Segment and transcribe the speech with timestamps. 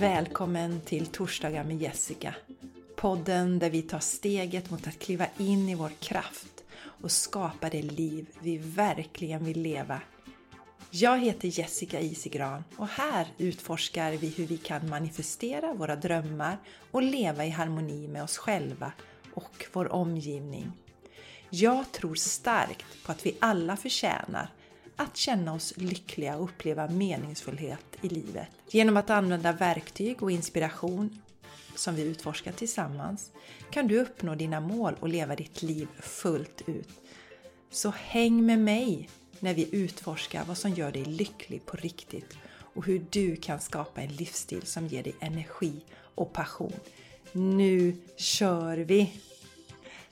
[0.00, 2.34] Välkommen till Torsdagar med Jessica.
[2.96, 6.64] Podden där vi tar steget mot att kliva in i vår kraft
[7.02, 10.00] och skapa det liv vi verkligen vill leva.
[10.90, 16.58] Jag heter Jessica Isigran och här utforskar vi hur vi kan manifestera våra drömmar
[16.90, 18.92] och leva i harmoni med oss själva
[19.34, 20.72] och vår omgivning.
[21.50, 24.48] Jag tror starkt på att vi alla förtjänar
[24.96, 28.48] att känna oss lyckliga och uppleva meningsfullhet i livet.
[28.70, 31.22] Genom att använda verktyg och inspiration
[31.74, 33.30] som vi utforskar tillsammans
[33.70, 36.88] kan du uppnå dina mål och leva ditt liv fullt ut.
[37.70, 39.08] Så häng med mig
[39.40, 42.38] när vi utforskar vad som gör dig lycklig på riktigt
[42.74, 45.72] och hur du kan skapa en livsstil som ger dig energi
[46.14, 46.72] och passion.
[47.32, 49.12] Nu kör vi!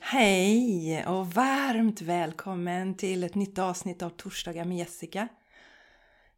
[0.07, 5.29] Hej och varmt välkommen till ett nytt avsnitt av Torsdagar med Jessica.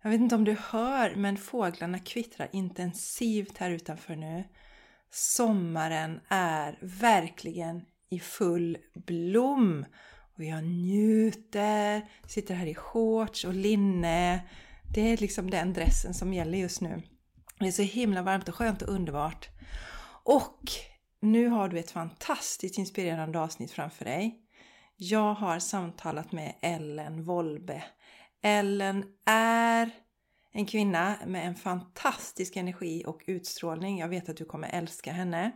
[0.03, 4.45] Jag vet inte om du hör men fåglarna kvittrar intensivt här utanför nu.
[5.11, 9.85] Sommaren är verkligen i full blom.
[10.37, 14.41] Och jag njuter, sitter här i shorts och linne.
[14.95, 17.03] Det är liksom den dressen som gäller just nu.
[17.59, 19.49] Det är så himla varmt och skönt och underbart.
[20.23, 20.61] Och
[21.27, 24.43] nu har du ett fantastiskt inspirerande avsnitt framför dig.
[24.97, 27.85] Jag har samtalat med Ellen Wolbe.
[28.43, 29.91] Ellen är
[30.53, 33.99] en kvinna med en fantastisk energi och utstrålning.
[33.99, 35.53] Jag vet att du kommer älska henne.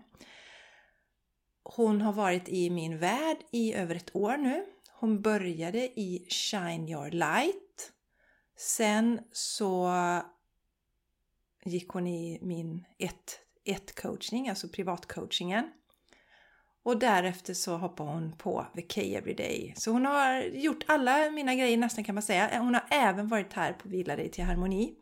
[1.62, 4.66] Hon har varit i min värld i över ett år nu.
[4.92, 7.92] Hon började i Shine Your Light.
[8.56, 9.92] Sen så
[11.64, 13.40] gick hon i min ett
[13.70, 15.64] 1 coachning, alltså privatcoachingen.
[16.82, 19.74] Och därefter så hoppar hon på VK Everyday.
[19.76, 22.58] Så hon har gjort alla mina grejer nästan kan man säga.
[22.58, 24.94] Hon har även varit här på Vila dig till harmoni.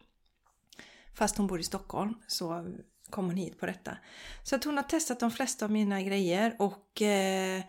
[1.14, 2.75] Fast hon bor i Stockholm så
[3.10, 3.98] kom hon hit på detta.
[4.42, 7.62] Så att hon har testat de flesta av mina grejer och eh,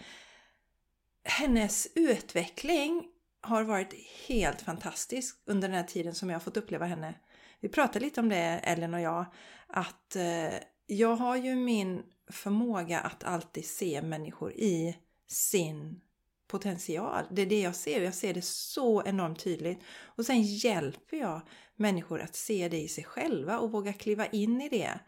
[1.23, 3.07] hennes utveckling
[3.41, 3.94] har varit
[4.28, 7.13] helt fantastisk under den här tiden som jag har fått uppleva henne.
[7.59, 9.25] Vi pratade lite om det, Ellen och jag,
[9.68, 10.53] att eh,
[10.89, 16.01] jag har ju min förmåga att alltid se människor i sin
[16.47, 17.25] potential.
[17.31, 18.01] Det är det jag ser.
[18.01, 19.79] Jag ser det så enormt tydligt.
[20.03, 21.41] Och sen hjälper jag
[21.75, 24.99] människor att se det i sig själva och våga kliva in i det.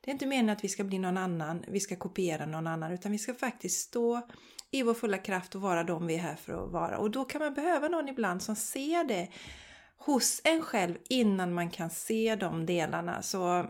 [0.00, 2.92] Det är inte meningen att vi ska bli någon annan, vi ska kopiera någon annan,
[2.92, 4.28] utan vi ska faktiskt stå
[4.70, 6.98] i vår fulla kraft och vara de vi är här för att vara.
[6.98, 9.28] Och då kan man behöva någon ibland som ser det
[9.96, 13.22] hos en själv innan man kan se de delarna.
[13.22, 13.66] Så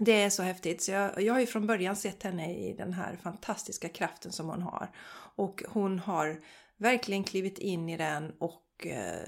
[0.00, 0.82] det är så häftigt.
[0.82, 4.48] Så jag, jag har ju från början sett henne i den här fantastiska kraften som
[4.48, 4.90] hon har.
[5.36, 6.40] Och hon har
[6.76, 9.26] verkligen klivit in i den och eh,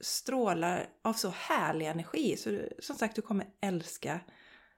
[0.00, 2.36] strålar av så härlig energi.
[2.36, 4.20] Så som sagt, du kommer älska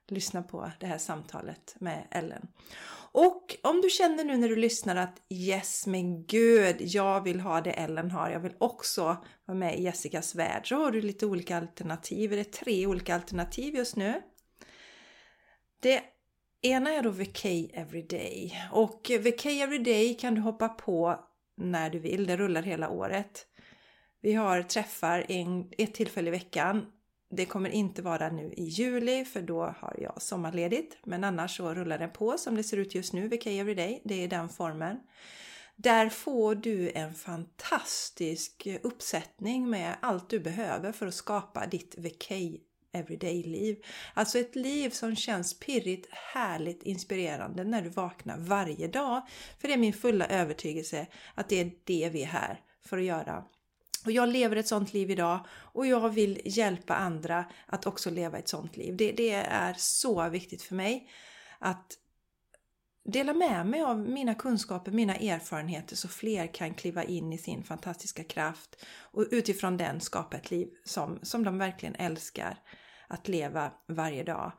[0.09, 2.49] lyssna på det här samtalet med Ellen.
[3.13, 7.61] Och om du känner nu när du lyssnar att yes men gud, jag vill ha
[7.61, 8.31] det Ellen har.
[8.31, 10.69] Jag vill också vara med i Jessicas värld.
[10.69, 12.31] Så har du lite olika alternativ.
[12.31, 14.23] Det är tre olika alternativ just nu.
[15.81, 16.03] Det
[16.63, 21.21] ena är då Vacay Everyday och Vacay Everyday kan du hoppa på
[21.57, 22.27] när du vill.
[22.27, 23.47] Det rullar hela året.
[24.21, 26.87] Vi har träffar en, ett tillfälle i veckan.
[27.31, 30.97] Det kommer inte vara nu i juli för då har jag sommarledigt.
[31.05, 34.03] Men annars så rullar den på som det ser ut just nu, Vacay Everyday.
[34.05, 35.01] Det är den formen.
[35.77, 42.61] Där får du en fantastisk uppsättning med allt du behöver för att skapa ditt vacay
[42.97, 43.85] everyday-liv.
[44.15, 49.23] Alltså ett liv som känns pirrigt, härligt, inspirerande när du vaknar varje dag.
[49.59, 53.05] För det är min fulla övertygelse att det är det vi är här för att
[53.05, 53.45] göra.
[54.05, 58.39] Och jag lever ett sånt liv idag och jag vill hjälpa andra att också leva
[58.39, 58.97] ett sånt liv.
[58.97, 61.11] Det, det är så viktigt för mig
[61.59, 61.99] att
[63.05, 67.63] dela med mig av mina kunskaper, mina erfarenheter så fler kan kliva in i sin
[67.65, 72.59] fantastiska kraft och utifrån den skapa ett liv som, som de verkligen älskar
[73.09, 74.53] att leva varje dag.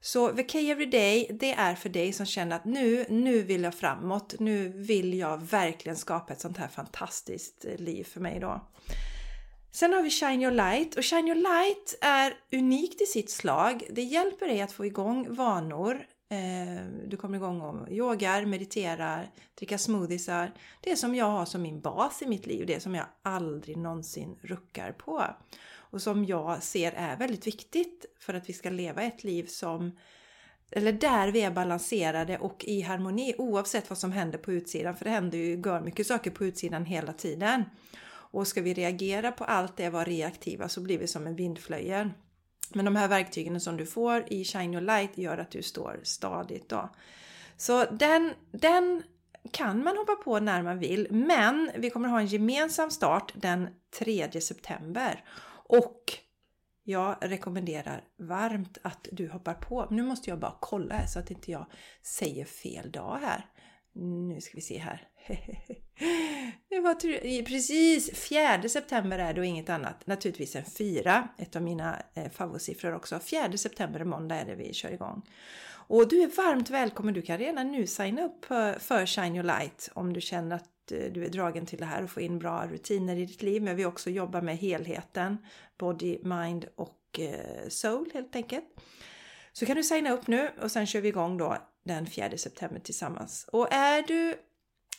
[0.00, 4.34] Så VK Everyday, det är för dig som känner att nu, nu vill jag framåt.
[4.38, 8.60] Nu vill jag verkligen skapa ett sånt här fantastiskt eh, liv för mig då.
[9.72, 13.82] Sen har vi Shine Your Light och Shine Your Light är unikt i sitt slag.
[13.90, 16.06] Det hjälper dig att få igång vanor.
[16.28, 20.52] Eh, du kommer igång och yogar, mediterar, dricker smoothiesar.
[20.80, 24.38] Det som jag har som min bas i mitt liv, det som jag aldrig någonsin
[24.42, 25.24] ruckar på
[25.92, 29.96] och som jag ser är väldigt viktigt för att vi ska leva ett liv som
[30.70, 34.96] eller där vi är balanserade och i harmoni oavsett vad som händer på utsidan.
[34.96, 37.64] För det händer ju gör mycket saker på utsidan hela tiden.
[38.32, 42.10] Och ska vi reagera på allt det, vara reaktiva, så blir vi som en vindflöjel.
[42.74, 46.00] Men de här verktygen som du får i Shine Your Light gör att du står
[46.02, 46.90] stadigt då.
[47.56, 49.02] Så den, den
[49.50, 53.68] kan man hoppa på när man vill, men vi kommer ha en gemensam start den
[53.98, 55.24] 3 september.
[55.72, 56.12] Och
[56.84, 59.86] jag rekommenderar varmt att du hoppar på.
[59.90, 61.66] Nu måste jag bara kolla här så att inte jag
[62.02, 63.46] säger fel dag här.
[63.92, 65.08] Nu ska vi se här.
[66.68, 66.94] Det var
[67.44, 70.06] precis 4 september är det och inget annat.
[70.06, 73.18] Naturligtvis en fyra, ett av mina favvosiffror favoritsiffror också.
[73.18, 75.22] 4 september måndag är det vi kör igång.
[75.92, 77.14] Och du är varmt välkommen.
[77.14, 78.44] Du kan redan nu signa upp
[78.78, 82.04] för Shine Your Light om du känner att eh, du är dragen till det här
[82.04, 83.62] och få in bra rutiner i ditt liv.
[83.62, 85.38] Men vi också jobbar med helheten,
[85.78, 88.64] body, mind och eh, soul helt enkelt.
[89.52, 92.80] Så kan du signa upp nu och sen kör vi igång då den 4 september
[92.80, 93.48] tillsammans.
[93.52, 94.34] Och är du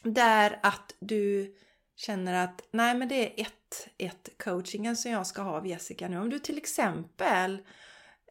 [0.03, 1.55] där att du
[1.95, 6.07] känner att nej men det är ett, ett coachingen som jag ska ha av Jessica
[6.07, 6.17] nu.
[6.17, 7.61] Om du till exempel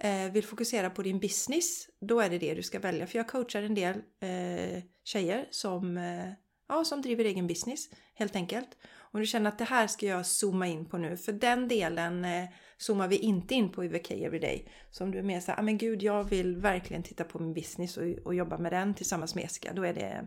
[0.04, 3.06] Eh, vill fokusera på din business, då är det det du ska välja.
[3.06, 6.32] För jag coachar en del eh, tjejer som, eh,
[6.68, 8.68] ja, som driver egen business helt enkelt.
[8.94, 12.24] Om du känner att det här ska jag zooma in på nu, för den delen
[12.24, 12.44] eh,
[12.76, 14.68] zoomar vi inte in på i VK Everyday.
[14.90, 17.54] Så om du är mer såhär, ah, men gud jag vill verkligen titta på min
[17.54, 20.22] business och, och jobba med den tillsammans med Jessica, då är det eh,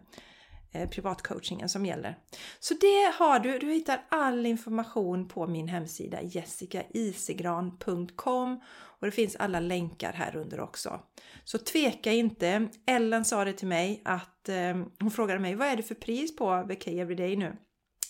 [0.76, 2.16] Eh, privatcoachingen som gäller.
[2.60, 3.60] Så det har du.
[3.60, 8.62] Du hittar all information på min hemsida jessicaisigran.com
[9.00, 11.00] och det finns alla länkar här under också.
[11.44, 12.68] Så tveka inte.
[12.86, 16.36] Ellen sa det till mig att eh, hon frågade mig vad är det för pris
[16.36, 17.58] på VK Everyday nu?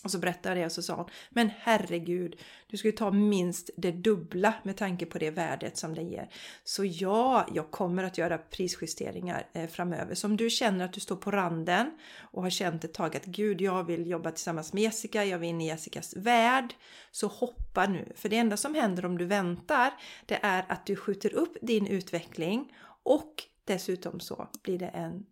[0.06, 2.36] Och så berättade jag det och så sa hon, men herregud,
[2.66, 6.30] du ska ju ta minst det dubbla med tanke på det värdet som det ger.
[6.64, 10.14] Så ja, jag kommer att göra prisjusteringar eh, framöver.
[10.14, 13.24] Så om du känner att du står på randen och har känt ett tag att
[13.24, 16.74] gud, jag vill jobba tillsammans med Jessica, jag vill in i Jessicas värld,
[17.10, 18.12] så hoppa nu.
[18.16, 19.92] För det enda som händer om du väntar,
[20.26, 22.72] det är att du skjuter upp din utveckling
[23.02, 25.26] och dessutom så blir det en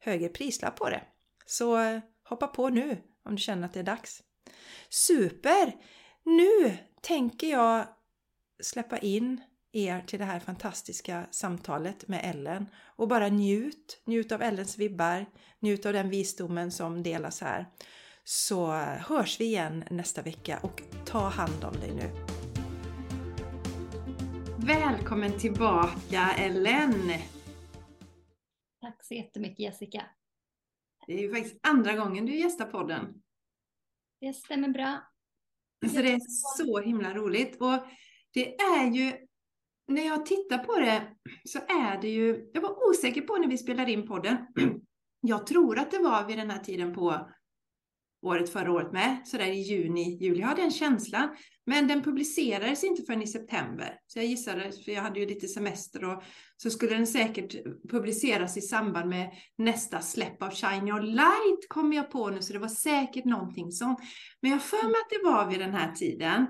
[0.00, 1.02] högre prislapp på det.
[1.46, 4.22] Så eh, hoppa på nu om du känner att det är dags.
[4.88, 5.76] Super!
[6.24, 7.86] Nu tänker jag
[8.62, 9.40] släppa in
[9.72, 12.66] er till det här fantastiska samtalet med Ellen
[12.96, 15.26] och bara njut, njut av Ellens vibbar,
[15.58, 17.66] njut av den visdomen som delas här.
[18.24, 22.10] Så hörs vi igen nästa vecka och ta hand om dig nu.
[24.58, 27.12] Välkommen tillbaka Ellen!
[28.80, 30.02] Tack så jättemycket Jessica!
[31.08, 33.22] Det är ju faktiskt andra gången du gästar podden.
[34.20, 34.98] Det stämmer bra.
[35.94, 36.20] Så det är
[36.56, 37.60] så himla roligt.
[37.60, 37.78] Och
[38.34, 39.12] det är ju,
[39.86, 43.58] när jag tittar på det så är det ju, jag var osäker på när vi
[43.58, 44.36] spelade in podden.
[45.20, 47.30] Jag tror att det var vid den här tiden på
[48.22, 50.40] året förra året med, sådär i juni, juli.
[50.40, 51.36] Jag hade en känsla.
[51.66, 53.98] Men den publicerades inte förrän i september.
[54.06, 56.22] Så jag gissade, för jag hade ju lite semester och
[56.56, 57.54] så skulle den säkert
[57.90, 62.52] publiceras i samband med nästa släpp av Shine Your Light kom jag på nu, så
[62.52, 63.98] det var säkert någonting sånt.
[64.42, 66.46] Men jag för mig att det var vid den här tiden.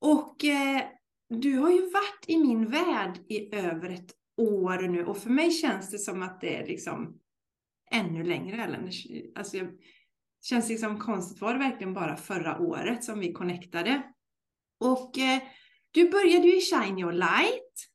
[0.00, 0.82] Och eh,
[1.28, 5.50] du har ju varit i min värld i över ett år nu och för mig
[5.50, 7.18] känns det som att det är liksom
[7.90, 8.64] ännu längre.
[8.64, 8.90] Eller?
[9.34, 9.68] Alltså jag,
[10.44, 14.02] känns liksom konstigt, var det verkligen bara förra året som vi connectade?
[14.80, 15.42] Och eh,
[15.90, 17.88] du började ju i Shine Your Light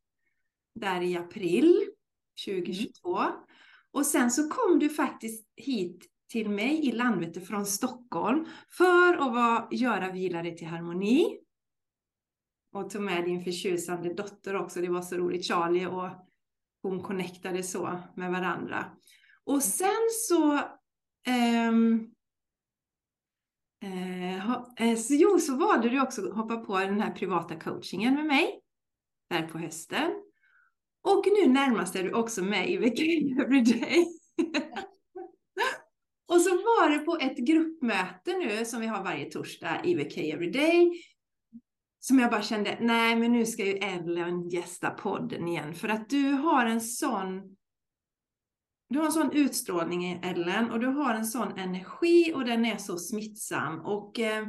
[0.76, 1.86] där i april
[2.46, 3.18] 2022.
[3.18, 3.32] Mm.
[3.92, 9.34] Och sen så kom du faktiskt hit till mig i Landvetter från Stockholm för att
[9.34, 11.40] vara, göra Vila dig till harmoni.
[12.74, 15.46] Och tog med din förtjusande dotter också, det var så roligt.
[15.46, 16.10] Charlie och
[16.82, 18.86] hon connectade så med varandra.
[19.44, 20.54] Och sen så
[21.70, 22.14] um,
[23.82, 28.16] Eh, eh, så jo, så valde du också att hoppa på den här privata coachingen
[28.16, 28.60] med mig
[29.30, 30.12] där på hösten.
[31.04, 33.04] Och nu närmast är du också med i Vecka
[33.44, 34.06] Everyday.
[36.28, 40.92] och så var det på ett gruppmöte nu som vi har varje torsdag i VK-Everyday
[42.00, 45.74] Som jag bara kände, nej men nu ska ju Ellen gästa podden igen.
[45.74, 47.56] För att du har en sån
[48.90, 52.66] du har en sån utstrålning i Ellen och du har en sån energi och den
[52.66, 53.80] är så smittsam.
[53.80, 54.48] Och eh,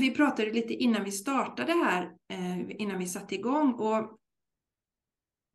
[0.00, 3.72] vi pratade lite innan vi startade här, eh, innan vi satte igång.
[3.72, 4.18] Och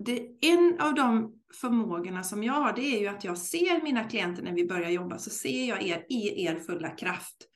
[0.04, 4.04] det, en av de förmågorna som jag har, det är ju att jag ser mina
[4.04, 7.48] klienter när vi börjar jobba, så ser jag er i er fulla kraft.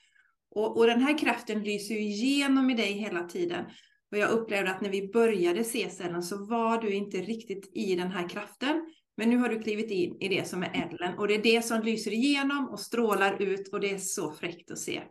[0.55, 3.65] Och, och den här kraften lyser ju igenom i dig hela tiden.
[4.11, 7.95] Och jag upplevde att när vi började ses Ellen så var du inte riktigt i
[7.95, 8.85] den här kraften.
[9.17, 11.65] Men nu har du klivit in i det som är Ellen och det är det
[11.65, 15.01] som lyser igenom och strålar ut och det är så fräckt att se.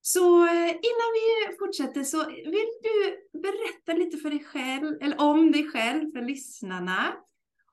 [0.00, 5.52] Så eh, innan vi fortsätter så vill du berätta lite för dig själv, eller om
[5.52, 7.14] dig själv för lyssnarna.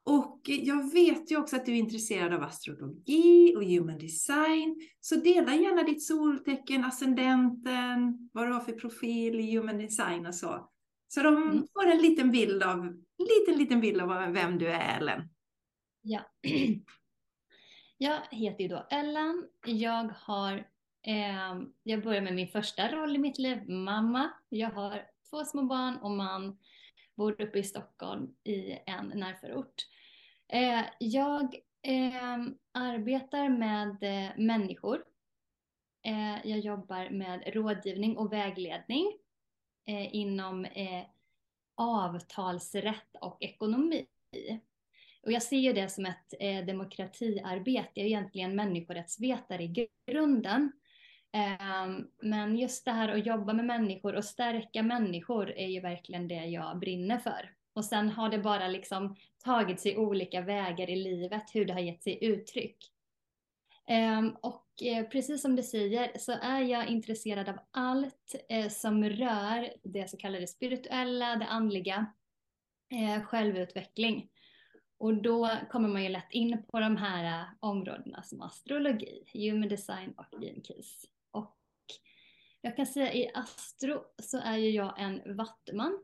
[0.03, 4.75] Och jag vet ju också att du är intresserad av astrologi och human design.
[4.99, 10.35] Så dela gärna ditt soltecken, ascendenten, vad du har för profil i human design och
[10.35, 10.69] så.
[11.07, 11.63] Så de mm.
[11.73, 12.85] får en liten bild av,
[13.17, 15.21] liten, liten bild av vem du är, Ellen.
[16.09, 16.21] Ja.
[17.97, 19.49] Jag heter ju då Ellen.
[19.65, 20.53] Jag har,
[21.07, 24.29] eh, jag börjar med min första roll i mitt liv, mamma.
[24.49, 26.57] Jag har två små barn och man.
[27.15, 29.73] Bor uppe i Stockholm i en närförort.
[30.47, 32.37] Eh, jag eh,
[32.71, 35.03] arbetar med eh, människor.
[36.05, 39.13] Eh, jag jobbar med rådgivning och vägledning
[39.85, 41.03] eh, inom eh,
[41.75, 44.07] avtalsrätt och ekonomi.
[45.25, 47.89] Och jag ser ju det som ett eh, demokratiarbete.
[47.93, 50.71] Jag är egentligen människorättsvetare i grunden.
[51.33, 51.87] Eh,
[52.21, 56.45] men just det här att jobba med människor och stärka människor är ju verkligen det
[56.45, 57.53] jag brinner för.
[57.73, 61.79] Och sen har det bara liksom tagit sig olika vägar i livet, hur det har
[61.79, 62.77] gett sig uttryck.
[63.87, 69.03] Ehm, och eh, precis som du säger så är jag intresserad av allt eh, som
[69.03, 72.05] rör det så kallade spirituella, det andliga,
[72.91, 74.29] eh, självutveckling.
[74.99, 79.69] Och då kommer man ju lätt in på de här äh, områdena som astrologi, human
[79.69, 81.05] design och gene keys.
[81.31, 81.57] Och
[82.61, 86.03] jag kan säga i astro så är ju jag en vattuman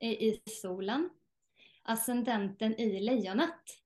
[0.00, 1.10] i solen.
[1.82, 3.80] Ascendenten i lejonet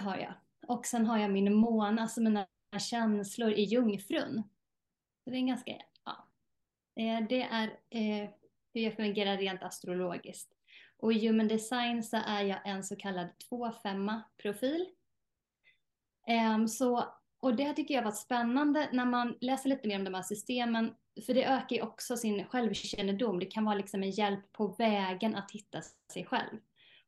[0.00, 0.34] har jag.
[0.66, 2.46] Och sen har jag min måne, alltså mina
[2.78, 4.42] känslor i jungfrun.
[5.24, 5.72] Så det är ganska,
[6.04, 6.28] ja.
[6.96, 8.30] Eh, det är eh,
[8.74, 10.52] hur jag fungerar rent astrologiskt.
[11.02, 14.86] Och i human design så är jag en så kallad 2-5 profil.
[16.56, 17.04] Um, så,
[17.40, 20.94] och det tycker jag varit spännande när man läser lite mer om de här systemen.
[21.26, 23.38] För det ökar ju också sin självkännedom.
[23.38, 25.82] Det kan vara liksom en hjälp på vägen att hitta
[26.12, 26.58] sig själv.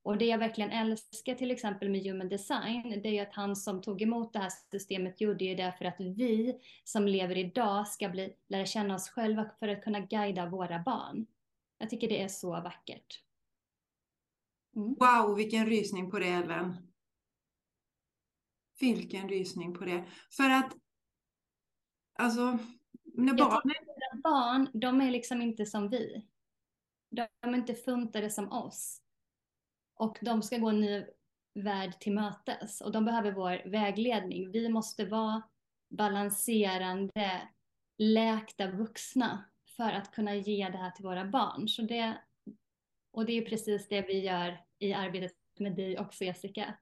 [0.02, 3.56] Och det jag verkligen älskar till exempel med human design, det är ju att han
[3.56, 7.88] som tog emot det här systemet gjorde ju det för att vi som lever idag
[7.88, 11.26] ska bli, lära känna oss själva för att kunna guida våra barn.
[11.78, 13.23] Jag tycker det är så vackert.
[14.76, 14.94] Mm.
[14.94, 16.76] Wow, vilken rysning på det Ellen.
[18.80, 20.04] Vilken rysning på det.
[20.30, 20.76] För att,
[22.18, 22.58] alltså,
[23.04, 24.22] när barnen...
[24.22, 26.26] barn, de är liksom inte som vi.
[27.10, 29.02] De är inte funtade som oss.
[29.94, 31.04] Och de ska gå en ny
[31.54, 32.80] värld till mötes.
[32.80, 34.50] Och de behöver vår vägledning.
[34.50, 35.42] Vi måste vara
[35.90, 37.48] balanserande,
[37.98, 39.44] läkta vuxna
[39.76, 41.68] för att kunna ge det här till våra barn.
[41.68, 42.18] Så det,
[43.10, 46.74] och det är precis det vi gör i arbetet med dig också Jessica.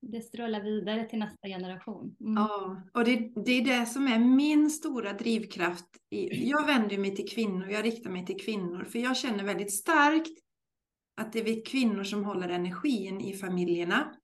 [0.00, 2.16] Det strålar vidare till nästa generation.
[2.20, 2.34] Mm.
[2.34, 5.86] Ja, och det, det, är det som är min stora drivkraft.
[6.30, 10.38] Jag vänder mig till kvinnor, jag riktar mig till kvinnor, för jag känner väldigt starkt
[11.16, 14.14] att det är vi kvinnor som håller energin i familjerna.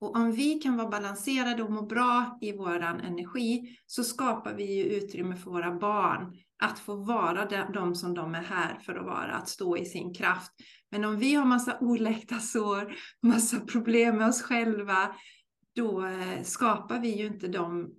[0.00, 4.74] Och om vi kan vara balanserade och må bra i våran energi så skapar vi
[4.74, 9.06] ju utrymme för våra barn att få vara de som de är här för att
[9.06, 10.52] vara, att stå i sin kraft.
[10.90, 15.14] Men om vi har massa oläkta sår, massa problem med oss själva,
[15.74, 17.94] då eh, skapar vi ju inte de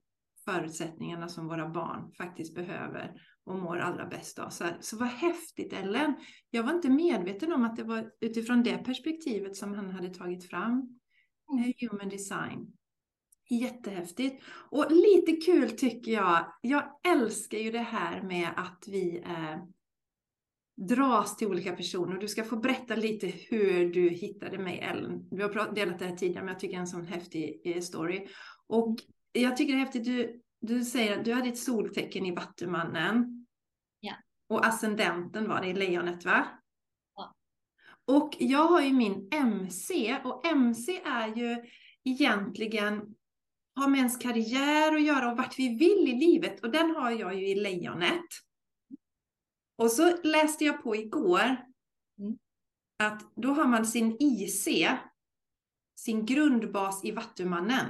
[0.45, 3.11] förutsättningarna som våra barn faktiskt behöver
[3.45, 4.49] och mår allra bäst av.
[4.49, 6.15] Så, så vad häftigt Ellen!
[6.49, 10.49] Jag var inte medveten om att det var utifrån det perspektivet som han hade tagit
[10.49, 10.99] fram
[11.51, 11.73] mm.
[11.79, 12.73] Human Design.
[13.50, 14.44] Jättehäftigt.
[14.48, 16.53] Och lite kul tycker jag.
[16.62, 19.58] Jag älskar ju det här med att vi eh,
[20.88, 22.18] dras till olika personer.
[22.18, 25.27] Du ska få berätta lite hur du hittade mig, Ellen.
[25.32, 27.82] Du har delat det här tidigare, men jag tycker det är en sån häftig eh,
[27.82, 28.27] story.
[28.68, 28.96] Och
[29.32, 33.46] jag tycker det är häftigt, du, du säger att du hade ett soltecken i Vattumannen.
[34.00, 34.13] Ja.
[34.50, 36.48] Och ascendenten var det i lejonet, va?
[37.15, 37.36] Ja.
[38.06, 41.58] Och jag har ju min MC, och MC är ju
[42.03, 43.15] egentligen
[43.79, 46.63] har med ens karriär att göra och vart vi vill i livet.
[46.63, 48.25] Och den har jag ju i lejonet.
[49.77, 51.57] Och så läste jag på igår
[52.19, 52.38] mm.
[53.03, 54.67] att då har man sin IC,
[56.00, 57.86] sin grundbas i Vattumannen.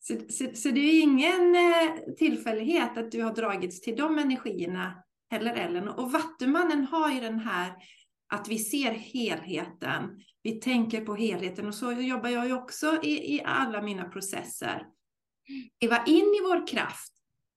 [0.00, 5.04] Så, så, så, det är ingen eh, tillfällighet att du har dragits till de energierna
[5.30, 5.88] heller Ellen.
[5.88, 7.72] Och Vattumannen har ju den här
[8.34, 10.20] att vi ser helheten.
[10.44, 14.86] Vi tänker på helheten och så jobbar jag ju också i, i alla mina processer.
[15.80, 17.12] Leva in i vår kraft,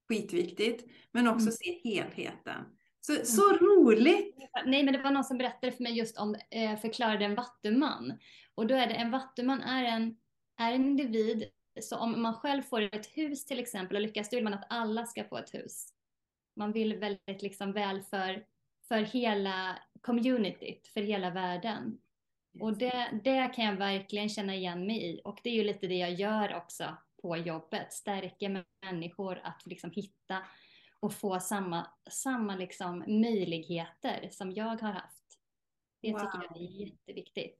[0.09, 1.51] skitviktigt, men också mm.
[1.51, 2.63] se helheten.
[3.01, 3.25] Så, mm.
[3.25, 4.35] så roligt!
[4.65, 8.19] Nej, men det var någon som berättade för mig just om, eh, förklarade en vattuman.
[8.55, 10.17] Och då är det, en vattuman är en,
[10.57, 11.43] är en individ
[11.81, 14.67] så om man själv får ett hus till exempel och lyckas, då vill man att
[14.69, 15.93] alla ska få ett hus.
[16.55, 18.45] Man vill väldigt liksom väl för,
[18.87, 21.97] för hela communityt, för hela världen.
[22.61, 25.21] Och det, det kan jag verkligen känna igen mig i.
[25.23, 27.93] Och det är ju lite det jag gör också på jobbet.
[27.93, 30.43] Stärker människor att liksom hitta
[30.99, 35.23] och få samma, samma liksom möjligheter som jag har haft.
[36.01, 36.19] Det wow.
[36.19, 37.59] tycker jag är jätteviktigt.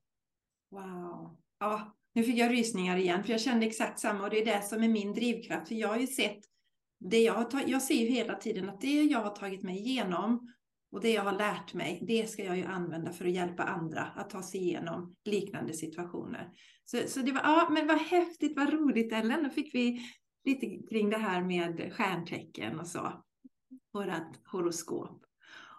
[0.69, 1.37] Wow.
[1.59, 4.61] Ja, nu fick jag rysningar igen för jag kände exakt samma och det är det
[4.61, 5.67] som är min drivkraft.
[5.67, 6.39] För jag har ju sett
[6.99, 10.53] det jag har jag ser ju hela tiden att det jag har tagit mig igenom
[10.91, 14.01] och det jag har lärt mig, det ska jag ju använda för att hjälpa andra
[14.01, 16.49] att ta sig igenom liknande situationer.
[16.85, 20.01] Så, så det var, ja men vad häftigt, vad roligt Ellen, då fick vi
[20.45, 23.23] lite kring det här med stjärntecken och så.
[23.93, 25.25] Vårat horoskop.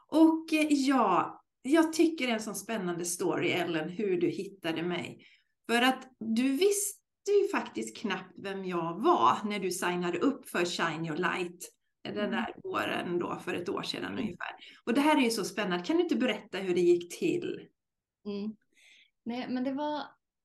[0.09, 4.83] Och eh, ja, jag tycker det är en sån spännande story Ellen, hur du hittade
[4.83, 5.27] mig.
[5.71, 10.65] För att du visste ju faktiskt knappt vem jag var när du signade upp för
[10.65, 12.31] Shine Your Light den mm.
[12.31, 14.19] där våren då för ett år sedan mm.
[14.19, 14.57] ungefär.
[14.85, 15.85] Och det här är ju så spännande.
[15.85, 17.69] Kan du inte berätta hur det gick till?
[18.25, 18.57] Mm.
[19.25, 19.99] Nej, men det var,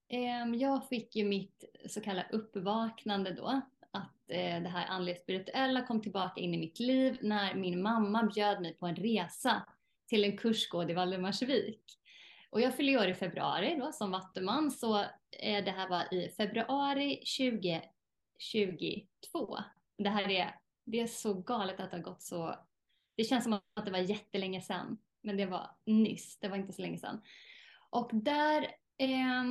[0.09, 3.61] eh, jag fick ju mitt så kallade uppvaknande då.
[3.91, 8.23] Att eh, det här andligt spirituella kom tillbaka in i mitt liv när min mamma
[8.23, 9.65] bjöd mig på en resa
[10.07, 11.81] till en kursgård i Valdemarsvik.
[12.49, 14.99] Och jag fyller år i februari då som vattuman så
[15.39, 19.57] eh, det här var i februari 2022.
[19.97, 20.55] Det här är
[20.85, 22.55] det är så galet att det har gått så.
[23.15, 26.37] Det känns som att det var jättelänge sedan, men det var nyss.
[26.39, 27.21] Det var inte så länge sedan.
[27.89, 28.61] Och där
[28.97, 29.43] eh,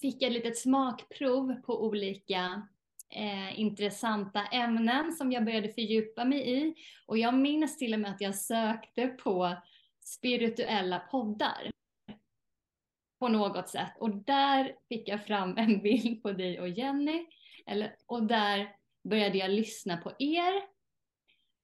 [0.00, 2.68] fick jag ett litet smakprov på olika
[3.10, 6.74] eh, intressanta ämnen som jag började fördjupa mig i.
[7.06, 9.56] Och jag minns till och med att jag sökte på
[10.04, 11.70] spirituella poddar
[13.18, 13.92] på något sätt.
[13.98, 17.26] Och där fick jag fram en bild på dig och Jenny.
[17.66, 20.52] Eller, och där började jag lyssna på er.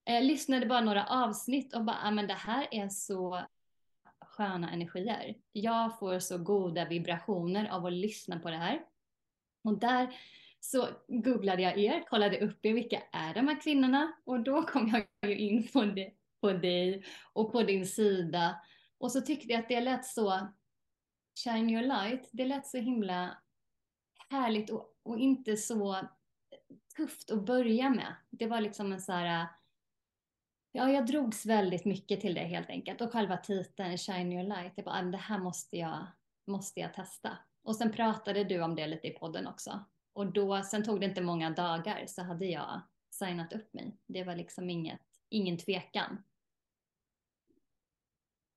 [0.04, 3.40] Jag lyssnade bara några avsnitt och bara, ah, men det här är så
[4.20, 5.36] sköna energier.
[5.52, 8.82] Jag får så goda vibrationer av att lyssna på det här.
[9.64, 10.14] Och där
[10.60, 14.12] så googlade jag er, kollade upp er, vilka är de här kvinnorna?
[14.24, 14.88] Och då kom
[15.20, 18.60] jag ju in på, det, på dig och på din sida.
[18.98, 20.48] Och så tyckte jag att det lät så,
[21.44, 23.38] Shine your light, det lät så himla
[24.30, 26.08] härligt och, och inte så
[26.96, 28.14] tufft att börja med.
[28.30, 29.46] Det var liksom en så här,
[30.72, 33.00] ja jag drogs väldigt mycket till det helt enkelt.
[33.00, 36.06] Och själva titeln, Shine your light, jag bara, det här måste jag,
[36.46, 37.38] måste jag testa.
[37.62, 39.84] Och sen pratade du om det lite i podden också.
[40.12, 42.80] Och då, sen tog det inte många dagar så hade jag
[43.10, 43.96] signat upp mig.
[44.06, 46.22] Det var liksom inget, ingen tvekan.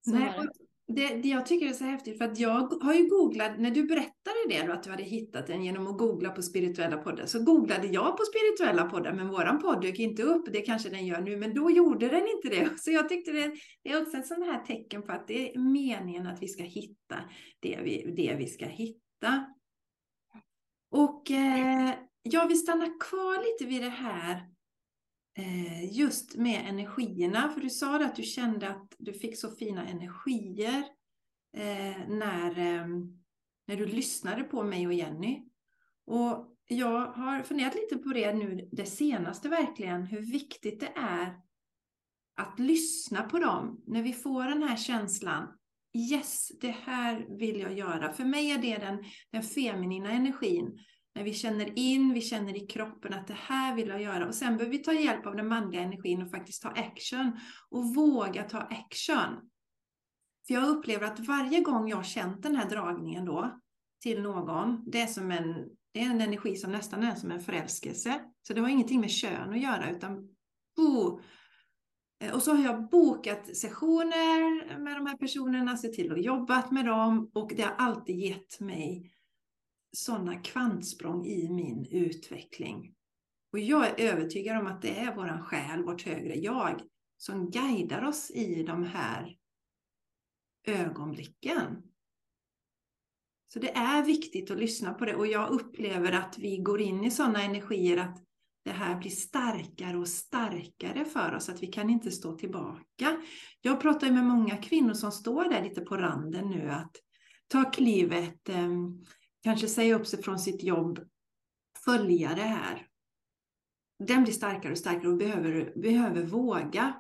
[0.05, 0.39] Så Nej,
[0.87, 3.83] det, det, jag tycker är så häftigt för att jag har ju googlat, när du
[3.83, 7.43] berättade det då, att du hade hittat den genom att googla på spirituella poddar, så
[7.43, 11.21] googlade jag på spirituella poddar, men våran podd dök inte upp, det kanske den gör
[11.21, 12.69] nu, men då gjorde den inte det.
[12.79, 15.59] Så jag tyckte det, det är också ett sånt här tecken på att det är
[15.59, 17.15] meningen att vi ska hitta
[17.59, 19.45] det vi, det vi ska hitta.
[20.91, 21.93] Och eh,
[22.23, 24.52] jag vill stanna kvar lite vid det här Eh,
[25.35, 27.49] Eh, just med energierna.
[27.49, 30.83] För du sa det att du kände att du fick så fina energier
[31.57, 32.87] eh, när, eh,
[33.67, 35.43] när du lyssnade på mig och Jenny.
[36.05, 41.35] Och jag har funderat lite på det nu, det senaste verkligen, hur viktigt det är
[42.35, 45.47] att lyssna på dem när vi får den här känslan.
[46.11, 48.13] Yes, det här vill jag göra.
[48.13, 50.79] För mig är det den, den feminina energin
[51.15, 54.27] när vi känner in, vi känner i kroppen att det här vill jag göra.
[54.27, 57.39] Och sen behöver vi ta hjälp av den manliga energin och faktiskt ta action.
[57.69, 59.49] Och våga ta action.
[60.47, 63.59] För jag upplever att varje gång jag känt den här dragningen då
[64.01, 67.41] till någon, det är som en, det är en energi som nästan är som en
[67.41, 68.21] förälskelse.
[68.47, 70.35] Så det har ingenting med kön att göra utan
[70.75, 71.19] bo.
[72.19, 76.63] Eh, och så har jag bokat sessioner med de här personerna, sett till att jobba
[76.71, 79.12] med dem och det har alltid gett mig
[79.93, 82.93] sådana kvantsprång i min utveckling.
[83.51, 86.81] Och jag är övertygad om att det är våran själ, vårt högre jag,
[87.17, 89.37] som guidar oss i de här
[90.67, 91.83] ögonblicken.
[93.53, 97.03] Så det är viktigt att lyssna på det och jag upplever att vi går in
[97.03, 98.23] i sådana energier att
[98.63, 103.21] det här blir starkare och starkare för oss, att vi kan inte stå tillbaka.
[103.61, 106.95] Jag pratar med många kvinnor som står där lite på randen nu att
[107.47, 109.03] ta klivet, ehm,
[109.43, 110.99] kanske säga upp sig från sitt jobb,
[111.85, 112.87] följa det här.
[113.99, 116.93] Den blir starkare och starkare och behöver, behöver våga.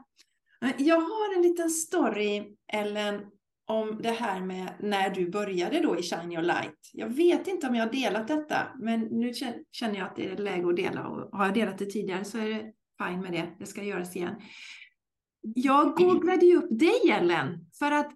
[0.77, 3.21] Jag har en liten story, Ellen,
[3.65, 6.89] om det här med när du började då i Shine Your Light.
[6.93, 9.33] Jag vet inte om jag har delat detta, men nu
[9.71, 12.37] känner jag att det är läge att dela och har jag delat det tidigare så
[12.37, 13.55] är det fine med det.
[13.59, 14.35] Det ska göras igen.
[15.41, 18.11] Jag googlade ju upp dig Ellen, för att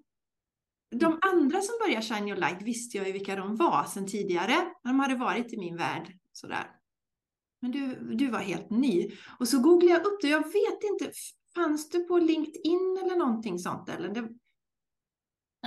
[0.91, 4.71] de andra som började Shine Your Light visste jag ju vilka de var sedan tidigare.
[4.83, 6.71] De hade varit i min värld sådär.
[7.61, 9.11] Men du, du var helt ny.
[9.39, 10.27] Och så googlade jag upp det.
[10.27, 11.11] Jag vet inte,
[11.55, 13.89] fanns du på LinkedIn eller någonting sånt?
[13.89, 14.09] Eller?
[14.09, 14.29] Det...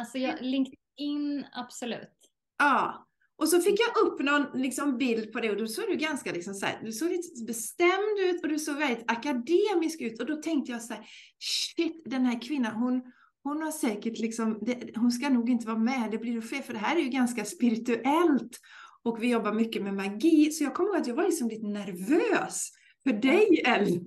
[0.01, 2.17] Alltså jag, LinkedIn, absolut.
[2.59, 3.07] Ja,
[3.37, 6.33] och så fick jag upp någon liksom, bild på det och då såg du ganska
[6.33, 10.21] liksom, så här, du såg lite bestämd ut och du såg väldigt akademisk ut.
[10.21, 11.07] Och då tänkte jag så här,
[11.39, 13.03] shit, den här kvinnan, hon,
[13.43, 16.73] hon har säkert liksom, det, hon ska nog inte vara med, det blir fel, för
[16.73, 18.61] det här är ju ganska spirituellt.
[19.03, 21.67] Och vi jobbar mycket med magi, så jag kommer ihåg att jag var liksom lite
[21.67, 22.71] nervös
[23.03, 24.05] för dig, Ellen.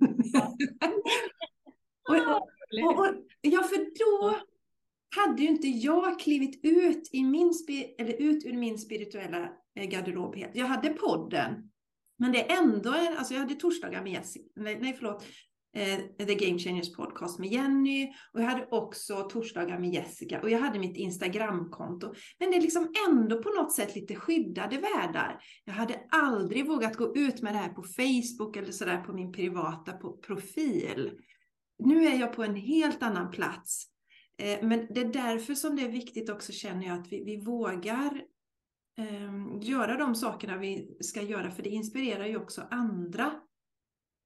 [2.08, 2.16] och,
[2.84, 4.38] och, och, ja, för då
[5.16, 7.52] hade ju inte jag klivit ut, i min,
[7.98, 10.56] eller ut ur min spirituella eh, garderob helt.
[10.56, 11.70] Jag hade podden,
[12.18, 15.24] men det är ändå, alltså jag hade torsdagar med Jessica, nej, nej förlåt,
[15.74, 20.50] eh, The Game Changers podcast med Jenny och jag hade också torsdagar med Jessica och
[20.50, 22.14] jag hade mitt Instagramkonto.
[22.38, 25.38] Men det är liksom ändå på något sätt lite skyddade världar.
[25.64, 29.32] Jag hade aldrig vågat gå ut med det här på Facebook eller sådär på min
[29.32, 29.92] privata
[30.26, 31.12] profil.
[31.78, 33.86] Nu är jag på en helt annan plats.
[34.38, 37.44] Eh, men det är därför som det är viktigt också känner jag att vi, vi
[37.44, 38.22] vågar
[38.98, 43.32] eh, göra de sakerna vi ska göra för det inspirerar ju också andra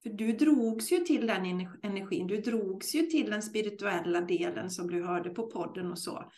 [0.02, 1.44] för du drogs ju till den
[1.82, 6.30] energin, du drogs ju till den spirituella delen som du hörde på podden och så.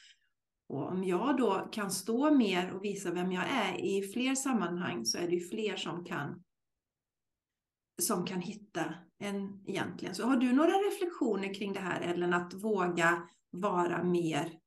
[0.69, 5.05] Och om jag då kan stå mer och visa vem jag är i fler sammanhang
[5.05, 6.43] så är det ju fler som kan
[8.01, 10.15] som kan hitta en egentligen.
[10.15, 14.59] Så har du några reflektioner kring det här Ellen, att våga vara mer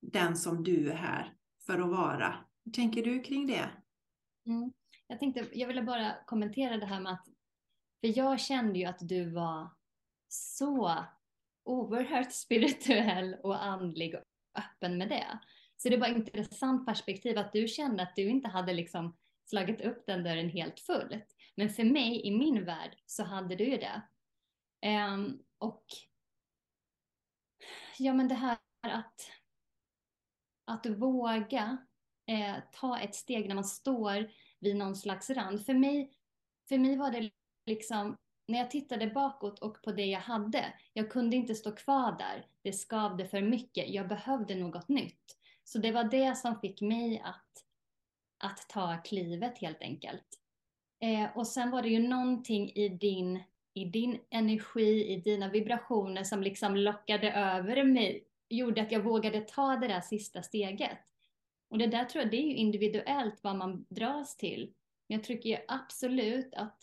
[0.00, 1.34] den som du är här
[1.66, 2.34] för att vara?
[2.64, 3.70] Hur tänker du kring det?
[4.46, 4.72] Mm.
[5.06, 7.26] Jag tänkte, jag ville bara kommentera det här med att
[8.00, 9.70] för jag kände ju att du var
[10.28, 11.04] så
[11.64, 14.22] oerhört spirituell och andlig och
[14.58, 15.38] öppen med det.
[15.76, 19.80] Så det var ett intressant perspektiv att du kände att du inte hade liksom slagit
[19.80, 21.36] upp den dörren helt fullt.
[21.56, 24.02] Men för mig, i min värld, så hade du ju det.
[24.86, 25.84] Um, och
[27.98, 29.30] ja, men det här att,
[30.64, 31.78] att våga
[32.26, 34.30] eh, ta ett steg när man står
[34.60, 35.66] vid någon slags rand.
[35.66, 36.12] För mig,
[36.68, 37.30] för mig var det
[37.68, 38.16] liksom,
[38.48, 42.46] när jag tittade bakåt och på det jag hade, jag kunde inte stå kvar där.
[42.62, 43.88] Det skavde för mycket.
[43.88, 45.36] Jag behövde något nytt.
[45.64, 47.64] Så det var det som fick mig att,
[48.38, 50.40] att ta klivet helt enkelt.
[51.00, 53.42] Eh, och sen var det ju någonting i din,
[53.74, 59.40] i din energi, i dina vibrationer som liksom lockade över mig, gjorde att jag vågade
[59.40, 60.98] ta det där sista steget.
[61.70, 64.72] Och det där tror jag, det är ju individuellt vad man dras till.
[65.08, 66.78] Men jag tycker ju absolut att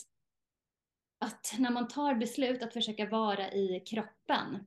[1.19, 4.65] att när man tar beslut att försöka vara i kroppen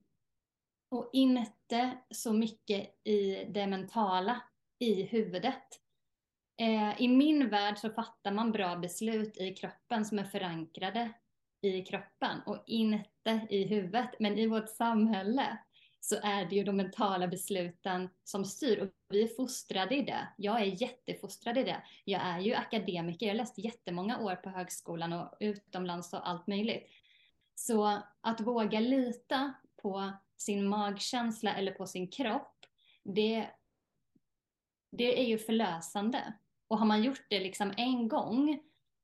[0.90, 4.42] och inte så mycket i det mentala,
[4.78, 5.80] i huvudet.
[6.60, 11.12] Eh, I min värld så fattar man bra beslut i kroppen som är förankrade
[11.60, 14.10] i kroppen och inte i huvudet.
[14.18, 15.58] Men i vårt samhälle
[16.00, 20.28] så är det ju de mentala besluten som styr och vi är fostrade i det.
[20.36, 21.82] Jag är jättefostrad i det.
[22.04, 26.46] Jag är ju akademiker, jag har läst jättemånga år på högskolan och utomlands och allt
[26.46, 26.86] möjligt.
[27.54, 32.66] Så att våga lita på sin magkänsla eller på sin kropp,
[33.04, 33.50] det,
[34.90, 36.32] det är ju förlösande.
[36.68, 38.60] Och har man gjort det liksom en gång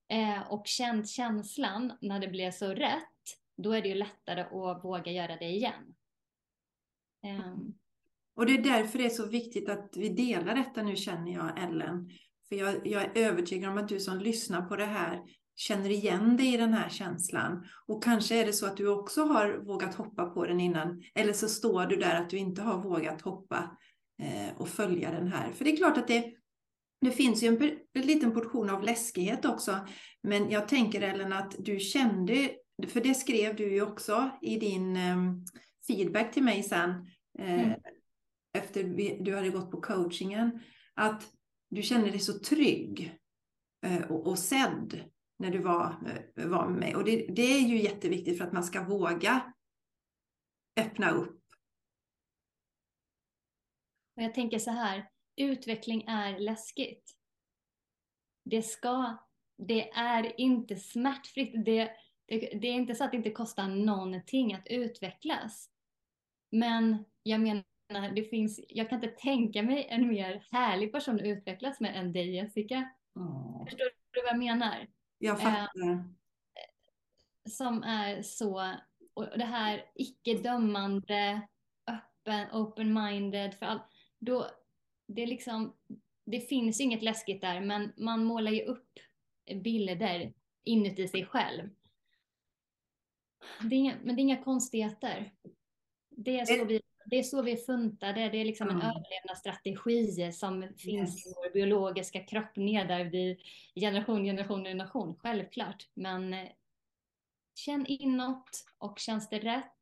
[0.09, 3.03] eh, och känt känslan när det blev så rätt,
[3.57, 5.94] då är det ju lättare att våga göra det igen.
[7.25, 7.75] Ehm.
[8.37, 11.63] Och det är därför det är så viktigt att vi delar detta nu känner jag
[11.63, 12.11] Ellen.
[12.49, 15.23] För jag, jag, är övertygad om att du som lyssnar på det här
[15.57, 17.67] känner igen dig i den här känslan.
[17.87, 21.03] Och kanske är det så att du också har vågat hoppa på den innan.
[21.15, 23.77] Eller så står du där att du inte har vågat hoppa
[24.23, 25.53] eh, och följa den här.
[25.53, 26.33] För det är klart att det,
[27.01, 29.87] det finns ju en, en liten portion av läskighet också.
[30.23, 32.51] Men jag tänker Ellen att du kände,
[32.89, 35.17] för det skrev du ju också i din eh,
[35.87, 37.07] feedback till mig sen,
[37.39, 37.81] eh, mm.
[38.53, 38.85] efter
[39.25, 40.61] du hade gått på coachingen,
[40.95, 41.33] att
[41.71, 43.19] du kände dig så trygg
[43.87, 45.97] eh, och, och sedd när du var,
[46.37, 46.97] eh, var med mig.
[46.97, 49.55] Och det, det är ju jätteviktigt för att man ska våga
[50.81, 51.41] öppna upp.
[54.17, 57.17] Och jag tänker så här, utveckling är läskigt.
[58.45, 59.17] Det ska,
[59.57, 61.65] det är inte smärtfritt.
[61.65, 61.91] Det,
[62.27, 65.71] det, det, är inte så att det inte kostar någonting att utvecklas.
[66.51, 71.23] Men jag menar det finns, jag kan inte tänka mig en mer härlig person att
[71.23, 72.91] utvecklas med än dig Jessica.
[73.15, 73.65] Åh.
[73.65, 74.87] Förstår du vad jag menar?
[75.19, 76.05] Jag fattar.
[77.51, 78.75] Som är så,
[79.15, 81.41] och det här icke-dömande,
[81.87, 83.83] öppen, open-minded för allt.
[84.19, 84.51] Då,
[85.07, 85.77] det är liksom,
[86.25, 88.99] det finns inget läskigt där, men man målar ju upp
[89.63, 90.33] bilder
[90.65, 91.71] inuti sig själv.
[93.61, 95.33] Det är inga, men det är inga konstigheter.
[96.11, 98.87] Det är så vi, det är, så vi är funtade, det är liksom en Mm.
[98.87, 101.27] överlevnadsstrategi som finns Yes.
[101.27, 103.37] i vår biologiska kropp nedärvd i
[103.81, 105.89] generation, generation, generation, självklart.
[105.95, 106.49] Men eh,
[107.55, 109.73] känn inåt och känns det rätt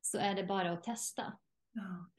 [0.00, 1.32] så är det bara att testa.
[1.72, 2.10] Ja.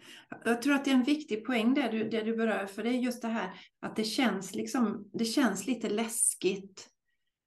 [0.45, 2.89] Jag tror att det är en viktig poäng det du, det du berör, för det
[2.89, 6.89] är just det här att det känns, liksom, det känns lite läskigt.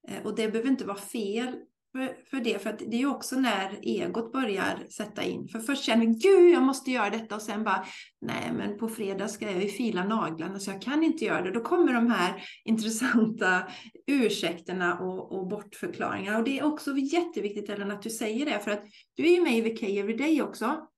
[0.09, 3.41] Eh, Och det behöver inte vara fel för, för det, för att det är också
[3.41, 5.49] när egot börjar sätta in.
[5.49, 7.85] För först känner vi, gud jag måste göra detta och sen bara,
[8.21, 11.51] nej men på fredag ska jag ju fila naglarna så jag kan inte göra det.
[11.51, 13.63] Då kommer de här intressanta
[14.07, 16.39] ursäkterna och, och bortförklaringarna.
[16.39, 19.43] Och det är också jätteviktigt Ellen att du säger det, för att du är ju
[19.43, 20.89] med i VK Everyday också.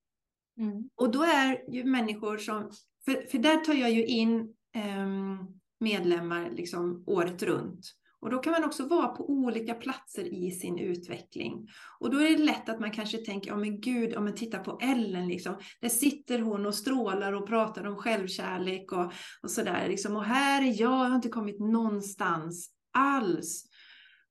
[0.58, 0.88] Mm.
[0.94, 2.70] Och då är ju människor som,
[3.04, 5.38] för, för där tar jag ju in ehm,
[5.80, 7.99] medlemmar liksom året runt.
[8.20, 11.68] Och då kan man också vara på olika platser i sin utveckling.
[12.00, 14.58] Och då är det lätt att man kanske tänker, ja men gud, om man tittar
[14.58, 15.58] på Ellen liksom.
[15.80, 20.16] Där sitter hon och strålar och pratar om självkärlek och, och sådär liksom.
[20.16, 23.64] Och här är jag, jag har inte kommit någonstans alls.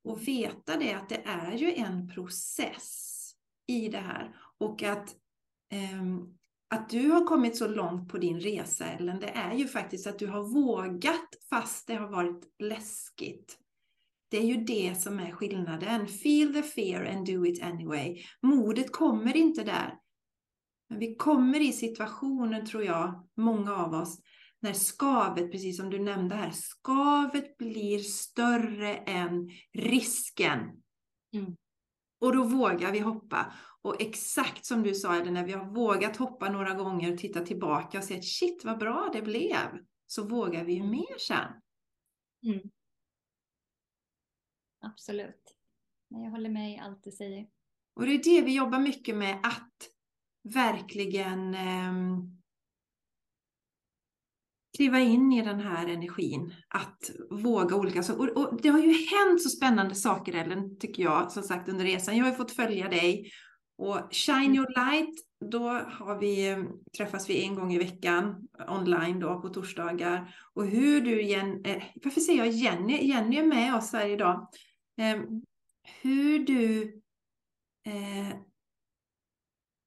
[0.03, 3.15] Och veta det att det är ju en process
[3.67, 4.35] i det här.
[4.57, 5.15] Och att
[5.93, 10.07] um, att du har kommit så långt på din resa Ellen, det är ju faktiskt
[10.07, 13.57] att du har vågat fast det har varit läskigt.
[14.29, 16.07] Det är ju det som är skillnaden.
[16.07, 18.23] Feel the fear and do it anyway.
[18.41, 19.99] Modet kommer inte där.
[20.89, 24.19] Men vi kommer i situationer, tror jag, många av oss,
[24.61, 30.59] när skavet, precis som du nämnde här, skavet blir större än risken.
[31.33, 31.55] Mm.
[32.21, 33.53] Och då vågar vi hoppa.
[33.81, 37.97] Och exakt som du sa, när vi har vågat hoppa några gånger och titta tillbaka
[37.97, 40.91] och se att shit vad bra det blev, så vågar vi ju Mm.
[40.91, 41.51] mer sen.
[42.45, 42.69] Mm.
[44.79, 45.55] Absolut.
[46.07, 47.47] Jag håller med i allt du säger.
[47.95, 49.89] Och det är det vi jobbar mycket med, att
[50.53, 51.93] verkligen eh,
[54.77, 58.37] kliva in i den här energin, att våga olika saker.
[58.37, 61.85] Och, och det har ju hänt så spännande saker Ellen, tycker jag, som sagt under
[61.85, 62.17] resan.
[62.17, 63.31] Jag har ju fått följa dig
[63.77, 65.15] och Shine Your Light,
[65.51, 70.35] då har vi, ehm, träffas vi en gång i veckan online då på torsdagar.
[70.53, 73.07] Och hur du, Jen, eh, varför säger jag Jenny?
[73.07, 74.47] Jenny är med oss här idag.
[74.99, 75.21] Eh,
[76.01, 76.83] hur du
[77.85, 78.37] eh,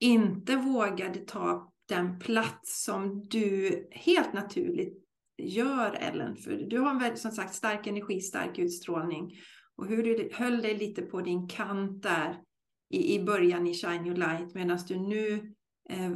[0.01, 5.05] inte vågade ta den plats som du helt naturligt
[5.39, 6.37] gör Ellen.
[6.37, 9.33] För du har en väldigt, som sagt stark energi, stark utstrålning.
[9.77, 12.43] Och hur du höll dig lite på din kant där
[12.91, 15.55] i, i början i Shine Your Light medan du nu
[15.91, 16.13] eh,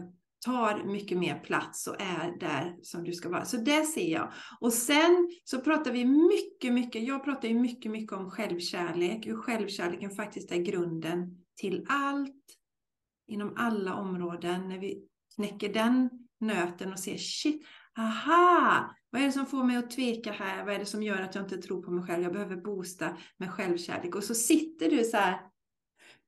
[0.47, 3.45] tar mycket mer plats och är där som du ska vara.
[3.45, 4.33] Så det ser jag.
[4.61, 9.27] Och sen så pratar vi mycket, mycket, jag pratar ju mycket, mycket om självkärlek.
[9.27, 12.45] Hur självkärleken faktiskt är grunden till allt
[13.27, 14.69] inom alla områden.
[14.69, 15.03] När vi
[15.35, 17.67] knäcker den nöten och ser shit,
[17.99, 20.65] aha, vad är det som får mig att tveka här?
[20.65, 22.23] Vad är det som gör att jag inte tror på mig själv?
[22.23, 24.15] Jag behöver boosta med självkärlek.
[24.15, 25.41] Och så sitter du så här.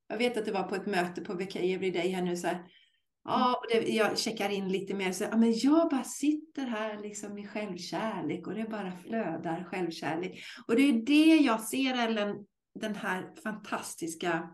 [0.09, 2.65] Jag vet att det var på ett möte på VK Everyday här nu så här.
[3.29, 5.13] Ja, och det, jag checkar in lite mer.
[5.13, 10.45] Så, ja, men jag bara sitter här liksom i självkärlek och det bara flödar självkärlek.
[10.67, 12.37] Och det är det jag ser, Ellen,
[12.81, 14.51] den här fantastiska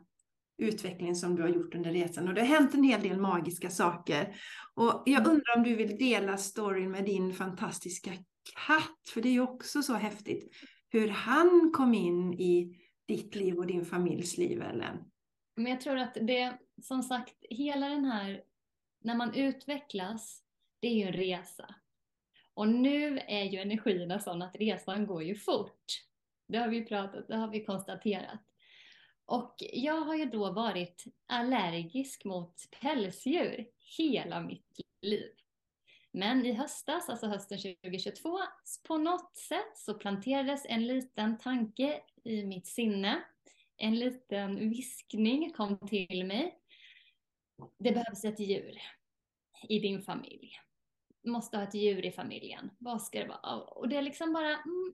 [0.59, 2.29] utvecklingen som du har gjort under resan.
[2.29, 4.37] Och det har hänt en hel del magiska saker.
[4.75, 8.11] Och jag undrar om du vill dela storyn med din fantastiska
[8.67, 10.51] katt, för det är ju också så häftigt
[10.89, 14.97] hur han kom in i ditt liv och din familjs liv, Ellen.
[15.57, 18.41] Men jag tror att det, som sagt, hela den här,
[19.05, 20.43] när man utvecklas,
[20.81, 21.75] det är ju en resa.
[22.55, 25.85] Och nu är ju energierna sådana att resan går ju fort.
[26.49, 28.41] Det har vi pratat, det har vi konstaterat.
[29.27, 33.67] Och jag har ju då varit allergisk mot pälsdjur
[33.99, 35.31] hela mitt liv.
[36.11, 38.39] Men i höstas, alltså hösten 2022,
[38.87, 43.25] på något sätt så planterades en liten tanke i mitt sinne.
[43.77, 46.59] En liten viskning kom till mig.
[47.79, 48.79] Det behövs ett djur
[49.69, 50.61] i din familj.
[51.23, 52.71] Du måste ha ett djur i familjen.
[52.79, 53.61] Vad ska det vara?
[53.61, 54.51] Och det är liksom bara...
[54.51, 54.93] Mm.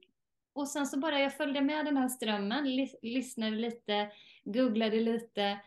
[0.53, 4.11] Och sen så bara jag följde med den här strömmen, ly lyssnade lite,
[4.45, 5.61] googlade lite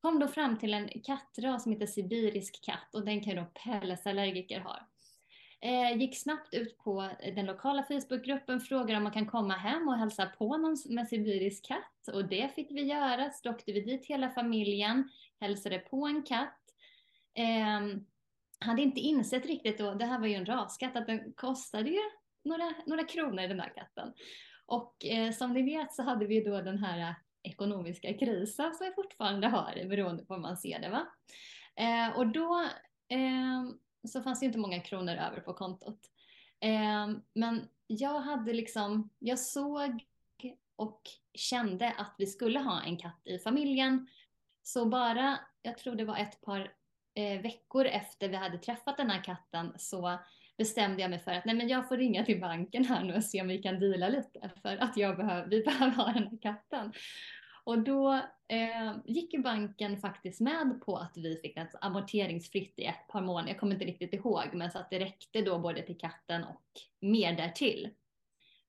[0.00, 3.46] kom då fram till en kattras som heter sibirisk katt och den kan ju då
[3.64, 4.88] pälsallergiker ha.
[5.60, 9.98] Eh, gick snabbt ut på den lokala Facebookgruppen, frågade om man kan komma hem och
[9.98, 12.08] hälsa på någon med sibirisk katt.
[12.14, 13.30] Och det fick vi göra.
[13.30, 16.58] Så åkte vi dit hela familjen, hälsade på en katt.
[17.34, 18.00] Eh,
[18.60, 22.00] hade inte insett riktigt då, det här var ju en raskatt, att den kostade ju
[22.44, 24.12] några, några kronor den här katten.
[24.66, 28.92] Och eh, som ni vet så hade vi då den här ekonomiska krisen som vi
[28.92, 30.88] fortfarande har beroende på hur man ser det.
[30.88, 31.06] Va?
[31.76, 32.60] Eh, och då
[33.08, 33.62] eh,
[34.08, 36.00] så fanns det inte många kronor över på kontot.
[36.60, 40.04] Eh, men jag hade liksom, jag såg
[40.76, 41.02] och
[41.34, 44.08] kände att vi skulle ha en katt i familjen.
[44.62, 46.72] Så bara, jag tror det var ett par
[47.14, 50.18] eh, veckor efter vi hade träffat den här katten så
[50.58, 53.24] bestämde jag mig för att nej men jag får ringa till banken här nu och
[53.24, 56.38] se om vi kan dela lite för att jag behöver, vi behöver ha den här
[56.42, 56.92] katten.
[57.68, 58.12] Och då
[58.48, 63.20] eh, gick ju banken faktiskt med på att vi fick ett amorteringsfritt i ett par
[63.20, 63.48] månader.
[63.48, 66.62] Jag kommer inte riktigt ihåg, men så att det räckte då både till katten och
[67.00, 67.90] mer därtill.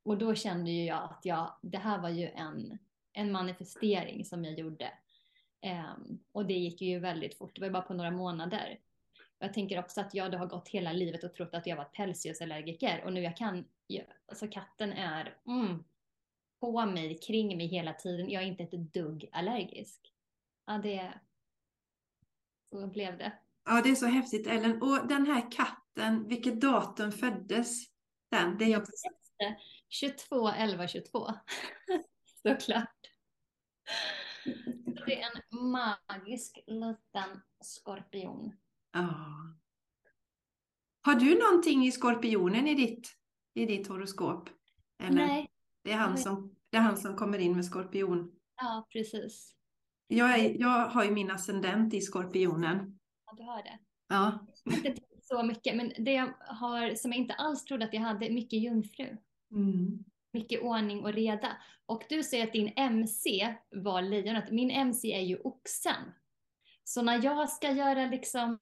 [0.04, 2.78] Och då kände ju jag att jag, det här var ju en,
[3.14, 4.92] en manifestering som jag gjorde.
[5.62, 5.94] Eh,
[6.32, 8.80] och det gick ju väldigt fort, det var ju bara på några månader.
[9.40, 11.86] Jag tänker också att jag då har gått hela livet och trott att jag var
[11.86, 13.66] pälsdjursallergiker och nu jag kan,
[14.28, 15.84] alltså katten är, mm,
[16.60, 18.30] på mig, kring mig hela tiden.
[18.30, 20.14] Jag är inte ett dugg allergisk.
[20.66, 21.14] Ja, det...
[22.70, 23.40] Så blev det.
[23.66, 24.82] Ja, det är så häftigt Ellen.
[24.82, 27.86] Och den här katten, vilket datum föddes
[28.32, 28.58] den?
[28.58, 28.86] Det är jag
[29.90, 31.28] 22 11 22.
[32.42, 32.96] Såklart.
[35.06, 38.56] Det är en magisk liten skorpion.
[38.92, 39.16] Ja.
[41.02, 43.16] Har du någonting i skorpionen i ditt,
[43.54, 44.50] i ditt horoskop?
[45.04, 45.28] Eller?
[45.28, 45.52] Nej,
[45.90, 48.32] det är han, som, det är han som kommer in med skorpion.
[48.62, 49.56] Ja, precis.
[50.08, 53.00] Jag, är, jag har ju min ascendent i skorpionen.
[53.26, 53.80] Ja, du har det.
[54.08, 54.48] Ja.
[54.66, 58.30] Inte så mycket, men det jag har, som jag inte alls trodde att jag hade,
[58.30, 59.18] mycket jungfru.
[59.52, 60.04] Mm.
[60.34, 61.58] Mycket ordning och reda.
[61.86, 64.52] Och du säger att din MC var lejonet.
[64.52, 66.12] Min MC är ju oxen.
[66.84, 68.60] Så när jag ska göra liksom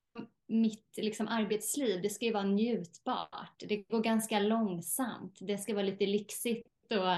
[0.47, 3.63] mitt liksom arbetsliv, det ska ju vara njutbart.
[3.67, 5.37] Det går ganska långsamt.
[5.41, 7.17] Det ska vara lite lyxigt och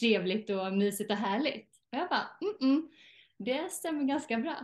[0.00, 1.68] trevligt och mysigt och härligt.
[1.92, 2.88] Och jag bara, mm, -mm
[3.38, 4.56] det stämmer ganska bra.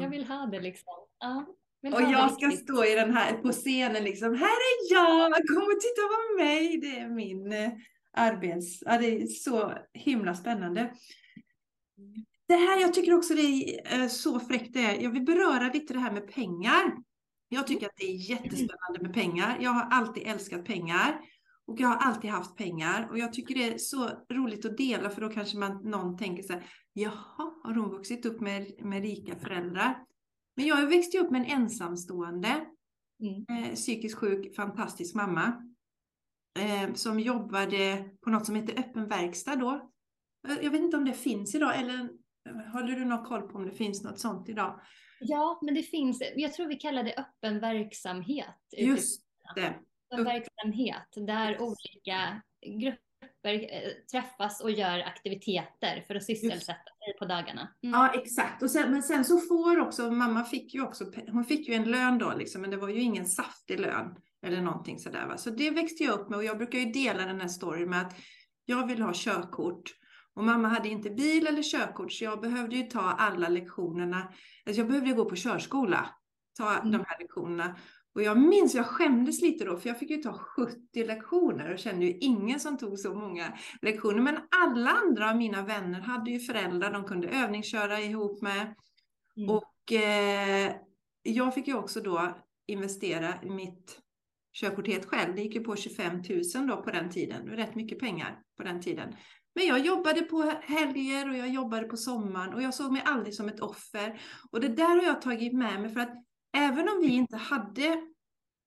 [0.00, 0.94] Jag vill ha det liksom.
[1.18, 1.44] Ja,
[1.82, 2.64] och jag ska riktigt.
[2.64, 6.76] stå i den här, på scenen liksom, här är jag, kom och titta på mig.
[6.76, 7.70] Det är min eh,
[8.12, 10.94] arbets, ja, det är så himla spännande.
[12.48, 15.02] Det här, jag tycker också det är eh, så fräckt det är.
[15.02, 16.96] Jag vill beröra lite det här med pengar.
[17.48, 19.58] Jag tycker att det är jättespännande med pengar.
[19.60, 21.20] Jag har alltid älskat pengar.
[21.70, 25.10] Och jag har alltid haft pengar och jag tycker det är så roligt att dela
[25.10, 29.02] för då kanske man, någon tänker så här, jaha, har hon vuxit upp med, med
[29.02, 30.04] rika föräldrar?
[30.56, 32.66] Men jag växte upp med en ensamstående,
[33.22, 33.64] mm.
[33.64, 35.70] eh, psykiskt sjuk, fantastisk mamma.
[36.58, 39.90] Eh, som jobbade på något som heter öppen verkstad då.
[40.48, 42.08] Eh, jag vet inte om det finns idag eller
[42.72, 44.80] håller du någon koll på om det finns något sånt idag?
[45.20, 46.22] Ja, men det finns.
[46.36, 48.56] Jag tror vi kallar det öppen verksamhet.
[48.76, 49.22] Just
[49.54, 49.74] det
[50.16, 51.60] verksamhet där yes.
[51.60, 52.42] olika
[52.78, 57.68] grupper eh, träffas och gör aktiviteter för att sysselsätta sig på dagarna.
[57.82, 58.00] Mm.
[58.00, 58.62] Ja, exakt.
[58.62, 61.90] Och sen, men sen så får också, mamma fick ju också, hon fick ju en
[61.90, 65.26] lön då liksom, men det var ju ingen saftig lön eller någonting sådär.
[65.26, 65.36] Va?
[65.36, 68.00] Så det växte jag upp med och jag brukar ju dela den här storyn med
[68.00, 68.14] att
[68.64, 69.82] jag vill ha körkort.
[70.34, 74.32] Och mamma hade inte bil eller körkort så jag behövde ju ta alla lektionerna.
[74.66, 76.10] Alltså jag behövde gå på körskola,
[76.58, 76.92] ta mm.
[76.92, 77.76] de här lektionerna.
[78.14, 81.78] Och jag minns, jag skämdes lite då, för jag fick ju ta 70 lektioner och
[81.78, 84.22] kände ju ingen som tog så många lektioner.
[84.22, 88.74] Men alla andra av mina vänner hade ju föräldrar de kunde övningsköra ihop med.
[89.36, 89.50] Mm.
[89.50, 90.72] Och eh,
[91.22, 94.00] jag fick ju också då investera i mitt
[94.52, 95.34] körkort helt själv.
[95.34, 96.22] Det gick ju på 25
[96.54, 97.46] 000 då på den tiden.
[97.46, 99.16] Rätt mycket pengar på den tiden.
[99.54, 103.34] Men jag jobbade på helger och jag jobbade på sommaren och jag såg mig aldrig
[103.34, 104.20] som ett offer.
[104.50, 106.24] Och det där har jag tagit med mig för att
[106.56, 108.00] även om vi inte hade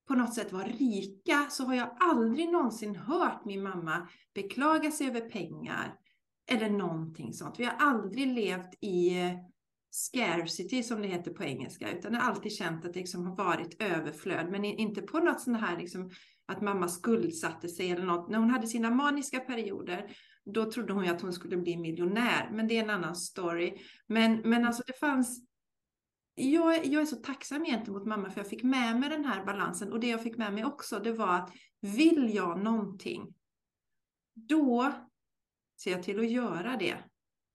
[0.08, 5.08] på något sätt var rika så har jag aldrig någonsin hört min mamma beklaga sig
[5.08, 5.96] över pengar
[6.52, 7.60] eller någonting sånt.
[7.60, 9.32] Vi har aldrig levt i eh,
[9.92, 13.36] scarcity som det heter på engelska utan det har alltid känt att det liksom har
[13.36, 16.12] varit överflöd men inte på något sånt här liksom
[16.46, 18.30] att mamma skuldsatte sig eller något.
[18.30, 20.16] När hon hade sina maniska perioder
[20.46, 23.78] då trodde hon ju att hon skulle bli miljonär men det är en annan story.
[24.08, 25.53] Men, men alltså det fanns
[26.36, 29.92] jag, jag är så tacksam gentemot mamma för jag fick med mig den här balansen.
[29.92, 33.34] Och det jag fick med mig också, det var att vill jag någonting,
[34.34, 34.94] då
[35.84, 36.98] ser jag till att göra det.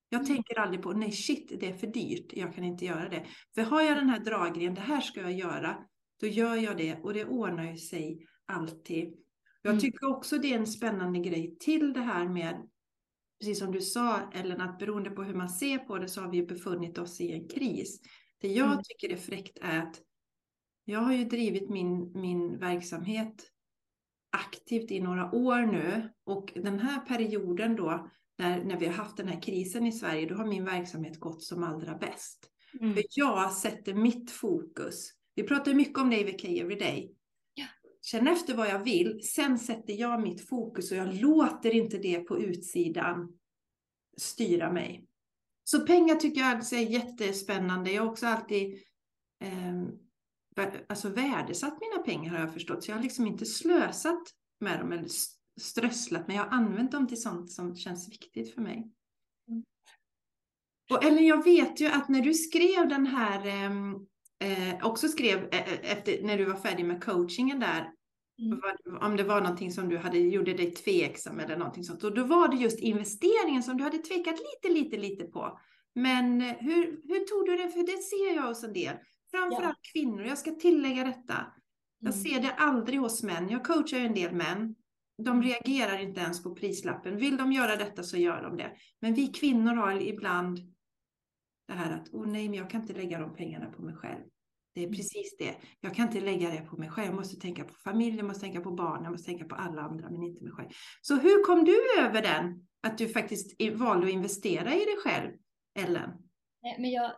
[0.09, 0.27] Jag mm.
[0.27, 3.27] tänker aldrig på, nej shit, det är för dyrt, jag kan inte göra det.
[3.55, 5.77] För har jag den här dragningen, det här ska jag göra,
[6.21, 9.15] då gör jag det och det ordnar ju sig alltid.
[9.63, 9.81] Jag mm.
[9.81, 12.69] tycker också det är en spännande grej till det här med,
[13.41, 16.31] precis som du sa Ellen, att beroende på hur man ser på det så har
[16.31, 18.01] vi befunnit oss i en kris.
[18.41, 18.83] Det jag mm.
[18.85, 20.03] tycker är fräckt är att
[20.85, 23.51] jag har ju drivit min, min verksamhet
[24.31, 29.17] aktivt i några år nu och den här perioden då när, när vi har haft
[29.17, 32.51] den här krisen i Sverige, då har min verksamhet gått som allra bäst.
[32.81, 32.95] Mm.
[32.95, 35.11] För jag sätter mitt fokus.
[35.35, 37.15] Vi pratar mycket om det i VK Everyday.
[38.03, 42.21] Känn efter vad jag vill, sen sätter jag mitt fokus och jag låter inte det
[42.21, 43.39] på utsidan
[44.17, 45.08] styra mig.
[45.71, 47.93] Så pengar tycker jag är jättespännande.
[47.93, 48.83] Jag har också alltid
[49.45, 52.85] eh, alltså värdesatt mina pengar har jag förstått.
[52.85, 54.23] Så jag har liksom inte slösat
[54.61, 55.09] med dem eller
[55.61, 58.93] strösslat, men jag har använt dem till sånt som känns viktigt för mig.
[59.49, 59.65] Mm.
[60.91, 63.95] Och Ellen, jag vet ju att när du skrev den här, ehm,
[64.45, 67.93] eh, också skrev eh, efter, när du var färdig med coachingen där,
[68.39, 69.03] mm.
[69.03, 72.05] om det var någonting som du hade, gjorde dig tveksam eller någonting sånt.
[72.05, 75.61] Och då var det just investeringen som du hade tvekat lite, lite, lite på.
[75.95, 77.71] Men eh, hur, hur tog du det?
[77.71, 78.97] För det ser jag hos en del.
[79.31, 79.91] Framförallt ja.
[79.93, 80.25] kvinnor.
[80.25, 81.47] Jag ska tillägga detta.
[82.01, 82.25] Jag mm.
[82.25, 83.49] ser det aldrig hos män.
[83.49, 84.75] Jag coachar ju en del män
[85.23, 85.43] de mm.
[85.43, 87.17] reagerar inte ens på prislappen.
[87.17, 88.71] Vill de göra detta så gör de det.
[89.01, 90.59] Men vi kvinnor har ibland
[91.69, 93.95] det här att, åh oh nej, men jag kan inte lägga de pengarna på mig
[93.95, 94.25] själv.
[94.79, 94.97] Det är mm.
[94.97, 95.57] precis det.
[95.81, 97.07] Jag kan inte lägga det på mig själv.
[97.07, 99.83] Jag måste tänka på familjen, jag måste tänka på barnen, jag måste tänka på alla
[99.83, 100.69] andra, men inte mig själv.
[101.03, 102.67] Så hur kom du över den?
[102.81, 105.33] Att du faktiskt valde att investera i dig själv,
[105.79, 106.11] Ellen?
[106.79, 107.13] Men jag,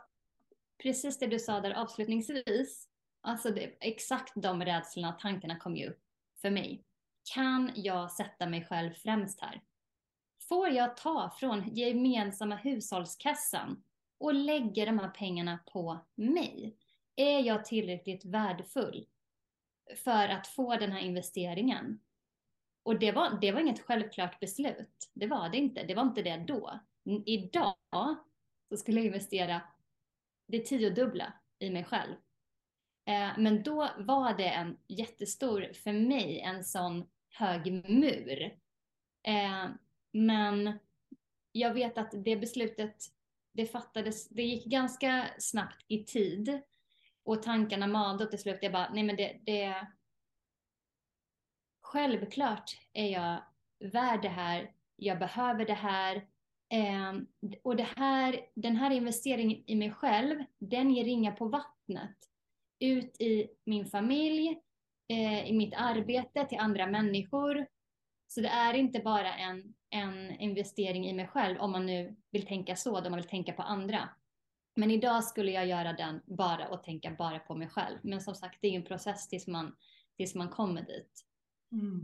[0.82, 2.88] precis det du sa där avslutningsvis,
[3.20, 6.00] alltså det, exakt de rädslorna och tankarna kom ju upp
[6.42, 6.84] för mig.
[7.34, 9.62] Kan jag sätta mig själv främst här?
[10.48, 13.82] Får jag ta från gemensamma hushållskassan
[14.18, 16.76] och lägga de här pengarna på mig?
[17.20, 19.06] Är jag tillräckligt värdefull
[19.96, 22.00] för att få den här investeringen?
[22.82, 25.10] Och det var, det var inget självklart beslut.
[25.12, 25.84] Det var det inte.
[25.84, 26.80] Det var inte det då.
[27.26, 27.76] Idag
[28.68, 29.62] så skulle jag investera
[30.46, 32.14] det tiodubbla i mig själv.
[33.04, 38.42] Eh, men då var det en jättestor, för mig, en sån hög mur.
[39.22, 39.68] Eh,
[40.12, 40.78] men
[41.52, 42.96] jag vet att det beslutet,
[43.52, 46.62] det fattades, det gick ganska snabbt i tid.
[47.24, 49.86] Och tankarna malde och till slut jag bara, nej men det, det
[51.92, 53.42] Självklart är jag
[53.92, 56.16] värd det här, jag behöver det här.
[56.72, 57.12] Eh,
[57.62, 62.16] och det här, den här investeringen i mig själv, den ger ringa på vattnet
[62.80, 64.60] ut i min familj,
[65.08, 67.66] eh, i mitt arbete till andra människor.
[68.28, 72.46] Så det är inte bara en, en investering i mig själv om man nu vill
[72.46, 74.08] tänka så, om man vill tänka på andra.
[74.81, 77.99] Men idag skulle jag göra den bara och tänka bara på mig själv.
[78.03, 79.76] Men som sagt, det är en process tills man,
[80.16, 81.24] tills man kommer dit.
[81.72, 82.01] Mm.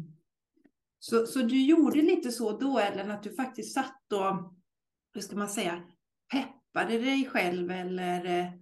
[0.99, 4.55] Så, så du gjorde lite så då, Ellen, att du faktiskt satt och,
[5.14, 5.83] hur ska man säga,
[6.33, 8.53] peppade dig själv eller eh,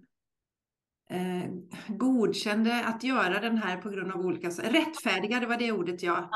[1.19, 1.49] eh,
[1.87, 6.17] godkände att göra den här på grund av olika rättfärdiga, det var det ordet jag...
[6.17, 6.29] Ja,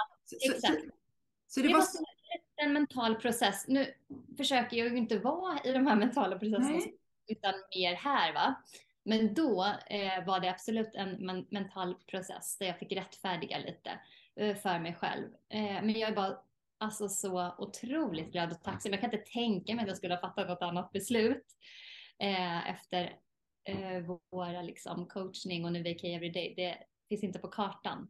[0.53, 0.63] exakt.
[0.73, 0.89] Så, så,
[1.47, 3.65] så det, det var, var en mental process.
[3.67, 3.93] Nu
[4.37, 6.99] försöker jag ju inte vara i de här mentala processerna Nej
[7.29, 8.55] utan mer här va.
[9.05, 13.99] Men då eh, var det absolut en men mental process där jag fick rättfärdiga lite
[14.35, 15.25] eh, för mig själv.
[15.49, 16.37] Eh, men jag är bara
[16.77, 18.91] alltså så otroligt glad och tacksam.
[18.91, 21.45] Jag kan inte tänka mig att jag skulle ha fattat något annat beslut
[22.19, 23.19] eh, efter
[23.63, 26.77] eh, våra liksom, coachning och nu VK Everyday, det
[27.09, 28.07] finns inte på kartan.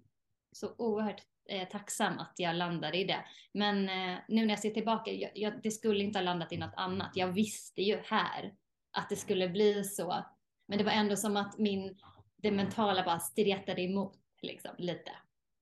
[0.52, 3.26] Så oerhört eh, tacksam att jag landade i det.
[3.54, 6.58] Men eh, nu när jag ser tillbaka, jag, jag, det skulle inte ha landat i
[6.58, 7.12] något annat.
[7.16, 8.54] Jag visste ju här
[9.00, 10.26] att det skulle bli så.
[10.68, 11.97] Men det var ändå som att min,
[12.41, 15.12] det mentala bara stretade emot liksom, lite.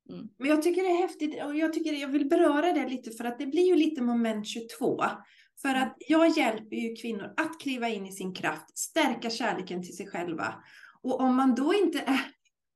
[0.10, 0.28] Mm.
[0.38, 3.24] Men jag tycker det är häftigt och jag tycker jag vill beröra det lite för
[3.24, 5.04] att det blir ju lite moment 22.
[5.62, 9.98] För att jag hjälper ju kvinnor att kliva in i sin kraft, stärka kärleken till
[9.98, 10.64] sig själva.
[11.02, 12.22] Och om man då inte är,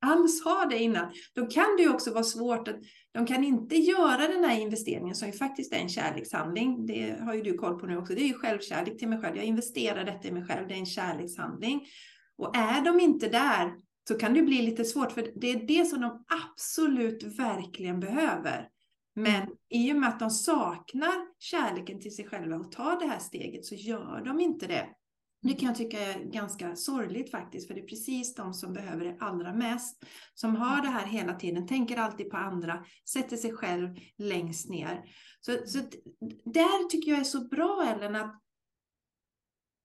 [0.00, 2.76] alls har det innan, då kan det ju också vara svårt att
[3.12, 6.86] de kan inte göra den här investeringen som ju faktiskt är en kärlekshandling.
[6.86, 8.14] Det har ju du koll på nu också.
[8.14, 9.36] Det är ju självkärlek till mig själv.
[9.36, 10.68] Jag investerar detta i mig själv.
[10.68, 11.86] Det är en kärlekshandling.
[12.38, 13.72] Och är de inte där
[14.08, 18.68] så kan det bli lite svårt för det är det som de absolut verkligen behöver.
[19.14, 19.54] Men mm.
[19.68, 23.64] i och med att de saknar kärleken till sig själva och tar det här steget
[23.64, 24.88] så gör de inte det.
[25.42, 29.04] Det kan jag tycka är ganska sorgligt faktiskt, för det är precis de som behöver
[29.04, 30.04] det allra mest.
[30.34, 35.02] Som har det här hela tiden, tänker alltid på andra, sätter sig själv längst ner.
[35.40, 35.78] Så, så
[36.44, 38.42] där tycker jag är så bra Ellen, att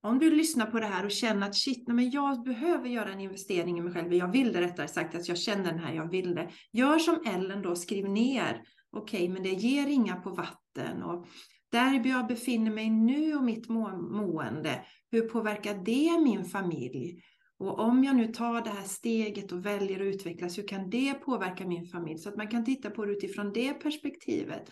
[0.01, 3.11] om du lyssnar på det här och känner att shit, nej, men jag behöver göra
[3.11, 4.13] en investering i mig själv.
[4.13, 6.51] Jag vill det rättare sagt, att jag känner den här, jag vill det.
[6.71, 8.63] Gör som Ellen då, skriv ner.
[8.91, 11.03] Okej, okay, men det ger ringa på vatten.
[11.03, 11.27] Och
[11.71, 17.21] där jag befinner mig nu och mitt må mående, hur påverkar det min familj?
[17.59, 21.13] Och om jag nu tar det här steget och väljer att utvecklas, hur kan det
[21.13, 22.17] påverka min familj?
[22.17, 24.69] Så att man kan titta på det utifrån det perspektivet.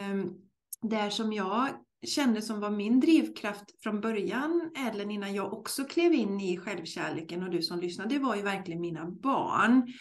[0.00, 0.28] Mm.
[0.82, 1.68] Där som jag
[2.06, 7.42] kände som var min drivkraft från början, eller innan jag också klev in i självkärleken
[7.42, 9.92] och du som lyssnade, det var ju verkligen mina barn.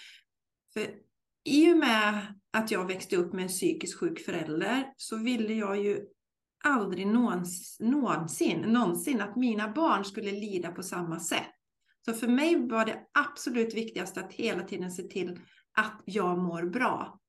[0.73, 0.87] För
[1.45, 5.83] i och med att jag växte upp med en psykiskt sjuk förälder så ville jag
[5.83, 6.05] ju
[6.63, 11.51] aldrig någonsin, någonsin, någonsin att mina barn skulle lida på samma sätt.
[12.05, 15.39] Så för mig var det absolut viktigast att hela tiden se till
[15.77, 17.19] att jag mår bra.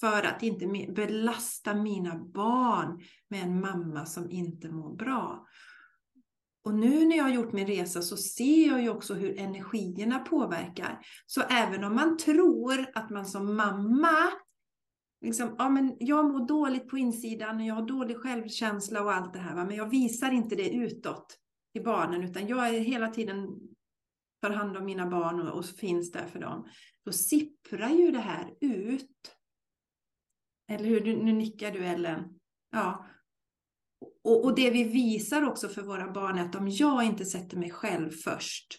[0.00, 0.66] För att inte
[0.96, 5.46] belasta mina barn med en mamma som inte mår bra.
[6.66, 10.18] Och nu när jag har gjort min resa så ser jag ju också hur energierna
[10.18, 10.98] påverkar.
[11.26, 14.16] Så även om man tror att man som mamma,
[15.20, 19.32] liksom, ja, men jag mår dåligt på insidan och jag har dålig självkänsla och allt
[19.32, 19.64] det här, va?
[19.64, 21.38] men jag visar inte det utåt
[21.72, 23.48] till barnen utan jag är hela tiden
[24.42, 26.68] tar hand om mina barn och, och finns där för dem.
[27.04, 29.36] Då sipprar ju det här ut.
[30.70, 31.16] Eller hur?
[31.16, 32.38] Nu nickar du Ellen.
[32.70, 33.06] Ja.
[34.24, 37.56] Och, och det vi visar också för våra barn är att om jag inte sätter
[37.56, 38.78] mig själv först,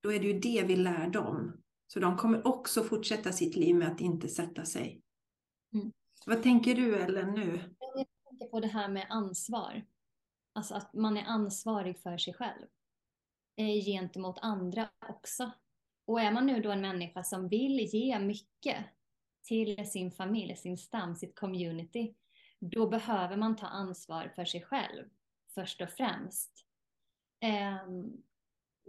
[0.00, 1.62] då är det ju det vi lär dem.
[1.86, 5.02] Så de kommer också fortsätta sitt liv med att inte sätta sig.
[5.74, 5.92] Mm.
[6.26, 7.74] Vad tänker du Ellen nu?
[7.78, 9.84] Jag tänker på det här med ansvar.
[10.52, 12.66] Alltså att man är ansvarig för sig själv.
[13.56, 15.50] Eh, gentemot andra också.
[16.06, 18.84] Och är man nu då en människa som vill ge mycket
[19.42, 22.14] till sin familj, sin stam, sitt community,
[22.60, 25.04] då behöver man ta ansvar för sig själv
[25.54, 26.64] först och främst.
[27.40, 28.22] Ehm,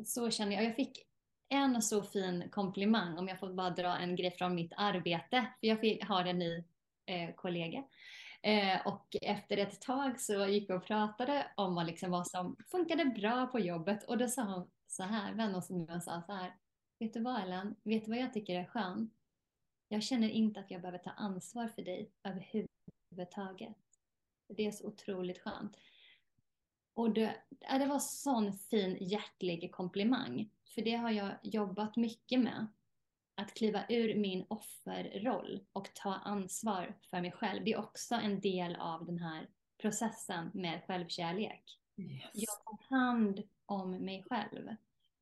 [0.05, 0.65] så känner jag.
[0.65, 1.05] Jag fick
[1.49, 5.45] en så fin komplimang, om jag får bara dra en grej från mitt arbete.
[5.59, 6.63] För jag fick, har en ny
[7.05, 7.83] eh, kollega.
[8.41, 12.55] Eh, och efter ett tag så gick vi och pratade om vad, liksom, vad som
[12.71, 14.03] funkade bra på jobbet.
[14.03, 16.55] Och då sa hon så här, vän som jag sa så här.
[16.99, 17.75] Vet du vad Ellen?
[17.83, 19.13] Vet du vad jag tycker är skönt?
[19.87, 22.78] Jag känner inte att jag behöver ta ansvar för dig överhuvudtaget.
[24.47, 25.77] Det är så otroligt skönt.
[26.93, 30.49] Och det, det var sån fin hjärtlig komplimang.
[30.75, 32.67] För det har jag jobbat mycket med.
[33.35, 37.63] Att kliva ur min offerroll och ta ansvar för mig själv.
[37.63, 41.79] Det är också en del av den här processen med självkärlek.
[41.97, 42.29] Yes.
[42.33, 44.75] Jag tar hand om mig själv.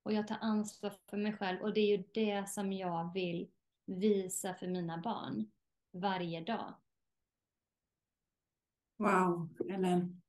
[0.03, 1.61] Och jag tar ansvar för mig själv.
[1.61, 3.47] Och det är ju det som jag vill
[3.85, 5.51] visa för mina barn
[5.91, 6.73] varje dag.
[8.97, 10.21] Wow, Ellen.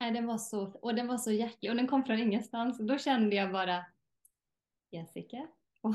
[0.00, 2.78] Nej, den var så, och den var så hjärtlig och den kom från ingenstans.
[2.78, 3.84] Då kände jag bara
[4.90, 5.46] Jessica,
[5.82, 5.94] och,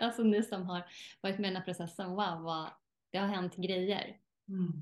[0.00, 0.84] alltså ni som har
[1.20, 2.70] varit med i den här processen, wow, vad,
[3.12, 4.16] det har hänt grejer.
[4.48, 4.72] Mm.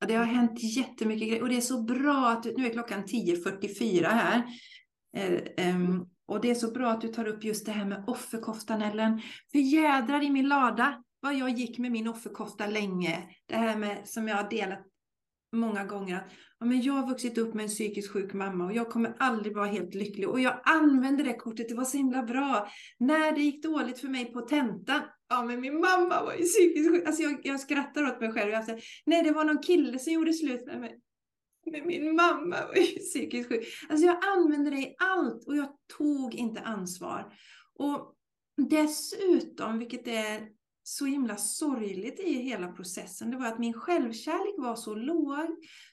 [0.00, 3.04] Ja, det har hänt jättemycket grejer och det är så bra att nu är klockan
[3.04, 4.44] 10.44 här.
[5.16, 8.04] Eh, um, och det är så bra att du tar upp just det här med
[8.06, 9.20] offerkoftan Ellen.
[9.52, 13.28] För jädrar i min lada vad jag gick med min offerkofta länge.
[13.46, 14.86] Det här med som jag har delat
[15.52, 18.72] många gånger att ja, men jag har vuxit upp med en psykiskt sjuk mamma och
[18.72, 20.28] jag kommer aldrig vara helt lycklig.
[20.28, 22.68] Och jag använde det kortet, det var så himla bra.
[22.98, 26.90] När det gick dåligt för mig på tentan, ja men min mamma var ju psykiskt
[26.90, 27.06] sjuk.
[27.06, 28.50] Alltså jag, jag skrattar åt mig själv.
[28.50, 31.00] Jag säger, nej det var någon kille som gjorde slut med mig.
[31.72, 33.66] Men min mamma var ju psykiskt sjuk.
[33.88, 35.68] Alltså jag använde det i allt och jag
[35.98, 37.32] tog inte ansvar.
[37.74, 38.14] Och
[38.68, 40.57] dessutom, vilket är
[40.88, 45.46] så himla sorgligt i hela processen, det var att min självkärlek var så låg,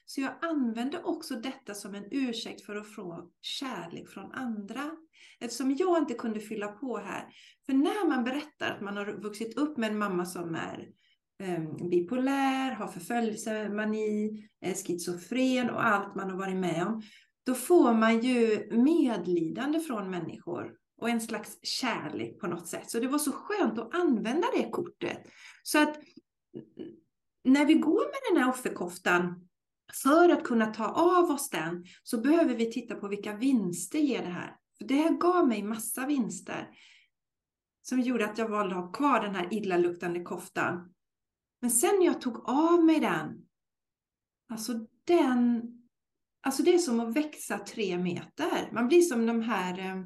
[0.04, 4.90] så jag använde också detta som en ursäkt för att få kärlek från andra.
[5.40, 7.28] Eftersom jag inte kunde fylla på här.
[7.66, 10.88] För när man berättar att man har vuxit upp med en mamma som är
[11.42, 17.02] eh, bipolär, har förföljelsemani, är schizofren och allt man har varit med om,
[17.46, 22.90] då får man ju medlidande från människor och en slags kärlek på något sätt.
[22.90, 25.18] Så det var så skönt att använda det kortet.
[25.62, 25.98] Så att
[27.44, 29.48] när vi går med den här offerkoftan,
[30.02, 34.22] för att kunna ta av oss den, så behöver vi titta på vilka vinster ger
[34.22, 34.56] det här.
[34.78, 36.70] För det här gav mig massa vinster.
[37.82, 40.94] Som gjorde att jag valde att ha kvar den här illaluktande koftan.
[41.60, 43.46] Men sen när jag tog av mig den,
[44.52, 44.72] alltså
[45.04, 45.62] den,
[46.42, 48.70] alltså det är som att växa tre meter.
[48.72, 50.04] Man blir som de här eh,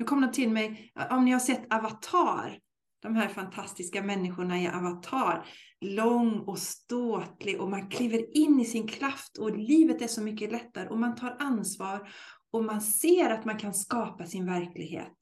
[0.00, 2.58] då nu kom det till mig, om ni har sett Avatar,
[3.02, 5.46] de här fantastiska människorna i Avatar,
[5.80, 10.52] lång och ståtlig och man kliver in i sin kraft och livet är så mycket
[10.52, 12.12] lättare och man tar ansvar
[12.50, 15.12] och man ser att man kan skapa sin verklighet.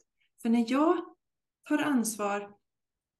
[0.42, 0.96] För när jag
[1.68, 2.50] tar ansvar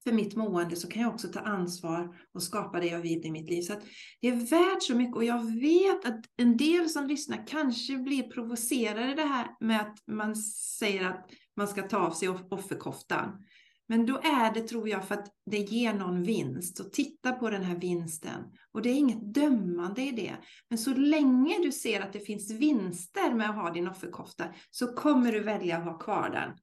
[0.04, 3.30] för mitt mående så kan jag också ta ansvar och skapa det jag vill i
[3.30, 3.62] mitt liv.
[3.62, 3.74] Så
[4.20, 8.22] Det är värt så mycket och jag vet att en del som lyssnar kanske blir
[8.22, 13.44] provocerade det här med att man säger att man ska ta av sig offerkoftan.
[13.86, 16.80] Men då är det, tror jag, för att det ger någon vinst.
[16.80, 18.44] Och titta på den här vinsten.
[18.72, 20.36] Och det är inget dömande i det.
[20.68, 24.94] Men så länge du ser att det finns vinster med att ha din offerkofta så
[24.94, 26.58] kommer du välja att ha kvar den.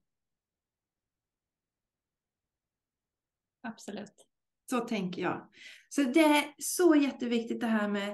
[3.62, 4.26] Absolut.
[4.70, 5.50] Så tänker jag.
[5.88, 8.08] Så det är så jätteviktigt det här med,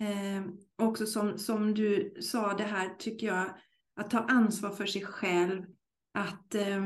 [0.00, 0.46] eh,
[0.78, 3.58] också som, som du sa det här, tycker jag,
[3.96, 5.66] att ta ansvar för sig själv.
[6.16, 6.82] Att eh,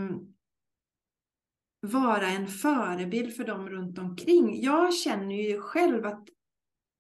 [1.81, 4.63] vara en förebild för dem runt omkring.
[4.63, 6.29] Jag känner ju själv att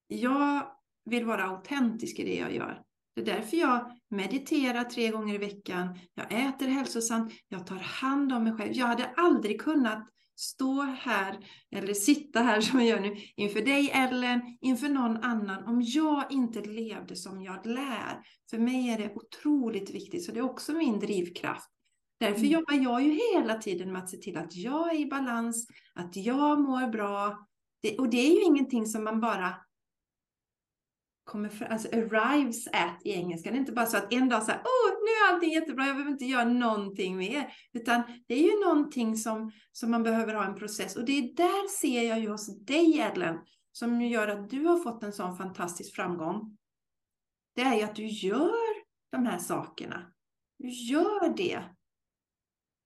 [0.09, 0.66] jag
[1.05, 2.83] vill vara autentisk i det jag gör.
[3.14, 5.99] Det är därför jag mediterar tre gånger i veckan.
[6.14, 7.33] Jag äter hälsosamt.
[7.49, 8.72] Jag tar hand om mig själv.
[8.72, 11.39] Jag hade aldrig kunnat stå här
[11.70, 16.33] eller sitta här som jag gör nu inför dig Ellen, inför någon annan om jag
[16.33, 18.22] inte levde som jag lär.
[18.51, 21.70] För mig är det otroligt viktigt, så det är också min drivkraft.
[22.21, 22.51] Därför mm.
[22.51, 26.16] jobbar jag ju hela tiden med att se till att jag är i balans, att
[26.16, 27.47] jag mår bra.
[27.83, 29.55] Det, och det är ju ingenting som man bara
[31.25, 33.51] kommer för, alltså arrives at i engelska.
[33.51, 35.87] Det är inte bara så att en dag så här, åh, nu är allting jättebra,
[35.87, 37.53] jag behöver inte göra någonting mer.
[37.73, 40.97] Utan det är ju någonting som, som man behöver ha en process.
[40.97, 43.39] Och det är där ser jag ju hos dig, Ellen,
[43.73, 46.57] som gör att du har fått en sån fantastisk framgång.
[47.55, 48.53] Det är ju att du gör
[49.12, 50.12] de här sakerna.
[50.59, 51.62] Du gör det.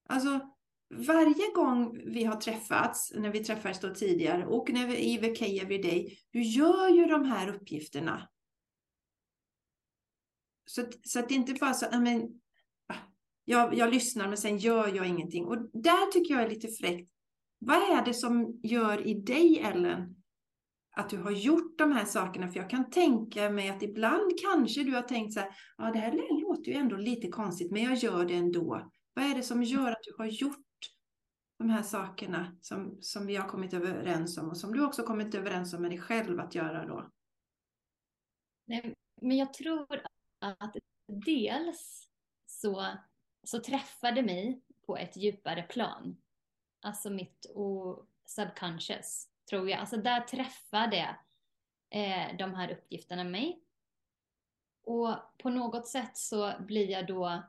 [0.09, 0.41] Alltså,
[0.91, 5.43] varje gång vi har träffats, när vi träffades då tidigare och när vi i VK
[5.43, 8.29] Everyday, du gör ju de här uppgifterna.
[10.67, 12.23] Så, så att det inte bara så, men,
[12.89, 12.97] ah,
[13.45, 15.47] jag, jag lyssnar men sen gör jag ingenting.
[15.47, 17.11] Och där tycker jag är lite fräckt.
[17.59, 20.17] Vad är det som gör i dig, Ellen,
[20.97, 22.49] att du har gjort de här sakerna?
[22.49, 25.49] För jag kan tänka mig att ibland kanske du har tänkt så här,
[25.79, 28.91] ja det här låter ju ändå lite konstigt, men jag gör det ändå.
[29.15, 30.67] Vad är det som gör att du har gjort
[31.59, 35.35] de här sakerna som, som vi har kommit överens om och som du också kommit
[35.35, 37.11] överens om med dig själv att göra då?
[38.67, 40.03] Nej, men jag tror
[40.39, 42.11] att dels
[42.47, 42.97] så,
[43.43, 46.17] så träffade mig på ett djupare plan.
[46.81, 47.47] Alltså mitt
[48.25, 49.81] subconscious, tror jag.
[49.81, 51.17] Alltså där träffade
[51.91, 53.61] eh, de här uppgifterna mig.
[54.83, 57.43] Och på något sätt så blir jag då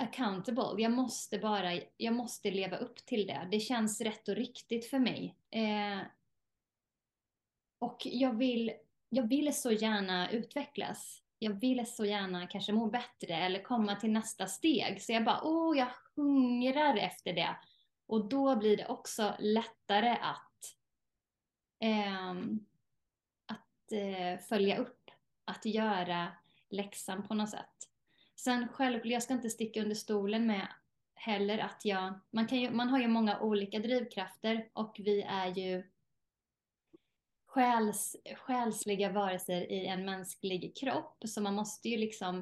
[0.00, 0.82] accountable.
[0.82, 3.48] Jag måste bara, jag måste leva upp till det.
[3.50, 5.36] Det känns rätt och riktigt för mig.
[5.50, 6.00] Eh,
[7.78, 8.72] och jag vill,
[9.08, 11.22] jag vill så gärna utvecklas.
[11.38, 15.02] Jag vill så gärna kanske må bättre eller komma till nästa steg.
[15.02, 17.56] Så jag bara, åh, jag hungrar efter det.
[18.06, 20.76] Och då blir det också lättare att,
[21.80, 22.30] eh,
[23.46, 25.10] att eh, följa upp,
[25.44, 26.32] att göra
[26.70, 27.89] läxan på något sätt.
[28.44, 30.68] Sen självklart, jag ska inte sticka under stolen med
[31.14, 35.46] heller att jag, man, kan ju, man har ju många olika drivkrafter och vi är
[35.46, 35.90] ju
[37.46, 41.22] själs, själsliga varelser i en mänsklig kropp.
[41.24, 42.38] Så man måste ju liksom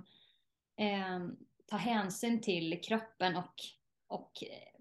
[0.76, 1.26] eh,
[1.66, 3.54] ta hänsyn till kroppen och,
[4.06, 4.80] och eh,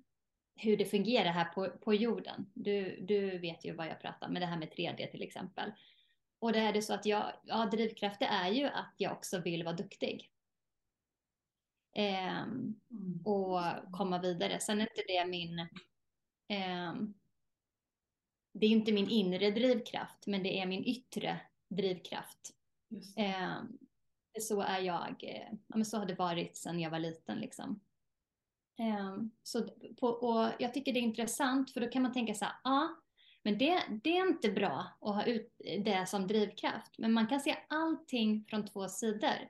[0.56, 2.52] hur det fungerar här på, på jorden.
[2.54, 5.72] Du, du vet ju vad jag pratar med det här med 3D till exempel.
[6.40, 9.64] Och det är det så att jag, ja, drivkrafter är ju att jag också vill
[9.64, 10.32] vara duktig.
[11.98, 12.46] Eh,
[13.26, 13.60] och
[13.92, 14.60] komma vidare.
[14.60, 15.60] Sen är inte det min
[16.48, 16.94] eh,
[18.60, 21.40] det är inte min inre drivkraft, men det är min yttre
[21.70, 22.54] drivkraft.
[23.18, 23.58] Eh,
[24.40, 27.40] så är jag, ja, men så har det varit sedan jag var liten.
[27.40, 27.80] Liksom.
[28.80, 29.68] Eh, så
[30.00, 32.96] på, och jag tycker det är intressant, för då kan man tänka så här, ja,
[33.44, 36.98] men det, det är inte bra att ha ut det som drivkraft.
[36.98, 39.50] Men man kan se allting från två sidor.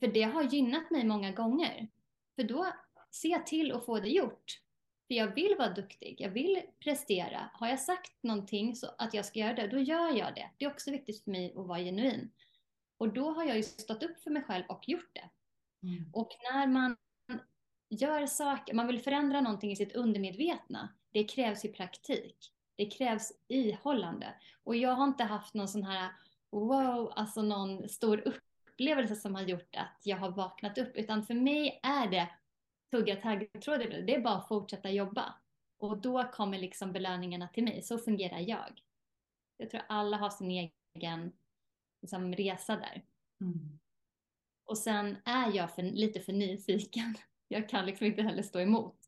[0.00, 1.88] För det har gynnat mig många gånger.
[2.36, 2.66] För då
[3.10, 4.60] ser jag till att få det gjort.
[5.06, 7.50] För jag vill vara duktig, jag vill prestera.
[7.52, 10.50] Har jag sagt någonting så att jag ska göra det, då gör jag det.
[10.58, 12.30] Det är också viktigt för mig att vara genuin.
[12.98, 15.30] Och då har jag ju stått upp för mig själv och gjort det.
[15.86, 16.10] Mm.
[16.12, 16.96] Och när man
[17.90, 22.52] gör saker, man vill förändra någonting i sitt undermedvetna, det krävs ju praktik.
[22.76, 24.34] Det krävs ihållande.
[24.64, 26.12] Och jag har inte haft någon sån här
[26.50, 28.40] wow, alltså någon stor
[28.74, 32.28] upplevelse som har gjort att jag har vaknat upp, utan för mig är det
[32.90, 35.34] tugga taggtråd, det är bara att fortsätta jobba.
[35.78, 38.80] Och då kommer liksom belöningarna till mig, så fungerar jag.
[39.56, 41.32] Jag tror alla har sin egen
[42.02, 43.04] liksom, resa där.
[43.40, 43.78] Mm.
[44.64, 47.14] Och sen är jag för, lite för nyfiken.
[47.48, 48.98] Jag kan liksom inte heller stå emot.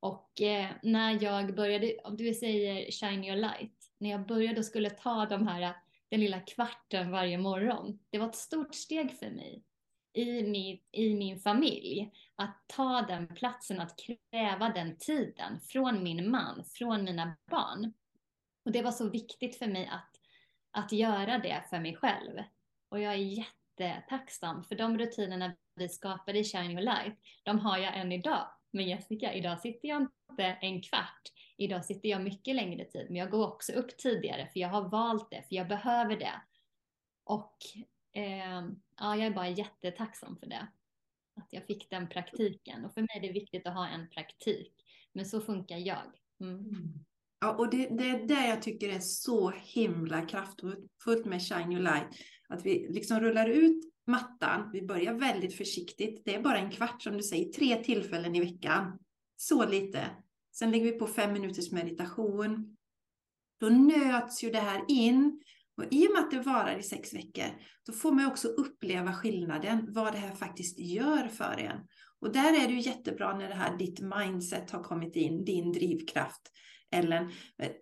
[0.00, 4.64] Och eh, när jag började, om du säger shine your light, när jag började och
[4.64, 5.76] skulle ta de här,
[6.10, 9.62] den lilla kvarten varje morgon, det var ett stort steg för mig
[10.16, 12.10] i min, i min familj.
[12.36, 17.92] Att ta den platsen, att kräva den tiden från min man, från mina barn.
[18.64, 20.10] Och det var så viktigt för mig att,
[20.70, 22.42] att göra det för mig själv.
[22.88, 23.16] Och jag är
[23.78, 27.18] jättetacksam för de rutinerna vi skapade i Shine Your Light.
[27.42, 28.48] De har jag än idag.
[28.70, 31.22] Men Jessica, idag sitter jag inte en kvart.
[31.56, 33.06] Idag sitter jag mycket längre tid.
[33.08, 36.42] Men jag går också upp tidigare för jag har valt det, för jag behöver det.
[37.24, 37.56] Och
[38.12, 38.62] eh,
[38.96, 40.68] ja, jag är bara jättetacksam för det.
[41.36, 42.84] Att jag fick den praktiken.
[42.84, 44.72] Och för mig är det viktigt att ha en praktik.
[45.12, 46.02] Men så funkar jag.
[46.40, 46.58] Mm.
[46.58, 47.04] mm.
[47.40, 51.82] Ja, och det, det är det jag tycker är så himla kraftfullt med Shine Your
[51.82, 52.08] Light.
[52.48, 54.70] Att vi liksom rullar ut mattan.
[54.72, 56.22] Vi börjar väldigt försiktigt.
[56.24, 58.98] Det är bara en kvart som du säger, tre tillfällen i veckan.
[59.36, 60.10] Så lite.
[60.58, 62.76] Sen lägger vi på fem minuters meditation.
[63.60, 65.42] Då nöts ju det här in.
[65.76, 69.12] Och i och med att det varar i sex veckor, då får man också uppleva
[69.12, 71.86] skillnaden, vad det här faktiskt gör för en.
[72.20, 75.72] Och där är det ju jättebra när det här ditt mindset har kommit in, din
[75.72, 76.52] drivkraft.
[76.90, 77.32] Ellen.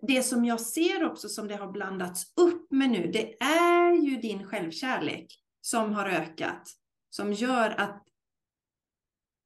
[0.01, 4.17] Det som jag ser också som det har blandats upp med nu, det är ju
[4.17, 5.25] din självkärlek
[5.61, 6.67] som har ökat.
[7.09, 8.03] Som gör att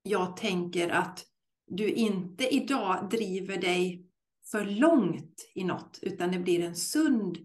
[0.03, 1.25] jag tänker att
[1.69, 4.05] du inte idag driver dig
[4.51, 7.37] för långt i något, utan det blir en sund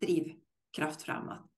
[0.00, 1.50] drivkraft framåt.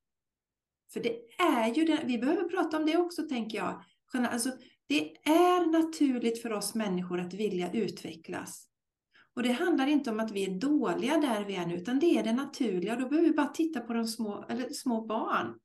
[0.92, 3.84] För det är ju det, vi behöver prata om det också tänker jag.
[4.12, 4.52] Alltså,
[4.86, 8.68] det är naturligt för oss människor att vilja utvecklas.
[9.34, 12.06] Och det handlar inte om att vi är dåliga där vi är nu, utan det
[12.06, 12.96] är det naturliga.
[12.96, 15.58] Då behöver vi bara titta på de små, eller små barn.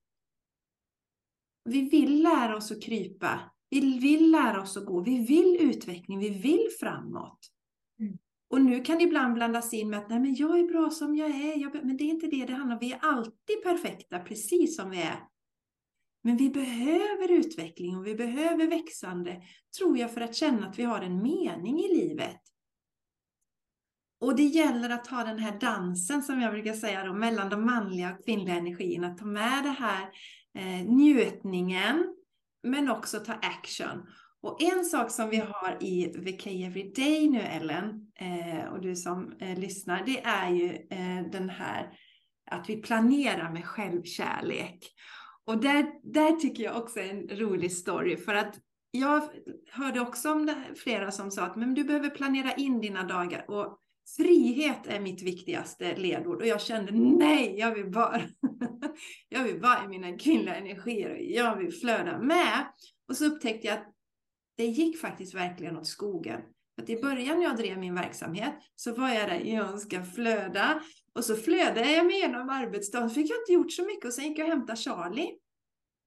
[1.64, 3.53] Vi vill lära oss att krypa.
[3.74, 5.02] Vi vill lära oss att gå.
[5.02, 6.20] Vi vill utveckling.
[6.20, 7.40] Vi vill framåt.
[8.00, 8.18] Mm.
[8.50, 11.16] Och nu kan det ibland blandas in med att Nej, men jag är bra som
[11.16, 11.58] jag är.
[11.58, 12.80] Jag, men det är inte det det handlar om.
[12.80, 15.20] Vi är alltid perfekta, precis som vi är.
[16.24, 19.42] Men vi behöver utveckling och vi behöver växande,
[19.78, 22.42] tror jag, för att känna att vi har en mening i livet.
[24.20, 27.66] Och det gäller att ha den här dansen som jag brukar säga då, mellan de
[27.66, 29.08] manliga och kvinnliga energierna.
[29.08, 30.10] Att ta med det här
[30.56, 32.16] eh, njutningen,
[32.64, 34.08] men också ta action.
[34.42, 39.34] Och en sak som vi har i VK Everyday nu Ellen, eh, och du som
[39.40, 41.90] eh, lyssnar, det är ju eh, den här
[42.52, 44.80] att vi planerar med självkärlek.
[45.46, 48.56] Och där, där tycker jag också är en rolig story, för att
[48.92, 49.24] jag
[49.72, 53.46] hörde också om det, flera som sa att men du behöver planera in dina dagar.
[53.52, 53.80] Och
[54.18, 58.22] Frihet är mitt viktigaste ledord och jag kände nej, jag vill bara,
[59.30, 62.68] jag vill vara i mina kvinnliga energier och jag vill flöda med.
[63.10, 63.94] Och så upptäckte jag att
[64.58, 66.42] det gick faktiskt verkligen åt skogen.
[66.82, 70.84] Att I början när jag drev min verksamhet så var jag där, jag ska flöda.
[71.16, 74.26] Och så flödade jag mig igenom arbetsdagen, fick jag inte gjort så mycket och sen
[74.26, 75.38] gick jag och hämtade Charlie.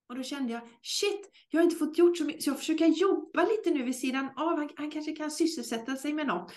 [0.08, 2.86] Och då kände jag, shit, jag har inte fått gjort så mycket, så jag försöker
[2.86, 4.58] jobba lite nu vid sidan av.
[4.58, 6.52] Han, han kanske kan sysselsätta sig med något.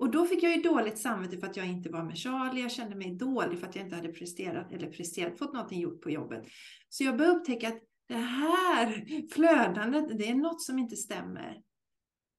[0.00, 2.62] Och då fick jag ju dåligt samvete för att jag inte var med Charlie.
[2.62, 6.02] Jag kände mig dålig för att jag inte hade presterat eller presterat, fått någonting gjort
[6.02, 6.44] på jobbet.
[6.88, 11.60] Så jag började upptäcka att det här flödandet, det är något som inte stämmer.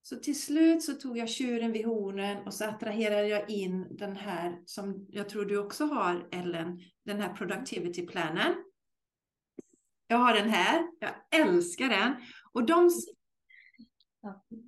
[0.02, 4.16] Så till slut så tog jag tjuren vid hornen och så attraherade jag in den
[4.16, 8.54] här som jag tror du också har Ellen, den här productivity planen.
[10.06, 12.14] Jag har den här, jag älskar den.
[12.52, 12.90] Och de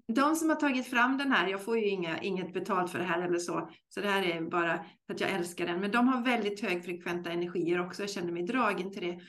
[0.09, 3.05] de som har tagit fram den här, jag får ju inga, inget betalt för det
[3.05, 6.09] här eller så, så det här är bara för att jag älskar den, men de
[6.09, 9.21] har väldigt högfrekventa energier också, jag känner mig dragen till det.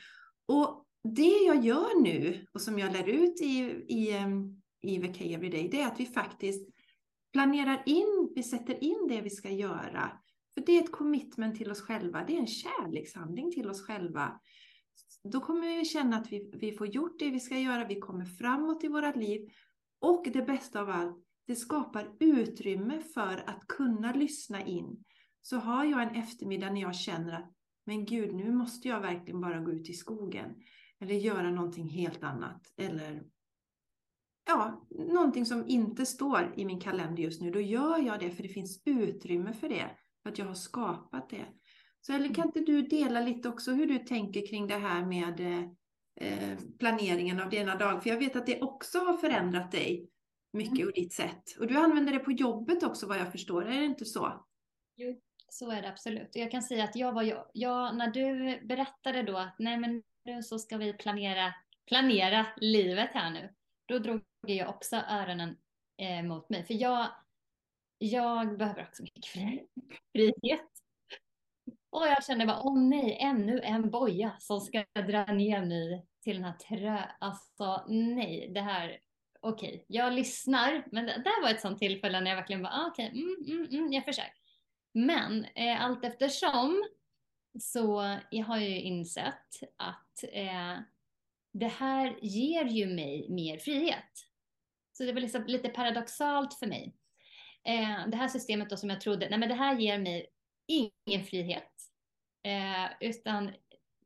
[0.48, 3.58] Och det jag gör nu och som jag lär ut i,
[3.88, 4.14] i,
[4.82, 6.68] i VK Everyday, det är att vi faktiskt
[7.32, 10.10] planerar in, vi sätter in det vi ska göra.
[10.54, 14.40] För det är ett commitment till oss själva, det är en kärlekshandling till oss själva.
[15.32, 18.24] Då kommer vi känna att vi, vi får gjort det vi ska göra, vi kommer
[18.24, 19.48] framåt i våra liv
[20.00, 25.04] och det bästa av allt, det skapar utrymme för att kunna lyssna in.
[25.42, 29.40] Så har jag en eftermiddag när jag känner att men gud, nu måste jag verkligen
[29.40, 30.54] bara gå ut i skogen.
[31.00, 32.72] Eller göra någonting helt annat.
[32.76, 33.24] Eller
[34.46, 37.50] ja, någonting som inte står i min kalender just nu.
[37.50, 39.90] Då gör jag det för det finns utrymme för det.
[40.22, 41.46] För att jag har skapat det.
[42.00, 45.40] Så eller kan inte du dela lite också hur du tänker kring det här med
[45.40, 45.70] eh,
[46.78, 48.00] planeringen av dina dagar.
[48.00, 50.10] För jag vet att det också har förändrat dig
[50.52, 50.86] mycket mm.
[50.86, 51.42] och ditt sätt.
[51.60, 54.46] Och du använder det på jobbet också vad jag förstår, är det inte så?
[54.96, 56.30] Jo, så är det absolut.
[56.32, 60.02] Jag kan säga att jag var jag, jag när du berättade då att nej men
[60.24, 61.54] nu så ska vi planera
[61.86, 63.54] planera livet här nu,
[63.86, 65.56] då drog jag också öronen
[65.96, 66.64] eh, mot mig.
[66.64, 67.08] För jag,
[67.98, 70.75] jag behöver också mycket frihet.
[71.96, 76.36] Och jag kände bara, åh nej, ännu en boja som ska dra ner mig till
[76.36, 77.02] den här trö...
[77.20, 78.98] Alltså nej, det här,
[79.40, 79.84] okej, okay.
[79.88, 80.84] jag lyssnar.
[80.92, 83.60] Men det där var ett sånt tillfälle när jag verkligen bara, ah, okej, okay, mm,
[83.60, 84.32] mm, mm, jag försöker.
[84.92, 86.84] Men eh, allt eftersom
[87.60, 90.78] så jag har jag ju insett att eh,
[91.52, 94.12] det här ger ju mig mer frihet.
[94.92, 96.96] Så det var liksom lite paradoxalt för mig.
[97.64, 100.26] Eh, det här systemet då som jag trodde, nej men det här ger mig
[100.66, 101.75] ingen frihet.
[102.46, 103.50] Eh, utan,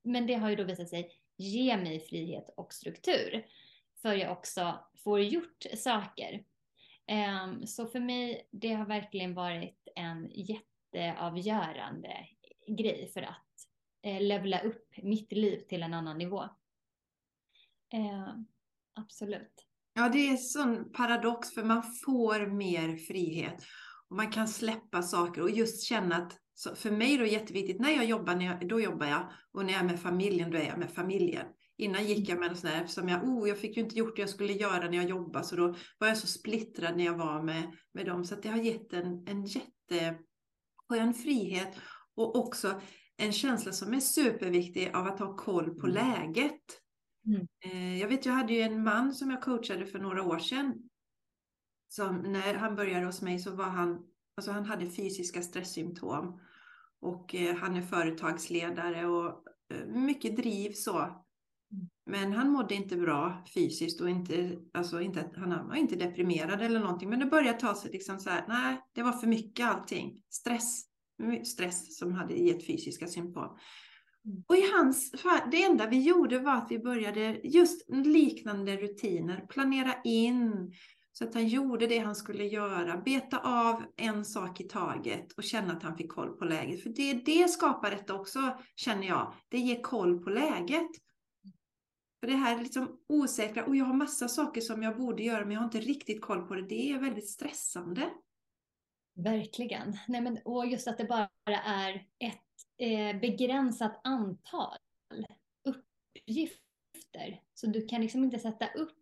[0.02, 3.46] men det har ju då visat sig ge mig frihet och struktur.
[4.02, 6.44] För jag också får gjort saker.
[7.06, 12.26] Eh, så för mig, det har verkligen varit en jätteavgörande
[12.66, 13.46] grej för att
[14.02, 16.42] eh, levla upp mitt liv till en annan nivå.
[17.92, 18.34] Eh,
[18.94, 19.66] absolut.
[19.94, 23.62] Ja, det är en sån paradox för man får mer frihet.
[24.08, 26.40] Och man kan släppa saker och just känna att
[26.74, 29.32] för mig är det jätteviktigt, när jag jobbar, när jag, då jobbar jag.
[29.52, 31.46] Och när jag är med familjen, då är jag med familjen.
[31.76, 34.16] Innan gick jag med en sån här, eftersom jag, oh, jag fick ju inte gjort
[34.16, 37.18] det jag skulle göra när jag jobbade, så då var jag så splittrad när jag
[37.18, 38.24] var med, med dem.
[38.24, 41.76] Så det har gett en, en jätteskön frihet
[42.16, 42.80] och också
[43.16, 45.94] en känsla som är superviktig av att ha koll på mm.
[45.94, 46.62] läget.
[47.26, 47.46] Mm.
[47.64, 50.74] Eh, jag vet, jag hade ju en man som jag coachade för några år sedan.
[51.88, 53.98] Som när han började hos mig så var han,
[54.36, 56.40] alltså han hade fysiska stresssymptom.
[57.00, 59.44] Och eh, han är företagsledare och
[59.74, 60.98] eh, mycket driv så.
[60.98, 61.88] Mm.
[62.06, 66.80] Men han mådde inte bra fysiskt och inte, alltså inte, han var inte deprimerad eller
[66.80, 67.10] någonting.
[67.10, 70.22] Men det började ta sig liksom så här, nej, det var för mycket allting.
[70.30, 70.90] Stress
[71.44, 73.58] stress som hade gett fysiska symptom.
[74.24, 74.44] Mm.
[74.48, 75.12] Och i hans
[75.50, 80.72] det enda vi gjorde var att vi började just liknande rutiner, planera in
[81.20, 85.44] så att han gjorde det han skulle göra, beta av en sak i taget och
[85.44, 86.82] känna att han fick koll på läget.
[86.82, 89.34] För det, det skapar detta också, känner jag.
[89.48, 90.88] Det ger koll på läget.
[92.20, 95.50] För det här liksom osäkra, och jag har massa saker som jag borde göra men
[95.50, 96.62] jag har inte riktigt koll på det.
[96.62, 98.10] Det är väldigt stressande.
[99.14, 99.98] Verkligen.
[100.08, 101.28] Nej, men, och just att det bara
[101.64, 102.40] är ett
[102.78, 104.78] eh, begränsat antal
[105.64, 107.42] uppgifter.
[107.54, 108.99] Så du kan liksom inte sätta upp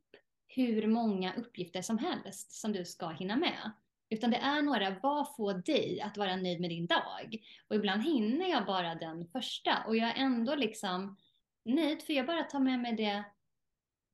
[0.59, 3.73] hur många uppgifter som helst som du ska hinna med.
[4.11, 7.39] Utan det är några, vad får dig att vara nöjd med din dag?
[7.69, 11.17] Och ibland hinner jag bara den första och jag är ändå liksom
[11.65, 13.25] nöjd för jag bara tar med mig det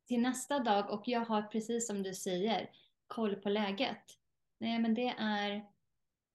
[0.09, 2.70] till nästa dag och jag har precis som du säger
[3.07, 4.18] koll på läget.
[4.59, 5.64] Nej men det är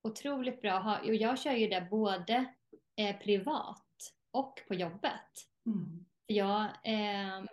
[0.02, 1.00] otroligt bra.
[1.04, 2.46] Och jag kör ju det både
[2.96, 5.48] eh, privat och på jobbet.
[5.66, 6.06] Mm.
[6.26, 7.44] Jag, eh,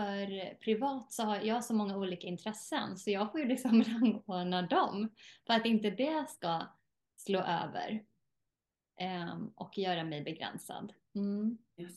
[0.00, 4.62] för privat så har jag så många olika intressen så jag får ju liksom rangordna
[4.62, 5.08] dem
[5.46, 6.62] för att inte det ska
[7.16, 8.02] slå över
[9.00, 10.92] eh, och göra mig begränsad.
[11.14, 11.58] Mm.
[11.76, 11.92] Yes.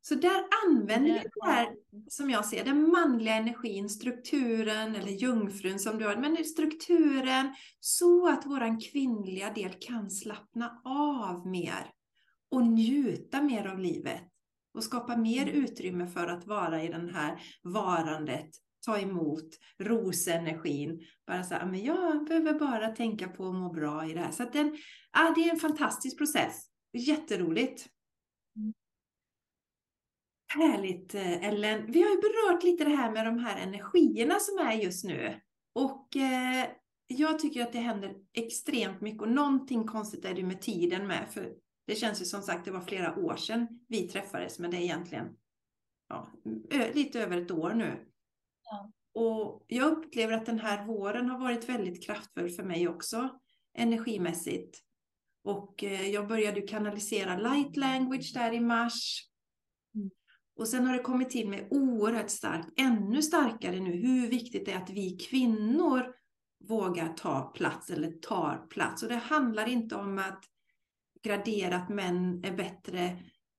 [0.00, 1.76] Så där använder vi det här,
[2.08, 8.28] som jag ser den manliga energin, strukturen eller jungfrun som du har, men strukturen så
[8.28, 11.90] att våran kvinnliga del kan slappna av mer
[12.50, 14.33] och njuta mer av livet
[14.74, 15.64] och skapa mer mm.
[15.64, 18.50] utrymme för att vara i den här varandet,
[18.86, 19.48] ta emot
[19.78, 21.00] rosenergin.
[21.26, 24.30] Bara så här, men jag behöver bara tänka på att må bra i det här.
[24.30, 24.76] Så att den,
[25.12, 26.66] ja, det är en fantastisk process.
[26.92, 27.86] Jätteroligt.
[28.56, 28.72] Mm.
[30.54, 31.92] Härligt eh, Ellen.
[31.92, 35.40] Vi har ju berört lite det här med de här energierna som är just nu.
[35.74, 36.66] Och eh,
[37.06, 41.28] jag tycker att det händer extremt mycket och någonting konstigt är det med tiden med.
[41.30, 41.52] För
[41.86, 44.80] det känns ju som sagt, det var flera år sedan vi träffades, men det är
[44.80, 45.36] egentligen
[46.08, 46.32] ja,
[46.94, 48.06] lite över ett år nu.
[48.62, 48.92] Ja.
[49.14, 53.38] Och jag upplever att den här våren har varit väldigt kraftfull för mig också,
[53.74, 54.78] energimässigt.
[55.44, 59.28] Och eh, jag började kanalisera light language där i mars.
[60.56, 64.72] Och sen har det kommit till med oerhört starkt, ännu starkare nu, hur viktigt det
[64.72, 66.14] är att vi kvinnor
[66.68, 69.02] vågar ta plats eller tar plats.
[69.02, 70.44] Och det handlar inte om att
[71.24, 73.04] gradera att män är bättre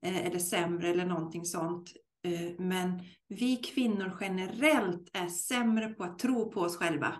[0.05, 1.91] eh, eller sämre eller någonting sånt.
[2.24, 7.16] Eh, men vi kvinnor generellt är sämre på att tro på oss själva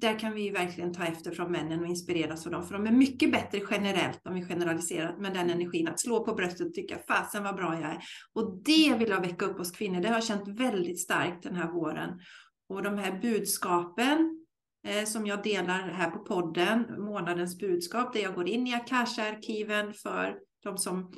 [0.00, 2.66] där kan vi verkligen ta efter från männen och inspireras av dem.
[2.66, 5.88] För de är mycket bättre generellt, om vi generaliserar, med den energin.
[5.88, 7.98] Att slå på bröstet och tycka fasen vad bra jag är.
[8.32, 10.00] Och det vill jag väcka upp hos kvinnor.
[10.00, 12.20] Det har jag känt väldigt starkt den här våren.
[12.68, 14.37] Och de här budskapen
[14.86, 19.94] Eh, som jag delar här på podden, månadens budskap, där jag går in i Akasha-arkiven
[19.94, 21.12] för de som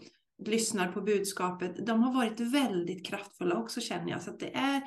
[0.46, 4.22] lyssnar på budskapet, de har varit väldigt kraftfulla också känner jag.
[4.22, 4.82] Så att det är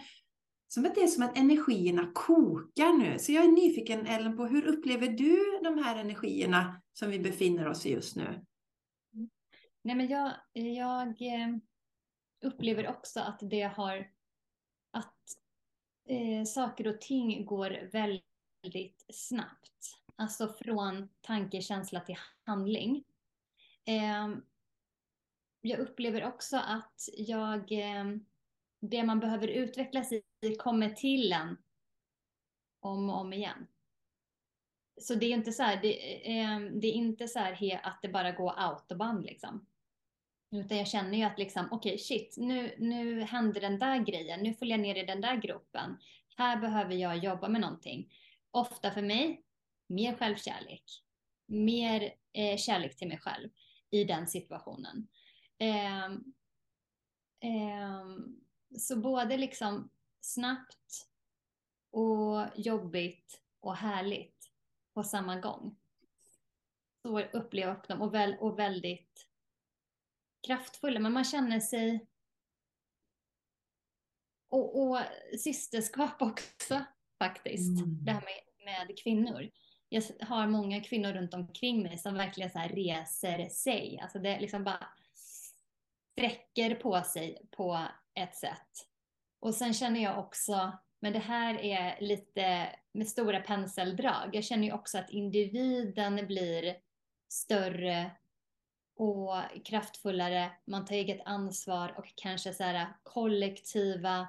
[0.68, 3.20] som att det är som att energierna kokar nu.
[3.20, 7.68] Så jag är nyfiken Ellen på hur upplever du de här energierna som vi befinner
[7.68, 8.46] oss i just nu?
[9.84, 11.56] Nej, men jag, jag eh,
[12.44, 14.08] upplever också att det har
[14.92, 15.16] att
[16.10, 18.33] eh, saker och ting går väldigt
[18.64, 20.00] väldigt snabbt.
[20.16, 23.04] Alltså från tanke, känsla till handling.
[23.86, 24.30] Eh,
[25.62, 28.06] jag upplever också att jag, eh,
[28.80, 31.58] det man behöver utvecklas i kommer till en
[32.80, 33.68] om och om igen.
[35.02, 38.10] Så det är inte så här, det, eh, det är inte så här att det
[38.10, 39.66] bara går autobahn liksom.
[40.52, 44.40] Utan jag känner ju att liksom, okej okay, shit, nu, nu händer den där grejen,
[44.40, 45.98] nu följer jag ner i den där gruppen.
[46.36, 48.10] Här behöver jag jobba med någonting.
[48.56, 49.44] Ofta för mig,
[49.88, 50.84] mer självkärlek.
[51.46, 53.50] Mer eh, kärlek till mig själv
[53.90, 55.08] i den situationen.
[55.58, 56.06] Eh,
[57.40, 58.06] eh,
[58.78, 59.90] så både liksom
[60.22, 61.10] snabbt
[61.92, 64.52] och jobbigt och härligt
[64.94, 65.80] på samma gång.
[67.02, 69.28] Så upplever jag dem och, väl, och väldigt
[70.48, 72.08] kraftfulla, men man känner sig
[74.50, 75.00] och, och
[75.40, 76.86] systerskap också
[77.18, 77.80] faktiskt.
[77.80, 78.06] Mm.
[78.06, 79.50] Det här med, med kvinnor.
[79.90, 84.00] Jag har många kvinnor runt omkring mig som verkligen så reser sig.
[84.04, 84.88] Alltså det liksom bara
[86.14, 88.88] sträcker på sig på ett sätt.
[89.40, 94.30] Och sen känner jag också, men det här är lite med stora penseldrag.
[94.34, 96.76] Jag känner ju också att individen blir
[97.30, 98.12] större
[98.96, 99.36] och
[99.66, 104.28] kraftfullare, man tar eget ansvar och kanske så här kollektiva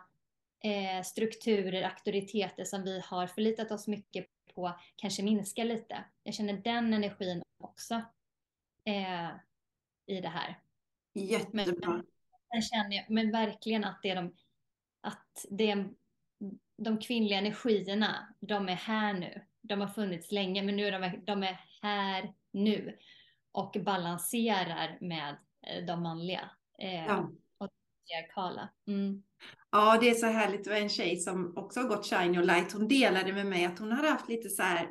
[0.64, 6.04] eh, strukturer, auktoriteter som vi har förlitat oss mycket på kanske minskar lite.
[6.22, 7.94] Jag känner den energin också
[8.84, 9.28] eh,
[10.06, 10.58] i det här.
[11.14, 11.92] Jättebra.
[11.92, 12.06] Men,
[12.52, 14.36] sen känner jag men verkligen att det är de,
[15.00, 15.88] att det är
[16.76, 19.42] de kvinnliga energierna, de är här nu.
[19.60, 22.98] De har funnits länge, men nu är de, de är här nu
[23.52, 27.30] och balanserar med eh, de manliga eh, ja.
[28.04, 28.68] Patriarkala.
[28.88, 29.22] Mm.
[29.70, 30.64] Ja, det är så härligt.
[30.64, 32.72] Det var en tjej som också har gått Shine Your Light.
[32.72, 34.88] Hon delade med mig att hon hade haft lite så här,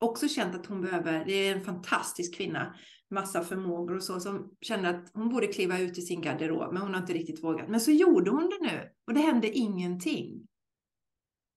[0.00, 2.74] också känt att hon behöver, det är en fantastisk kvinna,
[3.10, 6.82] massa förmågor och så, som kände att hon borde kliva ut i sin garderob, men
[6.82, 7.68] hon har inte riktigt vågat.
[7.68, 10.48] Men så gjorde hon det nu och det hände ingenting.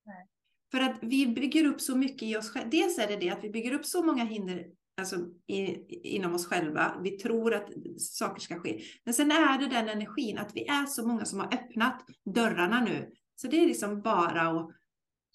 [0.05, 0.27] Nej.
[0.71, 2.69] För att vi bygger upp så mycket i oss själva.
[2.69, 4.65] Dels är det det att vi bygger upp så många hinder
[4.97, 5.15] alltså,
[5.47, 5.77] i,
[6.15, 6.99] inom oss själva.
[7.03, 8.81] Vi tror att saker ska ske.
[9.03, 12.81] Men sen är det den energin att vi är så många som har öppnat dörrarna
[12.81, 13.11] nu.
[13.35, 14.69] Så det är liksom bara att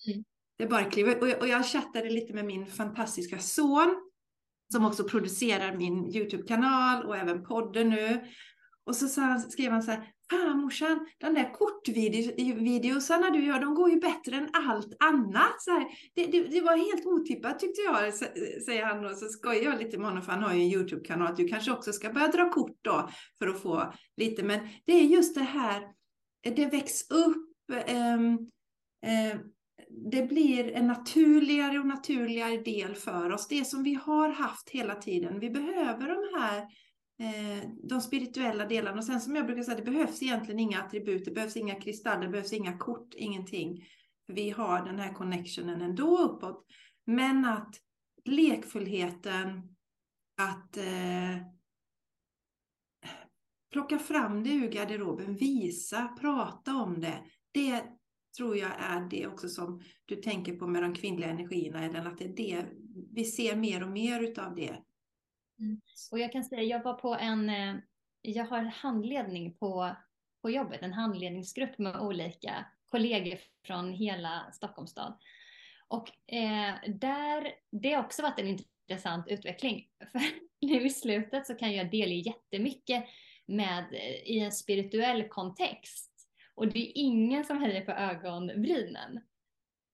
[0.07, 0.25] mm.
[0.59, 3.97] det är bara att kliva och jag, och jag chattade lite med min fantastiska son
[4.73, 8.25] som också producerar min YouTube-kanal och även podden nu.
[8.85, 9.09] Och så
[9.51, 14.37] skrev han så här, Fan morsan, de där kortvideosarna du gör, de går ju bättre
[14.37, 15.63] än allt annat.
[15.63, 18.15] Så här, det, det, det, var helt otippat tyckte jag,
[18.65, 21.35] säger han och så skojar jag lite med honom för han har ju en YouTube-kanal.
[21.37, 23.09] Du kanske också ska börja dra kort då
[23.39, 24.43] för att få lite.
[24.43, 25.83] Men det är just det här,
[26.43, 27.71] det väcks upp.
[27.87, 29.39] Eh, eh,
[30.11, 33.49] det blir en naturligare och naturligare del för oss.
[33.49, 35.41] Det som vi har haft hela tiden.
[35.41, 36.67] Vi behöver de här Eh,
[37.23, 38.99] Eh, de spirituella delarna.
[38.99, 42.23] Och sen som jag brukar säga, det behövs egentligen inga attribut, det behövs inga kristaller,
[42.23, 43.85] det behövs inga kort, ingenting.
[44.27, 46.67] Vi har den här connectionen ändå uppåt.
[47.07, 47.77] Men att
[48.25, 49.77] lekfullheten,
[50.37, 51.47] att eh,
[53.73, 57.25] plocka fram det ur garderoben, visa, prata om det.
[57.53, 57.85] Det
[58.37, 62.19] tror jag är det också som du tänker på med de kvinnliga energierna, eller att
[62.19, 62.67] det är det,
[63.13, 64.77] vi ser mer och mer utav det
[65.63, 65.81] Mm.
[66.11, 67.75] Och jag kan säga, jag var på en, eh,
[68.23, 69.97] jag har handledning på,
[70.43, 75.19] på jobbet, en handledningsgrupp med olika kollegor från hela Stockholms stad.
[75.89, 78.47] Och eh, där, det har också varit en
[78.89, 79.89] intressant utveckling.
[80.13, 80.21] För
[80.61, 83.05] nu i slutet så kan jag dela jättemycket
[83.47, 83.95] med,
[84.25, 86.13] i en spirituell kontext.
[86.55, 89.21] Och det är ingen som höjer på ögonbrynen.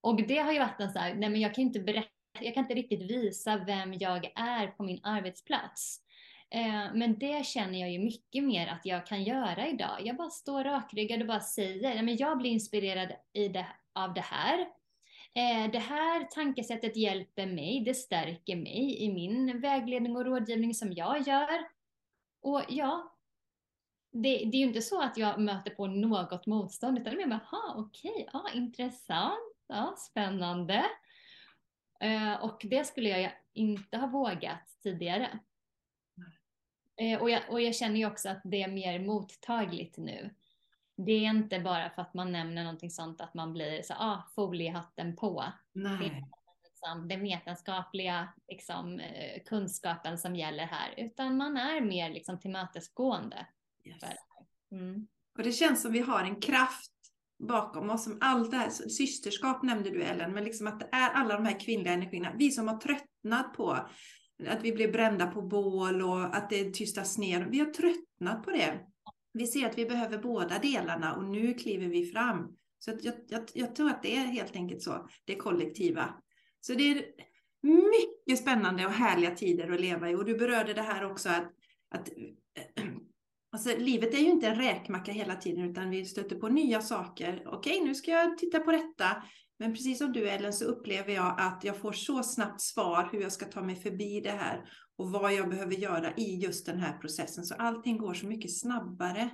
[0.01, 2.55] Och det har ju varit en så här, nej men jag kan inte berätta jag
[2.55, 6.01] kan inte riktigt visa vem jag är på min arbetsplats.
[6.51, 9.99] Eh, men det känner jag ju mycket mer att jag kan göra idag.
[10.05, 14.61] Jag bara står rakryggad och bara säger, men jag blir inspirerad det, av det här.
[15.34, 20.93] Eh, det här tankesättet hjälper mig, det stärker mig i min vägledning och rådgivning som
[20.93, 21.68] jag gör.
[22.43, 23.14] Och ja,
[24.12, 27.26] det, det är ju inte så att jag möter på något motstånd, utan det är
[27.26, 30.84] mer bara, okej, okay, ja, intressant, ja, spännande.
[32.01, 35.38] Eh, och det skulle jag inte ha vågat tidigare.
[36.96, 40.30] Eh, och, jag, och jag känner ju också att det är mer mottagligt nu.
[40.96, 44.28] Det är inte bara för att man nämner någonting sånt att man blir så ah,
[44.34, 45.44] foliehatten på.
[45.72, 45.99] Nej.
[45.99, 46.24] Det är
[46.64, 53.46] liksom den vetenskapliga liksom, eh, kunskapen som gäller här, utan man är mer liksom tillmötesgående.
[53.84, 54.05] Yes.
[54.70, 55.09] Mm.
[55.38, 56.97] Och det känns som vi har en kraft
[57.39, 61.11] bakom oss, som allt det här, systerskap nämnde du Ellen, men liksom att det är
[61.11, 63.78] alla de här kvinnliga energierna, vi som har tröttnat på
[64.47, 67.49] att vi blir brända på bål och att det tystas ner.
[67.51, 68.80] Vi har tröttnat på det.
[69.32, 72.57] Vi ser att vi behöver båda delarna och nu kliver vi fram.
[72.78, 76.14] Så jag, jag, jag tror att det är helt enkelt så, det kollektiva.
[76.61, 77.05] Så det är
[77.62, 80.14] mycket spännande och härliga tider att leva i.
[80.14, 81.53] Och du berörde det här också att,
[81.91, 82.09] att
[83.51, 87.42] Alltså, livet är ju inte en räkmacka hela tiden utan vi stöter på nya saker.
[87.46, 89.22] Okej, nu ska jag titta på detta.
[89.59, 93.20] Men precis som du Ellen så upplever jag att jag får så snabbt svar hur
[93.20, 96.80] jag ska ta mig förbi det här och vad jag behöver göra i just den
[96.80, 97.44] här processen.
[97.44, 99.30] Så allting går så mycket snabbare.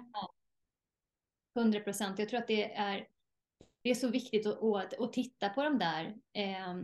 [1.59, 2.19] 100 procent.
[2.19, 3.07] Jag tror att det är,
[3.83, 6.75] det är så viktigt att, att, att titta på de där eh,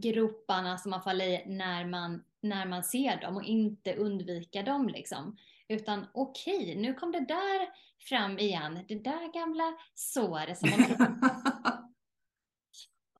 [0.00, 4.88] groparna som man faller i när man, när man ser dem och inte undvika dem.
[4.88, 5.36] Liksom.
[5.68, 7.68] Utan okej, okay, nu kom det där
[8.08, 10.80] fram igen, det där gamla såret som man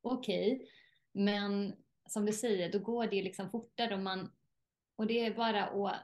[0.03, 0.69] Okej, okay.
[1.13, 1.75] men
[2.09, 4.31] som du säger, då går det liksom fortare och man
[4.97, 5.97] och det är bara att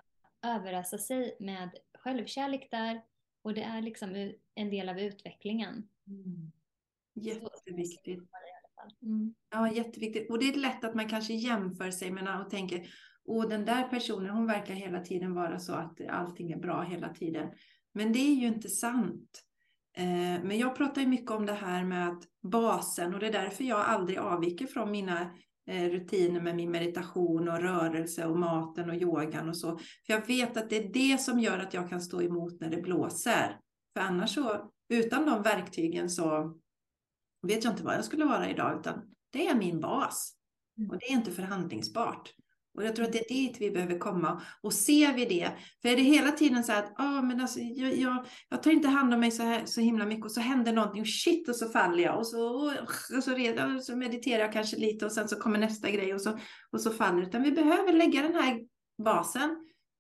[0.43, 3.03] överösa sig med självkärlek där
[3.43, 5.89] och det är liksom en del av utvecklingen.
[6.07, 6.53] Mm.
[7.15, 8.23] Jätteviktigt.
[9.03, 9.35] Mm.
[9.51, 10.31] Ja, jätteviktigt.
[10.31, 12.89] Och det är lätt att man kanske jämför sig med och tänker,
[13.27, 17.09] och den där personen, hon verkar hela tiden vara så att allting är bra hela
[17.09, 17.49] tiden.
[17.95, 19.43] Men det är ju inte sant.
[19.97, 23.33] Eh, men jag pratar ju mycket om det här med att basen, och det är
[23.33, 25.21] därför jag aldrig avviker från mina
[25.67, 29.79] eh, rutiner med min meditation och rörelse och maten och yogan och så.
[29.79, 32.71] För jag vet att det är det som gör att jag kan stå emot när
[32.71, 33.59] det blåser.
[33.95, 36.59] För annars så, utan de verktygen så
[37.47, 40.37] vet jag inte vad jag skulle vara idag, utan det är min bas.
[40.79, 40.91] Mm.
[40.91, 42.35] Och det är inte förhandlingsbart.
[42.75, 44.43] Och jag tror att det är dit vi behöver komma.
[44.61, 45.53] Och ser vi det,
[45.83, 48.89] för är det hela tiden så att ah, men alltså, jag, jag, jag tar inte
[48.89, 51.57] hand om mig så, här, så himla mycket och så händer någonting och shit och
[51.57, 52.73] så faller jag och så, och,
[53.17, 53.33] och så,
[53.77, 56.39] och så mediterar jag kanske lite och sen så kommer nästa grej och så,
[56.73, 58.61] och så faller Utan vi behöver lägga den här
[59.05, 59.57] basen,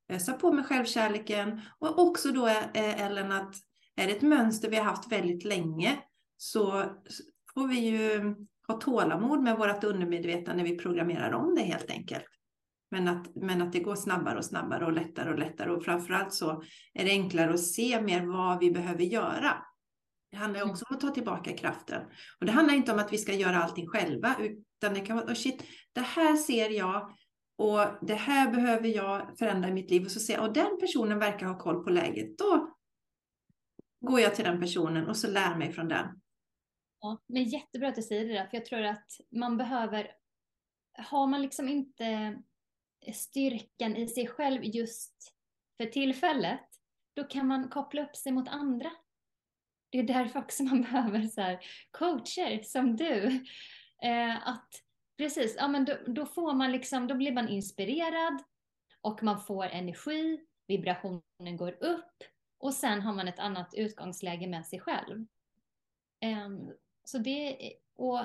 [0.08, 3.54] ösa på med självkärleken och också då eh, Ellen att
[3.96, 5.98] är det ett mönster vi har haft väldigt länge
[6.36, 6.84] så
[7.54, 8.34] får vi ju
[8.68, 12.24] ha tålamod med vårt undermedvetna när vi programmerar om det helt enkelt.
[12.92, 15.70] Men att, men att det går snabbare och snabbare och lättare och lättare.
[15.70, 16.62] Och framförallt så
[16.92, 19.64] är det enklare att se mer vad vi behöver göra.
[20.30, 20.70] Det handlar mm.
[20.70, 22.02] också om att ta tillbaka kraften.
[22.40, 25.26] Och det handlar inte om att vi ska göra allting själva, utan det kan vara,
[25.26, 27.16] oh shit, det här ser jag
[27.58, 30.04] och det här behöver jag förändra i mitt liv.
[30.04, 32.38] Och så ser jag, och den personen verkar ha koll på läget.
[32.38, 32.76] Då
[34.00, 36.06] går jag till den personen och så lär mig från den.
[37.00, 40.10] Ja, men jättebra att du säger det där, för jag tror att man behöver,
[40.98, 42.36] har man liksom inte
[43.14, 45.34] styrkan i sig själv just
[45.76, 46.60] för tillfället,
[47.14, 48.90] då kan man koppla upp sig mot andra.
[49.90, 53.44] Det är därför också man behöver så här, coacher som du.
[54.02, 54.68] Eh, att
[55.16, 58.42] precis, ja men då, då, får man liksom, då blir man inspirerad
[59.00, 62.24] och man får energi, vibrationen går upp
[62.58, 65.26] och sen har man ett annat utgångsläge med sig själv.
[66.20, 66.48] Eh,
[67.04, 68.20] så det, och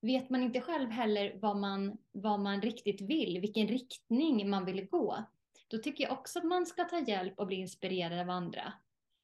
[0.00, 4.86] vet man inte själv heller vad man, vad man riktigt vill, vilken riktning man vill
[4.86, 5.24] gå,
[5.68, 8.72] då tycker jag också att man ska ta hjälp och bli inspirerad av andra.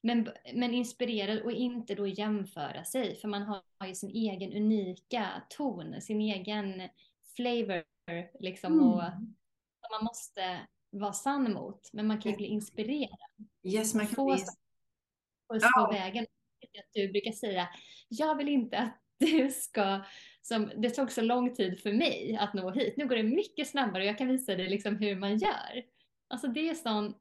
[0.01, 5.41] Men, men inspirerad och inte då jämföra sig, för man har ju sin egen unika
[5.49, 6.89] ton, sin egen
[7.35, 7.83] flavor
[8.39, 8.73] liksom.
[8.73, 8.85] Mm.
[8.85, 9.01] Och,
[9.91, 13.19] man måste vara sann mot, men man kan ju bli inspirerad.
[13.63, 14.43] Yes, man kan få bli...
[15.53, 16.25] Puss på vägen.
[16.93, 17.69] Du brukar säga,
[18.09, 20.01] jag vill inte att du ska
[20.47, 22.93] som det tog så lång tid för mig att nå hit.
[22.97, 25.83] Nu går det mycket snabbare och jag kan visa dig liksom hur man gör.
[26.27, 27.13] Alltså det är sån,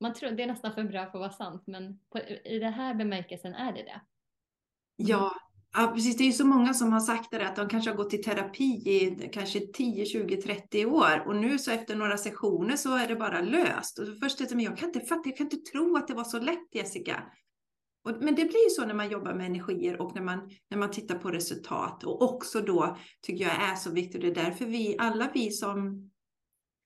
[0.00, 2.72] man tror det är nästan för bra för att vara sant, men på, i den
[2.72, 4.00] här bemärkelsen är det det.
[4.96, 5.34] Ja,
[5.74, 6.16] ja, precis.
[6.16, 8.18] Det är ju så många som har sagt det, att de kanske har gått i
[8.18, 13.08] terapi i kanske 10, 20, 30 år och nu så efter några sessioner så är
[13.08, 13.98] det bara löst.
[13.98, 16.24] Och först tänkte jag, jag kan inte fatta, jag kan inte tro att det var
[16.24, 17.22] så lätt Jessica.
[18.08, 20.78] Och, men det blir ju så när man jobbar med energier och när man, när
[20.78, 22.04] man tittar på resultat.
[22.04, 24.20] Och också då tycker jag är så viktigt.
[24.20, 26.10] Det är därför vi, alla vi som,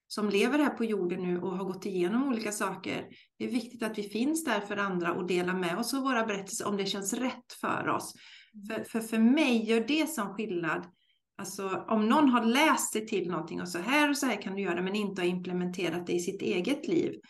[0.08, 3.06] som lever här på jorden nu och har gått igenom olika saker.
[3.38, 6.26] Det är viktigt att vi finns där för andra och delar med oss av våra
[6.26, 8.14] berättelser om det känns rätt för oss.
[8.68, 10.86] För, för, för mig gör det som skillnad.
[11.38, 14.54] Alltså om någon har läst sig till någonting och så här och så här kan
[14.54, 17.20] du göra men inte har implementerat det i sitt eget liv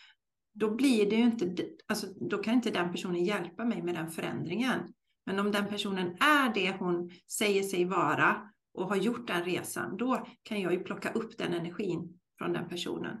[0.53, 1.55] då blir det ju inte,
[1.87, 4.79] alltså då kan inte den personen hjälpa mig med den förändringen.
[5.25, 9.97] Men om den personen är det hon säger sig vara och har gjort den resan,
[9.97, 13.17] då kan jag ju plocka upp den energin från den personen.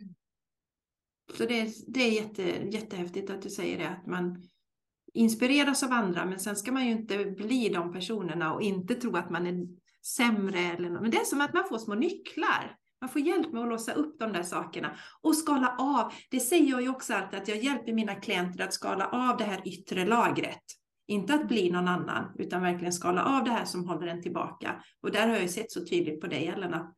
[0.00, 0.14] Mm.
[1.36, 2.42] Så det är, det är jätte,
[2.76, 4.48] jättehäftigt att du säger det, att man
[5.14, 9.16] inspireras av andra, men sen ska man ju inte bli de personerna och inte tro
[9.16, 9.66] att man är
[10.06, 11.02] sämre eller något.
[11.02, 12.76] Men det är som att man får små nycklar.
[13.00, 16.12] Man får hjälp med att låsa upp de där sakerna och skala av.
[16.30, 19.44] Det säger jag ju också alltid att jag hjälper mina klienter att skala av det
[19.44, 20.62] här yttre lagret.
[21.06, 24.82] Inte att bli någon annan, utan verkligen skala av det här som håller en tillbaka.
[25.02, 26.94] Och där har jag sett så tydligt på dig, Ellen, att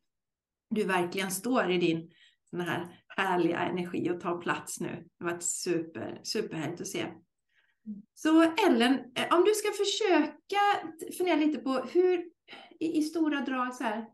[0.70, 2.10] du verkligen står i din
[2.51, 4.89] sån här härliga energi och tar plats nu.
[5.18, 7.06] Det har varit super, superhärligt att se.
[8.14, 10.60] Så Ellen, eh, om du ska försöka
[11.18, 12.24] fundera lite på hur,
[12.81, 14.06] i, i stora drag så här,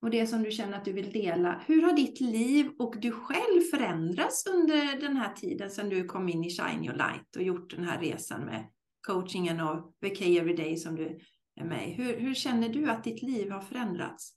[0.00, 1.62] och det som du känner att du vill dela.
[1.66, 6.28] Hur har ditt liv och du själv förändrats under den här tiden sedan du kom
[6.28, 8.72] in i Shine Your Light och gjort den här resan med
[9.06, 11.20] coachingen och VK Everyday som du
[11.54, 11.92] är med i?
[11.92, 14.36] Hur, hur känner du att ditt liv har förändrats?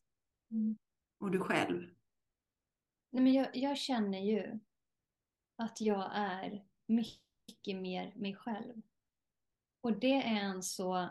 [0.52, 0.78] Mm.
[1.20, 1.82] Och du själv?
[3.12, 4.60] Nej, men jag, jag känner ju
[5.58, 8.82] att jag är mycket mer mig själv.
[9.82, 11.10] Och det är en så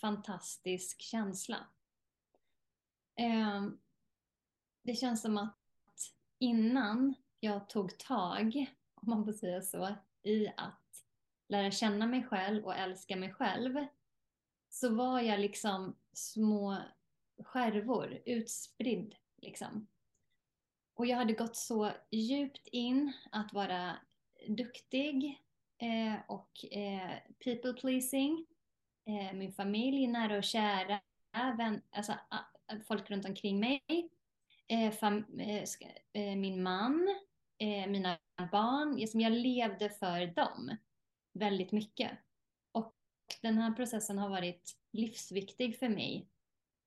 [0.00, 1.66] fantastisk känsla.
[3.18, 3.68] Eh,
[4.82, 5.54] det känns som att
[6.38, 11.04] innan jag tog tag, om man får säga så, i att
[11.48, 13.86] lära känna mig själv och älska mig själv,
[14.68, 16.76] så var jag liksom små
[17.44, 19.86] skärvor, utspridd liksom.
[20.94, 23.96] Och jag hade gått så djupt in att vara
[24.48, 25.42] duktig
[25.78, 28.46] eh, och eh, people pleasing.
[29.04, 31.00] Eh, min familj, nära och kära,
[31.32, 32.12] vän, alltså
[32.86, 34.10] folk runt omkring mig,
[34.68, 35.64] eh, fam, eh,
[36.12, 37.16] eh, min man,
[37.58, 38.18] eh, mina
[38.52, 38.96] barn.
[38.96, 40.76] Liksom jag levde för dem
[41.32, 42.10] väldigt mycket.
[42.72, 42.94] Och
[43.42, 46.28] den här processen har varit livsviktig för mig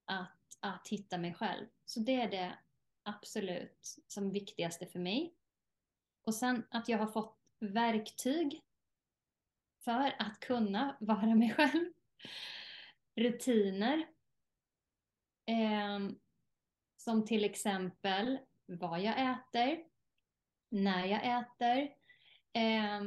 [0.05, 1.65] att, att hitta mig själv.
[1.85, 2.57] Så det är det
[3.03, 5.33] absolut som viktigaste för mig.
[6.23, 8.61] Och sen att jag har fått verktyg
[9.83, 11.85] för att kunna vara mig själv.
[13.15, 14.07] Rutiner
[15.45, 15.99] Eh,
[16.97, 19.83] som till exempel vad jag äter,
[20.69, 21.91] när jag äter,
[22.53, 23.01] eh,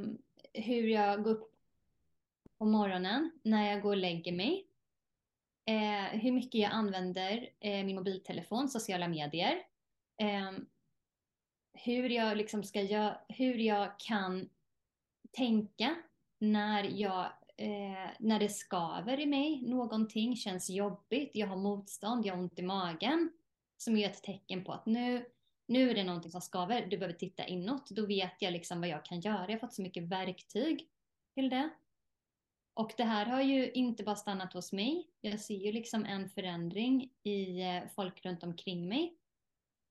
[0.65, 1.55] hur jag går upp
[2.59, 4.67] på morgonen, när jag går och lägger mig,
[5.67, 9.63] eh, hur mycket jag använder eh, min mobiltelefon, sociala medier,
[10.17, 10.67] ehm,
[11.73, 14.49] hur jag liksom ska göra, hur jag kan
[15.33, 15.97] tänka
[16.39, 22.35] när jag eh, när det skaver i mig, någonting känns jobbigt, jag har motstånd, jag
[22.35, 23.33] har ont i magen,
[23.77, 25.27] som är ett tecken på att nu,
[25.67, 27.91] nu är det någonting som skaver, du behöver titta inåt.
[27.91, 29.45] Då vet jag liksom vad jag kan göra.
[29.47, 30.89] Jag har fått så mycket verktyg
[31.35, 31.71] till det.
[32.75, 35.09] Och det här har ju inte bara stannat hos mig.
[35.21, 39.17] Jag ser ju liksom en förändring i eh, folk runt omkring mig.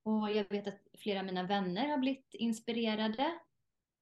[0.03, 3.39] Och jag vet att flera av mina vänner har blivit inspirerade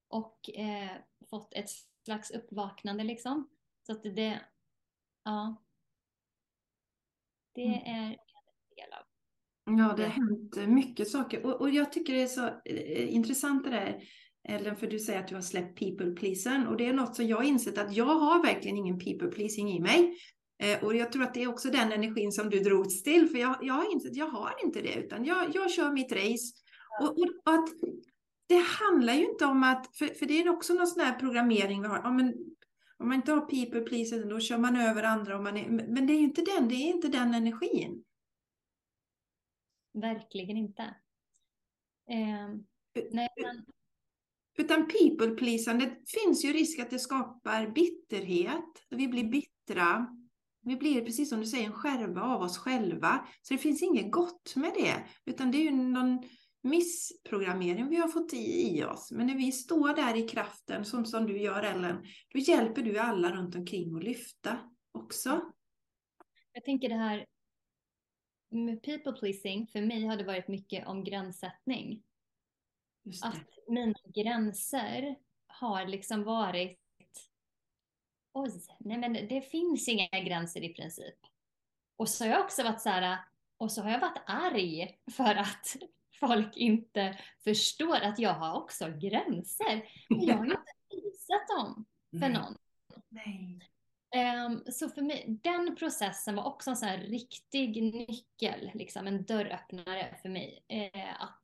[0.08, 0.92] och eh,
[1.30, 1.70] fått ett
[2.06, 3.50] slags uppvaknande liksom.
[3.84, 4.42] Så att det,
[5.24, 5.64] ja.
[7.54, 7.80] Det mm.
[7.86, 8.18] är en
[8.76, 9.06] del av.
[9.80, 13.64] Ja, det har hänt mycket saker och, och jag tycker det är så eh, intressant
[13.64, 14.04] det där
[14.50, 17.28] Ellen, för du säger att du har släppt people pleasing och det är något som
[17.28, 20.18] jag har insett att jag har verkligen ingen people pleasing i mig.
[20.64, 23.38] Eh, och jag tror att det är också den energin som du drogs till, för
[23.38, 26.54] jag, jag har insett att jag har inte det, utan jag, jag kör mitt race.
[27.02, 27.70] Och, och, att
[28.52, 31.82] det handlar ju inte om att, för, för det är också någon sån här programmering
[31.82, 32.34] vi har, ja, men
[32.98, 35.38] om man inte har people pleaser då kör man över andra.
[35.38, 38.04] Och man är, men det är ju inte den, det är inte den energin.
[39.94, 40.82] Verkligen inte.
[42.10, 42.50] Eh,
[43.12, 43.66] nej, men...
[44.58, 48.86] Utan people pleasande finns ju risk att det skapar bitterhet.
[48.90, 50.08] Vi blir bittra.
[50.62, 53.28] Vi blir, precis som du säger, en skärva av oss själva.
[53.42, 55.06] Så det finns inget gott med det.
[55.26, 56.24] Utan det är ju någon
[56.62, 59.12] missprogrammering vi har fått i, i oss.
[59.12, 63.00] Men när vi står där i kraften, som, som du gör Ellen, då hjälper du
[63.00, 64.60] alla runt omkring att lyfta
[64.92, 65.42] också.
[66.54, 67.26] Jag tänker det här
[68.50, 72.04] med people pleasing, för mig har det varit mycket om gränssättning.
[73.24, 75.16] Att mina gränser
[75.48, 76.78] har liksom varit
[78.34, 81.16] Oj, nej men det finns inga gränser i princip.
[81.96, 83.20] Och så har jag också varit så här,
[83.58, 85.76] och så har jag varit arg för att
[86.28, 89.90] folk inte förstår att jag har också gränser.
[90.10, 91.86] Men jag har ju inte visat dem
[92.20, 92.56] för någon.
[93.10, 93.60] Nej.
[94.46, 99.26] Um, så för mig, den processen var också en sån här riktig nyckel, liksom en
[99.26, 100.64] dörröppnare för mig.
[100.74, 101.42] Uh, att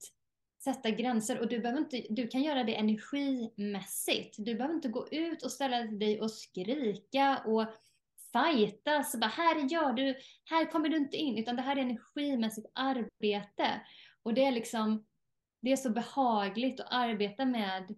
[0.64, 4.36] sätta gränser och du, behöver inte, du kan göra det energimässigt.
[4.38, 7.66] Du behöver inte gå ut och ställa dig och skrika och
[8.34, 9.20] fightas.
[9.20, 13.82] Bara, här gör du, här kommer du inte in, utan det här är energimässigt arbete.
[14.24, 15.06] Och det är liksom,
[15.62, 17.96] det är så behagligt att arbeta med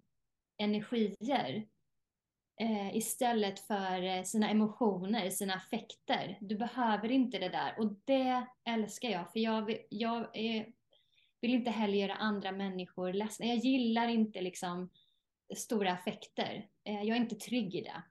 [0.57, 1.67] energier
[2.59, 6.37] eh, istället för eh, sina emotioner, sina affekter.
[6.41, 10.73] Du behöver inte det där och det älskar jag för jag, jag är,
[11.41, 13.45] vill inte heller göra andra människor ledsna.
[13.45, 14.89] Jag gillar inte liksom
[15.55, 16.69] stora affekter.
[16.83, 18.03] Eh, jag är inte trygg i det.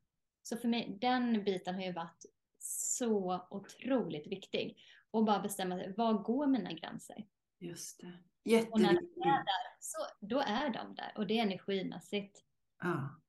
[0.43, 2.25] Så för mig, den biten har ju varit
[2.59, 4.79] så otroligt viktig.
[5.11, 7.27] Och bara bestämma sig, var går mina gränser?
[7.61, 8.13] Just det.
[8.45, 8.75] Jätteviktigt.
[8.75, 12.39] Och när de är där, så då är de där och det är energimässigt.
[12.83, 13.21] Ja.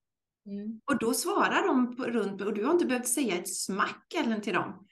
[0.45, 0.81] Mm.
[0.85, 4.39] Och då svarar de på, runt och du har inte behövt säga ett smack eller
[4.39, 4.85] till dem.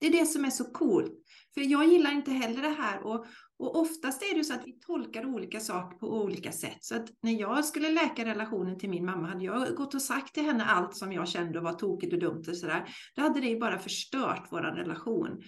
[0.00, 1.12] Det är det som är så coolt.
[1.54, 3.26] För jag gillar inte heller det här och,
[3.58, 6.78] och oftast är det så att vi tolkar olika saker på olika sätt.
[6.80, 10.34] Så att när jag skulle läka relationen till min mamma hade jag gått och sagt
[10.34, 12.88] till henne allt som jag kände var tokigt och dumt och sådär.
[13.14, 15.42] Då hade det ju bara förstört vår relation.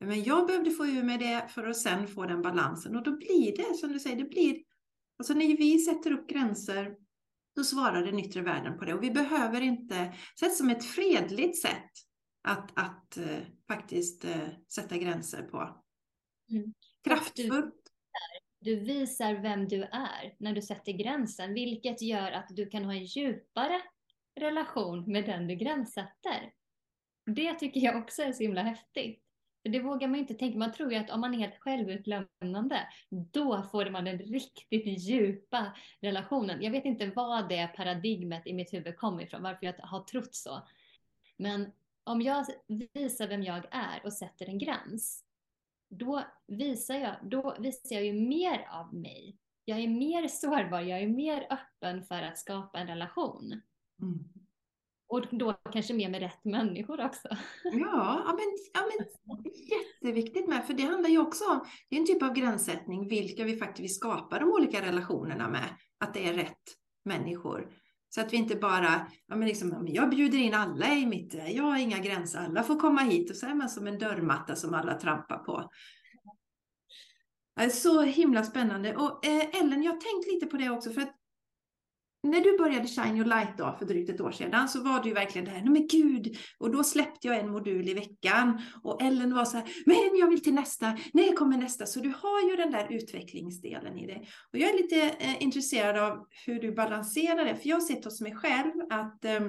[0.00, 3.16] Men jag behövde få ur mig det för att sen få den balansen och då
[3.16, 4.62] blir det som du säger, det blir
[5.18, 6.96] Alltså när vi sätter upp gränser
[7.56, 8.94] då svarar den yttre världen på det.
[8.94, 11.90] Och vi behöver inte, sett som ett fredligt sätt
[12.48, 15.82] att, att uh, faktiskt uh, sätta gränser på.
[16.50, 16.74] Mm.
[17.04, 17.74] Kraftfullt.
[18.60, 22.84] Du, du visar vem du är när du sätter gränsen, vilket gör att du kan
[22.84, 23.82] ha en djupare
[24.40, 26.52] relation med den du gränssätter.
[27.26, 29.25] Det tycker jag också är så himla häftigt.
[29.66, 30.58] För det vågar man inte tänka.
[30.58, 35.72] Man tror ju att om man är helt självutlämnande, då får man den riktigt djupa
[36.00, 36.62] relationen.
[36.62, 40.34] Jag vet inte vad det paradigmet i mitt huvud kommer ifrån, varför jag har trott
[40.34, 40.68] så.
[41.36, 41.72] Men
[42.04, 42.46] om jag
[42.92, 45.24] visar vem jag är och sätter en gräns,
[45.88, 49.36] då visar jag, då visar jag ju mer av mig.
[49.64, 53.60] Jag är mer sårbar, jag är mer öppen för att skapa en relation.
[54.02, 54.45] Mm.
[55.08, 57.28] Och då kanske mer med rätt människor också.
[57.64, 59.06] Ja, ja, men, ja men
[60.02, 63.44] jätteviktigt med, för det handlar ju också om, det är en typ av gränssättning, vilka
[63.44, 65.68] vi faktiskt vill skapa de olika relationerna med,
[66.00, 66.62] att det är rätt
[67.04, 67.72] människor.
[68.08, 71.62] Så att vi inte bara, ja men liksom, jag bjuder in alla i mitt, jag
[71.62, 74.74] har inga gränser, alla får komma hit och så är man som en dörrmatta som
[74.74, 75.70] alla trampar på.
[77.70, 78.96] Så himla spännande.
[78.96, 81.15] Och eh, Ellen, jag har tänkt lite på det också för att
[82.30, 85.08] när du började Shine Your Light då, för drygt ett år sedan så var det
[85.08, 88.60] ju verkligen det här, nej men gud, och då släppte jag en modul i veckan
[88.82, 91.86] och Ellen var så här, men jag vill till nästa, när kommer nästa?
[91.86, 94.26] Så du har ju den där utvecklingsdelen i det.
[94.52, 98.04] Och jag är lite eh, intresserad av hur du balanserar det, för jag har sett
[98.04, 99.40] hos mig själv att eh,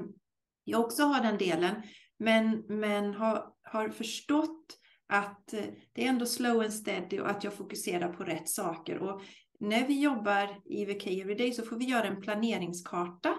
[0.64, 1.76] jag också har den delen,
[2.20, 4.78] men, men har, har förstått
[5.10, 9.00] att eh, det är ändå slow and steady och att jag fokuserar på rätt saker.
[9.00, 9.22] Och
[9.60, 13.36] när vi jobbar i VK Everyday så får vi göra en planeringskarta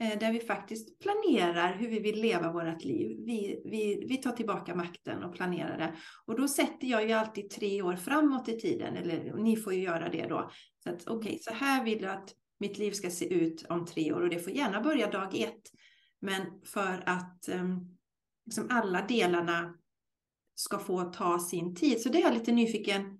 [0.00, 3.24] eh, där vi faktiskt planerar hur vi vill leva vårt liv.
[3.26, 5.96] Vi, vi, vi tar tillbaka makten och planerar det.
[6.26, 9.82] Och då sätter jag ju alltid tre år framåt i tiden, eller ni får ju
[9.82, 10.50] göra det då.
[10.84, 13.86] Så att okej, okay, så här vill jag att mitt liv ska se ut om
[13.86, 15.62] tre år och det får gärna börja dag ett.
[16.20, 17.96] Men för att ehm,
[18.46, 19.74] liksom alla delarna
[20.54, 22.00] ska få ta sin tid.
[22.00, 23.18] Så det är jag lite nyfiken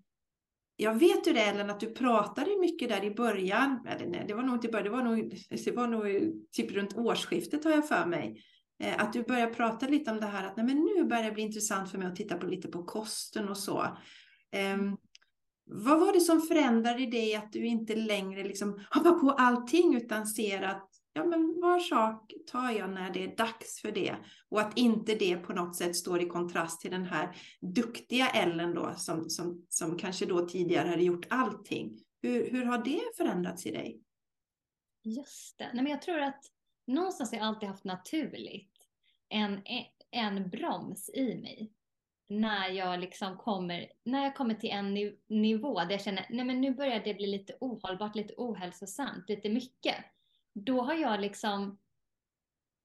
[0.77, 3.87] jag vet ju det Ellen, att du pratade mycket där i början.
[3.89, 6.73] Eller nej, det var nog inte i början, det var nog, det var nog typ
[6.73, 8.43] runt årsskiftet har jag för mig.
[8.81, 11.33] Eh, att du började prata lite om det här att nej, men nu börjar det
[11.33, 13.83] bli intressant för mig att titta på lite på kosten och så.
[14.53, 14.77] Eh,
[15.65, 20.27] vad var det som förändrade dig att du inte längre liksom hoppar på allting utan
[20.27, 24.17] ser att ja, men var sak tar jag när det är dags för det.
[24.49, 28.75] Och att inte det på något sätt står i kontrast till den här duktiga Ellen
[28.75, 31.99] då, som, som, som kanske då tidigare hade gjort allting.
[32.23, 34.01] Hur, hur har det förändrats i dig?
[35.03, 35.71] Just det.
[35.75, 36.45] Nej, men jag tror att
[36.87, 38.73] någonstans har jag alltid haft naturligt
[39.29, 39.61] en,
[40.11, 41.73] en broms i mig.
[42.29, 44.95] När jag liksom kommer, när jag kommer till en
[45.29, 49.49] nivå där jag känner, nej men nu börjar det bli lite ohållbart, lite ohälsosamt, lite
[49.49, 49.97] mycket
[50.57, 51.79] då har jag liksom,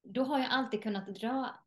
[0.04, 1.60] då har jag alltid kunnat dra,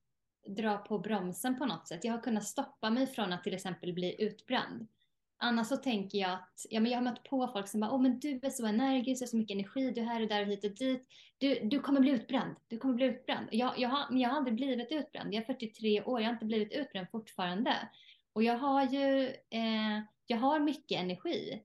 [0.46, 2.04] dra på bromsen på något sätt.
[2.04, 4.88] Jag har kunnat stoppa mig från att till exempel bli utbränd.
[5.36, 8.02] Annars så tänker jag att, ja men jag har mött på folk som bara, åh
[8.02, 10.42] men du är så energisk, du har så mycket energi, du är här och där
[10.42, 11.08] och hit och dit.
[11.38, 13.48] Du, du kommer bli utbränd, du kommer bli utbränd.
[13.52, 16.32] Jag, jag, har, men jag har aldrig blivit utbränd, jag är 43 år, jag har
[16.32, 17.88] inte blivit utbränd fortfarande.
[18.32, 21.62] Och jag har ju, eh, jag har mycket energi.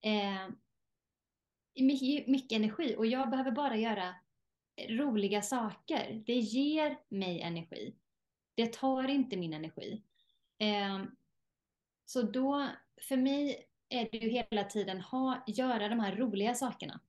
[0.00, 0.54] Eh,
[1.82, 4.14] mycket, mycket energi och jag behöver bara göra
[4.88, 6.22] roliga saker.
[6.26, 7.94] Det ger mig energi.
[8.54, 10.02] Det tar inte min energi.
[10.58, 11.04] Eh,
[12.04, 12.68] så då,
[13.00, 17.00] för mig är det ju hela tiden ha, göra de här roliga sakerna.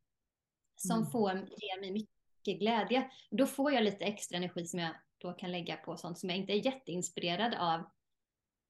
[0.75, 1.11] Som Mm.
[1.11, 3.11] får, ger mig mycket glädje.
[3.29, 6.37] Då får jag lite extra energi som jag då kan lägga på sånt som jag
[6.39, 7.89] inte är jätteinspirerad av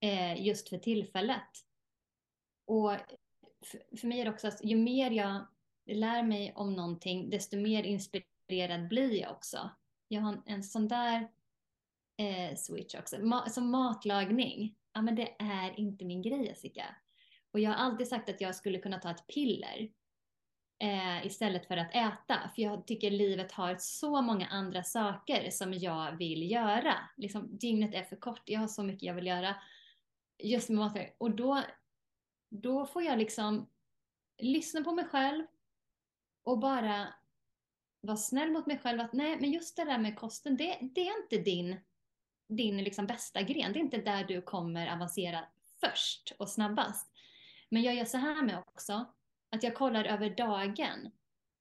[0.00, 1.48] eh, just för tillfället.
[2.64, 2.92] Och
[3.64, 5.46] för, för mig är det också att ju mer jag
[5.94, 9.70] lär mig om någonting, desto mer inspirerad blir jag också.
[10.08, 11.28] Jag har en, en sån där
[12.16, 13.18] eh, switch också.
[13.18, 16.96] Ma som matlagning, ja men det är inte min grej Jessica.
[17.50, 19.90] Och jag har alltid sagt att jag skulle kunna ta ett piller
[20.78, 22.50] eh, istället för att äta.
[22.54, 26.94] För jag tycker livet har så många andra saker som jag vill göra.
[27.16, 29.56] Liksom, dygnet är för kort, jag har så mycket jag vill göra.
[30.38, 31.14] Just med matlagning.
[31.18, 31.62] Och då,
[32.50, 33.68] då får jag liksom
[34.38, 35.44] lyssna på mig själv
[36.46, 37.14] och bara
[38.00, 39.00] vara snäll mot mig själv.
[39.00, 41.80] Att nej, men just det där med kosten, det, det är inte din,
[42.48, 43.72] din liksom bästa gren.
[43.72, 45.44] Det är inte där du kommer avancera
[45.80, 47.10] först och snabbast.
[47.68, 49.04] Men jag gör så här med också,
[49.50, 51.10] att jag kollar över dagen.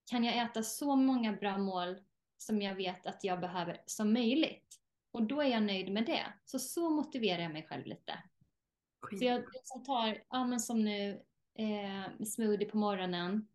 [0.06, 1.98] Kan jag äta så många bra mål
[2.38, 4.80] som jag vet att jag behöver som möjligt?
[5.12, 6.26] Och då är jag nöjd med det.
[6.46, 8.24] Så så motiverar jag mig själv lite.
[9.20, 11.24] Så jag liksom tar, ja men som nu,
[11.56, 13.48] eh, smoothie på morgonen.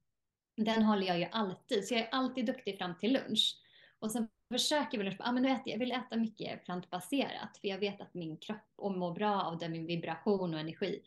[0.64, 3.56] Den håller jag ju alltid, så jag är alltid duktig fram till lunch.
[3.98, 7.68] Och sen försöker jag, ja men nu äter jag, jag vill äta mycket plantbaserat, för
[7.68, 11.02] jag vet att min kropp mår bra av det, min vibration och energi.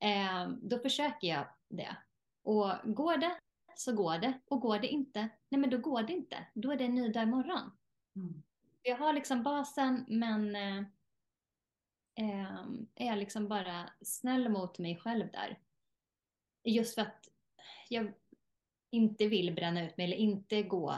[0.00, 1.96] Eh, då försöker jag det.
[2.42, 3.36] Och går det
[3.76, 6.46] så går det, och går det inte, nej men då går det inte.
[6.54, 7.70] Då är det en ny dag imorgon.
[8.16, 8.42] Mm.
[8.82, 10.78] Jag har liksom basen, men eh,
[12.14, 12.64] eh,
[12.94, 15.58] är jag liksom bara snäll mot mig själv där.
[16.64, 17.28] Just för att
[17.88, 18.12] jag
[18.94, 20.94] inte vill bränna ut mig eller inte gå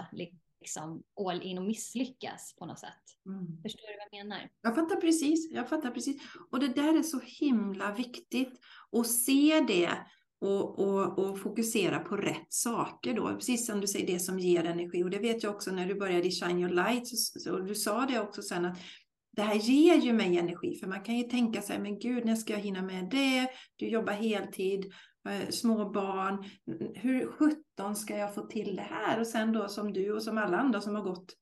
[0.61, 3.03] liksom all in och misslyckas på något sätt.
[3.27, 3.63] Mm.
[3.63, 4.51] Förstår du vad jag menar?
[4.63, 6.23] Jag fattar precis, jag fattar precis.
[6.51, 8.61] Och det där är så himla viktigt
[8.93, 9.91] att se det
[10.41, 13.35] och, och, och fokusera på rätt saker då.
[13.35, 15.05] Precis som du säger, det som ger energi.
[15.05, 17.75] Och det vet jag också när du började i Shine Your Light, så, så, du
[17.75, 18.79] sa det också sen att
[19.37, 22.37] det här ger ju mig energi, för man kan ju tänka sig, men gud, när
[22.37, 23.49] ska jag hinna med det?
[23.77, 24.93] Du jobbar heltid,
[25.51, 26.45] små barn,
[26.95, 29.21] hur sjutton ska jag få till det här?
[29.21, 31.35] Och sen då som du och som alla andra som har gått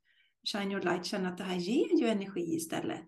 [0.53, 3.05] Shine Your Light känner att det här ger ju energi istället.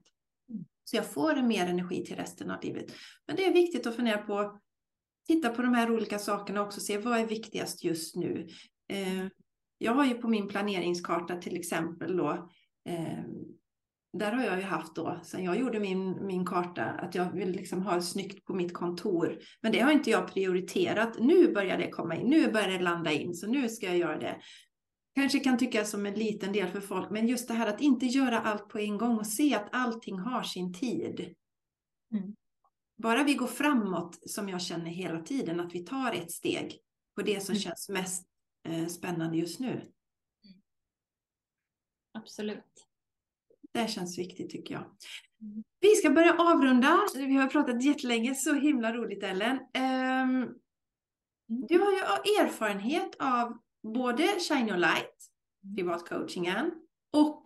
[0.85, 2.87] Så jag får mer energi till resten av livet.
[3.27, 4.61] Men det är viktigt att fundera på,
[5.27, 8.49] titta på de här olika sakerna också, se vad är viktigast just nu.
[8.89, 9.27] Eh,
[9.79, 12.51] jag har ju på min planeringskarta till exempel då,
[12.89, 13.25] eh,
[14.19, 17.51] där har jag ju haft då, sen jag gjorde min, min karta, att jag vill
[17.51, 19.39] liksom ha snyggt på mitt kontor.
[19.61, 21.19] Men det har inte jag prioriterat.
[21.19, 24.19] Nu börjar det komma in, nu börjar det landa in, så nu ska jag göra
[24.19, 24.41] det.
[25.15, 28.07] Kanske kan tyckas som en liten del för folk, men just det här att inte
[28.07, 31.35] göra allt på en gång och se att allting har sin tid.
[32.13, 32.35] Mm.
[32.97, 36.79] Bara vi går framåt, som jag känner hela tiden, att vi tar ett steg
[37.15, 37.61] på det som Mm.
[37.61, 38.27] känns mest
[38.69, 39.93] eh, spännande just nu.
[42.13, 42.87] Absolut.
[43.77, 44.85] Det känns viktigt tycker jag.
[45.41, 45.65] Mm.
[45.81, 46.99] Vi ska börja avrunda.
[47.15, 48.35] Vi har pratat jättelänge.
[48.35, 49.59] Så himla roligt Ellen.
[49.75, 50.49] Ehm,
[51.47, 51.99] du har ju
[52.41, 55.31] erfarenhet av både Shine Your Light,
[55.77, 56.73] privatcoachingen
[57.13, 57.43] och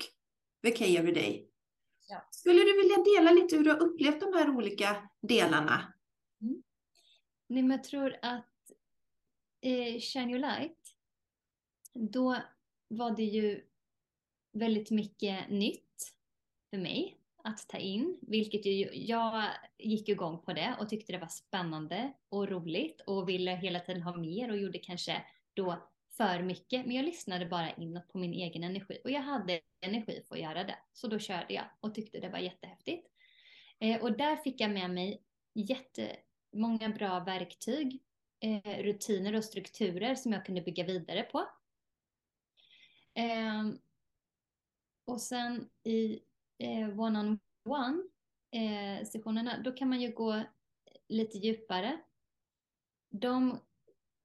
[0.62, 1.48] The K Everyday.
[2.08, 2.28] Ja.
[2.30, 5.92] Skulle du vilja dela lite hur du har upplevt de här olika delarna?
[7.48, 8.70] Nej, men jag tror att
[9.60, 10.78] eh, Shine Your Light,
[11.94, 12.36] då
[12.88, 13.64] var det ju
[14.52, 15.89] väldigt mycket nytt
[16.70, 19.44] för mig att ta in, vilket ju, jag
[19.78, 24.02] gick igång på det och tyckte det var spännande och roligt och ville hela tiden
[24.02, 25.24] ha mer och gjorde kanske
[25.54, 29.60] då för mycket, men jag lyssnade bara inåt på min egen energi och jag hade
[29.80, 30.78] energi för att göra det.
[30.92, 33.08] Så då körde jag och tyckte det var jättehäftigt.
[33.78, 35.22] Eh, och där fick jag med mig
[35.54, 38.02] jättemånga bra verktyg,
[38.40, 41.38] eh, rutiner och strukturer som jag kunde bygga vidare på.
[43.14, 43.68] Eh,
[45.04, 46.20] och sen i
[46.60, 48.02] eh, one-on-one
[48.50, 50.42] eh, sessionerna, då kan man ju gå
[51.08, 52.00] lite djupare.
[53.10, 53.60] De,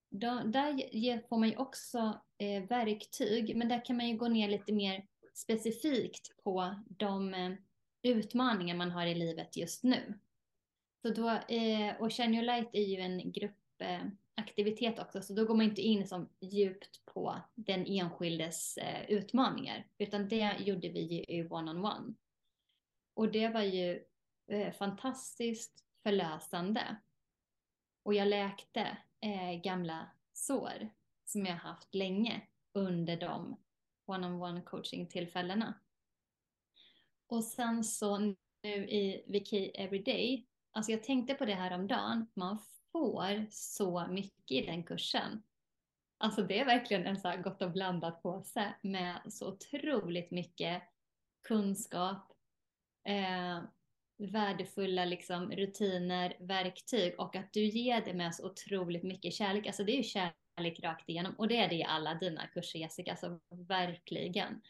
[0.09, 4.49] de, där får man ju också eh, verktyg, men där kan man ju gå ner
[4.49, 7.51] lite mer specifikt på de eh,
[8.01, 10.19] utmaningar man har i livet just nu.
[11.01, 15.45] Så då, eh, och Shine Your Light är ju en gruppaktivitet eh, också, så då
[15.45, 21.01] går man inte in som djupt på den enskildes eh, utmaningar, utan det gjorde vi
[21.01, 22.13] ju i one-on-one.
[23.15, 24.03] Och det var ju
[24.47, 26.95] eh, fantastiskt förlösande.
[28.03, 30.89] Och jag läkte eh, gamla sår
[31.25, 32.41] som jag haft länge
[32.73, 33.57] under de
[34.05, 35.73] one-on-one coaching tillfällena.
[37.27, 42.27] Och sen så nu i Viki Everyday, alltså jag tänkte på det här om dagen,
[42.33, 42.59] man
[42.91, 45.43] får så mycket i den kursen.
[46.17, 50.83] Alltså det är verkligen en så här gott och blandat påse med så otroligt mycket
[51.41, 52.34] kunskap,
[53.05, 53.61] eh,
[54.17, 59.67] värdefulla liksom, rutiner, verktyg och att du ger det med så otroligt mycket kärlek.
[59.67, 62.79] Alltså det är ju kärlek rakt igenom och det är det i alla dina kurser
[62.79, 64.61] Jessica, alltså verkligen.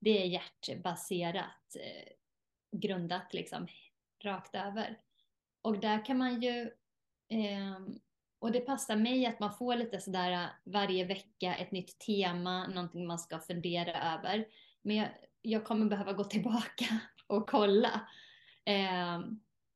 [0.00, 2.12] Det är hjärtbaserat, eh,
[2.78, 3.66] grundat liksom
[4.24, 4.98] rakt över.
[5.62, 6.60] Och där kan man ju,
[7.28, 7.78] eh,
[8.38, 12.66] och det passar mig att man får lite sådär eh, varje vecka ett nytt tema,
[12.66, 14.46] någonting man ska fundera över.
[14.82, 15.08] Men jag,
[15.42, 16.84] jag kommer behöva gå tillbaka
[17.26, 18.08] och kolla.
[18.64, 19.20] Eh,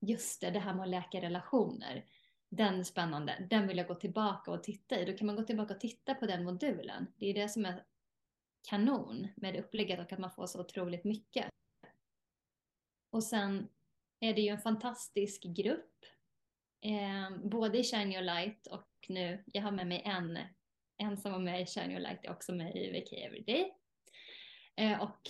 [0.01, 2.05] just det, det här med att läka relationer.
[2.49, 5.05] Den är spännande, den vill jag gå tillbaka och titta i.
[5.05, 7.07] Då kan man gå tillbaka och titta på den modulen.
[7.17, 7.85] Det är det som är
[8.69, 11.49] kanon med upplägget och att man får så otroligt mycket.
[13.11, 13.69] Och sen
[14.21, 16.05] är det ju en fantastisk grupp.
[16.81, 20.39] Eh, både i Shine Your Light och nu, jag har med mig en,
[20.97, 23.75] en som var med i Shine Your Light är också med i VK Everyday.
[24.77, 25.29] Eh, och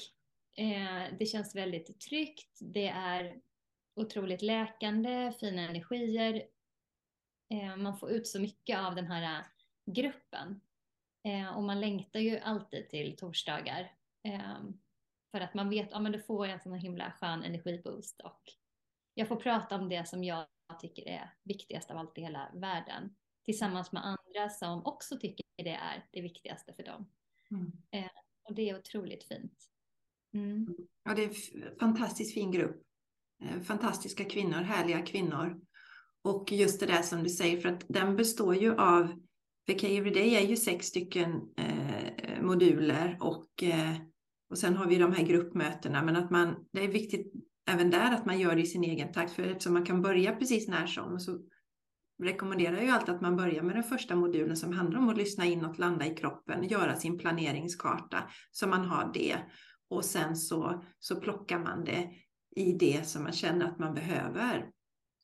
[0.57, 3.41] eh, det känns väldigt tryggt, det är
[3.95, 6.47] otroligt läkande, fina energier.
[7.55, 9.45] Eh, man får ut så mycket av den här
[9.87, 10.61] gruppen.
[11.25, 13.93] Eh, och man längtar ju alltid till torsdagar.
[14.23, 14.61] Eh,
[15.31, 18.43] för att man vet, ja men då får jag en sån himla skön energiboost och
[19.15, 20.47] jag får prata om det som jag
[20.81, 23.17] tycker är viktigast av allt i hela världen.
[23.45, 27.11] Tillsammans med andra som också tycker det är det viktigaste för dem.
[27.51, 27.73] Mm.
[27.91, 28.11] Eh,
[28.43, 29.71] och det är otroligt fint.
[30.35, 30.67] Mm.
[31.05, 32.83] Ja, det är en fantastiskt fin grupp.
[33.43, 35.61] Eh, fantastiska kvinnor, härliga kvinnor.
[36.23, 39.21] Och just det där som du säger, för att den består ju av,
[39.67, 43.95] VK Everyday är ju sex stycken eh, moduler och, eh,
[44.51, 46.03] och sen har vi de här gruppmötena.
[46.03, 47.33] Men att man, det är viktigt
[47.71, 49.33] även där att man gör det i sin egen takt.
[49.33, 51.39] För eftersom man kan börja precis när som så
[52.23, 55.19] rekommenderar jag ju alltid att man börjar med den första modulen som handlar om att
[55.19, 59.37] lyssna inåt, landa i kroppen, göra sin planeringskarta så man har det.
[59.91, 62.11] Och sen så, så plockar man det
[62.57, 64.71] i det som man känner att man behöver.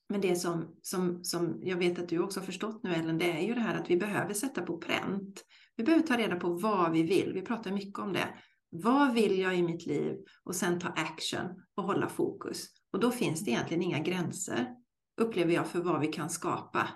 [0.09, 3.32] Men det som, som, som jag vet att du också har förstått nu Ellen, det
[3.32, 5.44] är ju det här att vi behöver sätta på pränt.
[5.76, 7.32] Vi behöver ta reda på vad vi vill.
[7.34, 8.28] Vi pratar mycket om det.
[8.70, 10.16] Vad vill jag i mitt liv?
[10.44, 12.66] Och sen ta action och hålla fokus.
[12.93, 14.74] Och då finns det egentligen inga gränser,
[15.20, 16.88] upplever jag, för vad vi kan skapa.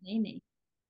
[0.00, 0.42] Nej, nej.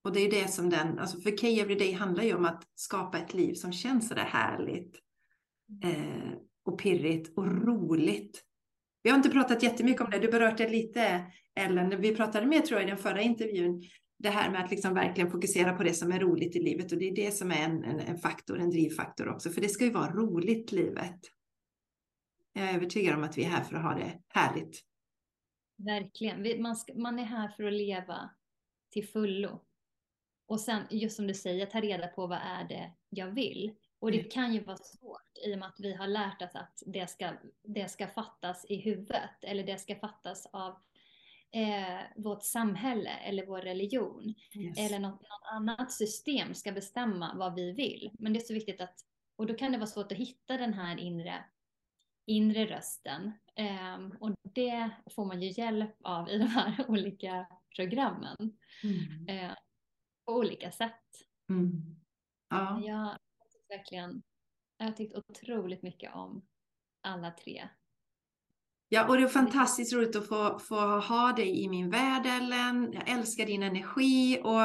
[0.04, 3.18] Och det är det som den, alltså för Key Everyday handlar ju om att skapa
[3.18, 5.05] ett liv som känns sådär härligt
[5.84, 6.32] eh,
[6.64, 8.42] och pirrigt och roligt.
[9.02, 11.24] Vi har inte pratat jättemycket om det, du berörde det lite
[11.54, 12.00] Ellen.
[12.00, 13.82] Vi pratade mer tror jag i den förra intervjun
[14.18, 16.98] det här med att liksom verkligen fokusera på det som är roligt i livet och
[16.98, 19.84] det är det som är en, en, en faktor, en drivfaktor också, för det ska
[19.84, 21.20] ju vara roligt livet.
[22.52, 24.80] Jag är övertygad om att vi är här för att ha det härligt.
[25.76, 28.30] Verkligen, man, ska, man är här för att leva
[28.92, 29.64] till fullo.
[30.48, 33.74] Och sen just som du säger, ta reda på vad är det jag vill.
[34.06, 34.30] Och det mm.
[34.30, 37.32] kan ju vara svårt i och med att vi har lärt oss att det ska,
[37.62, 40.70] det ska fattas i huvudet eller det ska fattas av
[41.52, 44.78] eh, vårt samhälle eller vår religion yes.
[44.78, 48.10] eller något, något, annat system ska bestämma vad vi vill.
[48.18, 48.94] Men det är så viktigt att,
[49.36, 51.44] och då kan det vara svårt att hitta den här inre,
[52.26, 53.32] inre rösten.
[53.54, 57.46] Eh, och det får man ju hjälp av i de här olika
[57.76, 58.36] programmen.
[58.82, 59.28] Mm.
[59.28, 59.56] Eh,
[60.24, 61.04] på olika sätt.
[61.48, 61.96] Mm.
[62.48, 62.80] Ja.
[62.84, 63.18] Jag
[63.76, 64.22] verkligen,
[64.78, 66.46] jag har tyckt otroligt mycket om
[67.02, 67.68] alla tre
[68.88, 72.92] Ja, och det är fantastiskt roligt att få, få ha dig i min värld, Ellen.
[72.92, 74.62] Jag älskar din energi och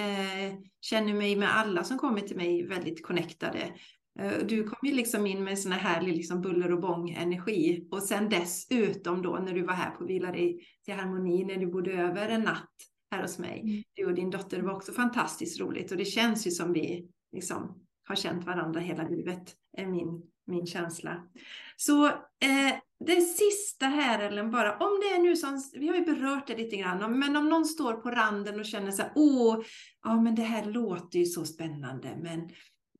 [0.00, 3.72] eh, känner mig med alla som kommer till mig väldigt connectade.
[4.20, 7.88] Eh, du kom ju liksom in med sån här härlig liksom buller och bång-energi.
[7.90, 11.66] Och sen dessutom då när du var här på Vila dig till harmoni, när du
[11.66, 12.74] bodde över en natt
[13.10, 13.60] här hos mig.
[13.60, 13.82] Mm.
[13.94, 15.90] Du och din dotter, var också fantastiskt roligt.
[15.90, 17.82] Och det känns ju som vi liksom
[18.12, 21.28] har känt varandra hela livet, är min, min känsla.
[21.76, 26.04] Så eh, det sista här Ellen, bara om det är nu som, vi har ju
[26.04, 29.60] berört det lite grann, men om någon står på randen och känner så här, åh,
[30.02, 32.50] ja men det här låter ju så spännande, men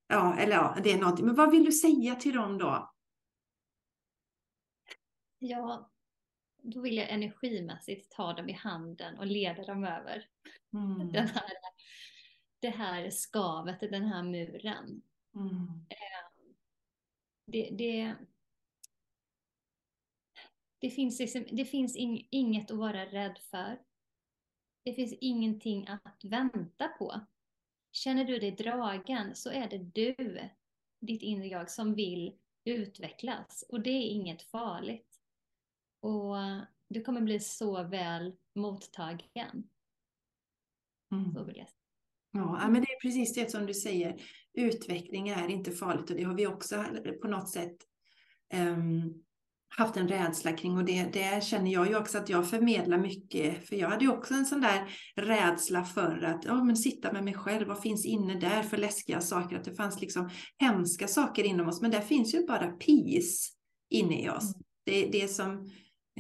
[0.09, 2.93] ja, eller ja, det är någonting, men vad vill du säga till dem då?
[5.39, 5.91] Ja,
[6.63, 10.25] då vill jag energimässigt ta dem i handen och leda dem över
[10.75, 11.13] mm.
[11.13, 11.53] den här,
[12.63, 15.03] det här skavet, den här muren.
[15.35, 15.87] Mm.
[15.89, 16.49] Eh,
[17.47, 18.17] det, det,
[20.79, 23.83] det finns, liksom, det finns in, inget att vara rädd för.
[24.85, 27.21] Det finns ingenting att vänta på.
[27.93, 30.49] Känner du dig dragen så är det du,
[31.01, 33.65] ditt inre jag, som vill utvecklas.
[33.69, 35.21] Och det är inget farligt.
[36.01, 36.37] Och
[36.89, 39.69] du kommer bli så väl mottagen.
[41.13, 41.35] Mm.
[41.35, 41.82] Så vill jag säga.
[42.33, 44.17] Ja, men det är precis det som du säger.
[44.55, 46.85] Utveckling är inte farligt och det har vi också
[47.23, 47.77] på något sätt
[48.55, 49.23] um,
[49.77, 53.69] haft en rädsla kring och det, det känner jag ju också att jag förmedlar mycket.
[53.69, 57.25] För jag hade ju också en sån där rädsla för att ja, men sitta med
[57.25, 57.69] mig själv.
[57.69, 59.57] Vad finns inne där för läskiga saker?
[59.57, 61.83] Att det fanns liksom hemska saker inom oss.
[61.83, 63.53] Men där finns ju bara peace
[63.91, 64.55] inne i oss.
[64.55, 64.63] Mm.
[64.85, 65.71] Det, det, som,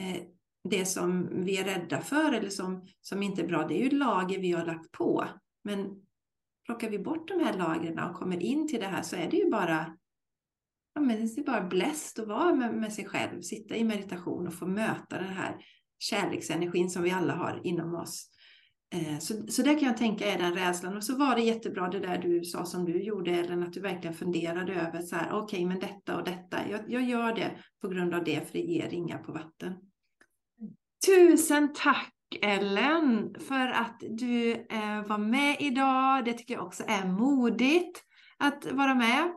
[0.01, 0.22] eh,
[0.68, 3.98] det som vi är rädda för eller som, som inte är bra, det är ju
[3.98, 5.28] lager vi har lagt på.
[5.64, 6.02] Men
[6.66, 9.36] plockar vi bort de här lagren och kommer in till det här så är det
[9.36, 9.97] ju bara
[10.94, 14.47] ja, men det är bara blessed att vara med, med sig själv, sitta i meditation
[14.47, 15.56] och få möta den här
[15.98, 18.28] kärleksenergin som vi alla har inom oss.
[18.94, 20.97] Eh, så, så det kan jag tänka är den rädslan.
[20.97, 23.80] Och så var det jättebra det där du sa som du gjorde, Ellen, att du
[23.80, 27.59] verkligen funderade över så här, okej, okay, men detta och detta, jag, jag gör det
[27.80, 29.74] på grund av det, för det ger ringar på vatten.
[31.06, 36.24] Tusen tack Ellen för att du eh, var med idag.
[36.24, 38.04] Det tycker jag också är modigt
[38.38, 39.32] att vara med.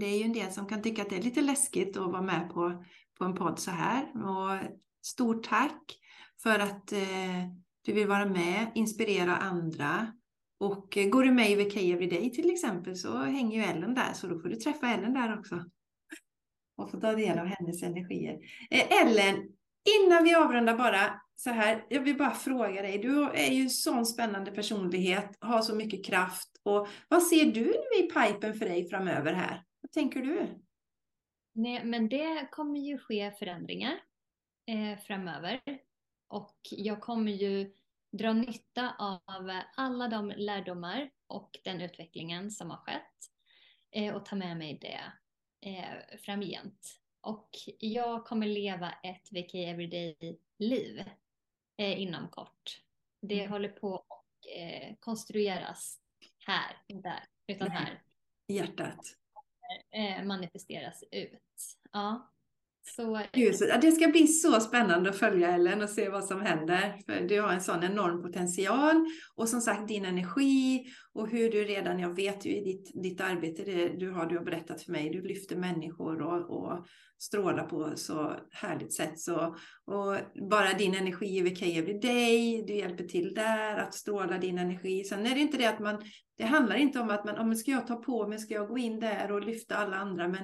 [0.00, 2.22] Det är ju en del som kan tycka att det är lite läskigt att vara
[2.22, 2.84] med på,
[3.18, 4.02] på en podd så här.
[4.24, 4.58] Och
[5.02, 5.98] stort tack
[6.42, 7.48] för att eh,
[7.84, 10.12] du vill vara med, inspirera andra.
[10.58, 14.12] Och eh, går du med i VK Everyday till exempel så hänger ju Ellen där,
[14.12, 15.64] så då får du träffa Ellen där också.
[16.76, 18.38] Och få ta del av hennes energier.
[18.70, 19.48] Eh, Ellen,
[19.84, 23.70] innan vi avrundar bara så här, jag vill bara fråga dig, du är ju en
[23.70, 26.60] sån spännande personlighet, har så mycket kraft.
[26.62, 29.64] Och vad ser du nu i pipen för dig framöver här?
[29.80, 30.64] Vad tänker du?
[31.54, 34.00] Nej, men det kommer ju ske förändringar
[34.66, 35.60] eh, framöver.
[36.28, 37.72] Och jag kommer ju
[38.12, 43.14] dra nytta av alla de lärdomar och den utvecklingen som har skett.
[43.90, 45.00] Eh, och ta med mig det
[45.70, 47.00] eh, framgent.
[47.24, 47.48] Och
[47.78, 51.04] jag kommer leva ett VK Everyday-liv
[51.76, 52.82] eh, inom kort.
[53.20, 53.52] Det mm.
[53.52, 56.00] håller på att eh, konstrueras
[56.46, 58.02] här, inte där, utan här.
[58.46, 59.16] I hjärtat
[59.90, 61.78] eh, manifesteras ut.
[61.92, 62.30] Ja.
[62.86, 63.20] Så...
[63.82, 66.96] det ska bli så spännande att följa Ellen och se vad som händer.
[67.06, 71.64] För du har en sån enorm potential och som sagt din energi och hur du
[71.64, 74.92] redan, jag vet ju i ditt, ditt arbete, det du har, du har berättat för
[74.92, 76.86] mig, du lyfter människor och, och
[77.18, 79.18] strålar på så härligt sätt.
[79.18, 80.16] Så, och
[80.50, 81.60] bara din energi i VK
[82.02, 85.04] dig, du hjälper till där att stråla din energi.
[85.04, 86.02] Sen är det inte det att man,
[86.38, 88.78] det handlar inte om att man, om ska jag ta på mig, ska jag gå
[88.78, 90.42] in där och lyfta alla andra, men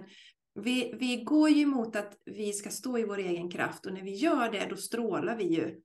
[0.55, 4.03] vi, vi går ju emot att vi ska stå i vår egen kraft och när
[4.03, 5.83] vi gör det då strålar vi ju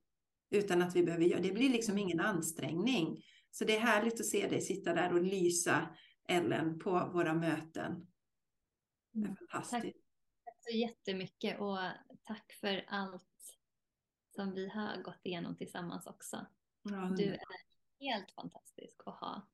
[0.50, 1.52] utan att vi behöver göra det.
[1.52, 3.24] blir liksom ingen ansträngning.
[3.50, 5.96] Så det är härligt att se dig sitta där och lysa
[6.28, 8.06] Ellen på våra möten.
[9.12, 9.36] Det är mm.
[9.36, 9.82] fantastiskt.
[9.82, 11.78] Tack, tack så jättemycket och
[12.22, 13.56] tack för allt
[14.34, 16.46] som vi har gått igenom tillsammans också.
[16.82, 17.40] Ja, du är
[18.00, 19.48] helt fantastisk att ha,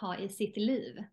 [0.00, 1.04] ha i sitt liv.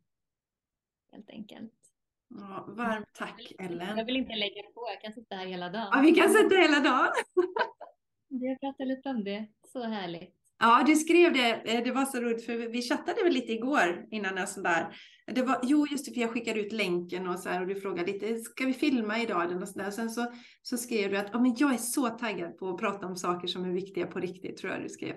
[1.12, 1.91] Helt enkelt.
[2.40, 3.98] Ja, varmt tack Ellen.
[3.98, 5.88] Jag vill inte lägga på, jag kan sitta här hela dagen.
[5.92, 7.08] Ja, vi kan sitta hela dagen.
[8.30, 10.36] Vi har pratat lite om det, så härligt.
[10.60, 14.08] Ja, du skrev det, eh, det var så roligt för vi chattade väl lite igår
[14.12, 14.96] innan och sådär.
[15.28, 17.76] Det var, jo, just det, för jag skickade ut länken och så här och du
[17.76, 19.62] frågade lite, ska vi filma idag?
[19.62, 19.92] Och så där.
[19.92, 20.32] Sen så,
[20.62, 23.48] så skrev du att oh, men jag är så taggad på att prata om saker
[23.48, 25.16] som är viktiga på riktigt, tror jag du skrev.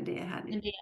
[0.00, 0.62] Det är härligt.
[0.62, 0.72] Det,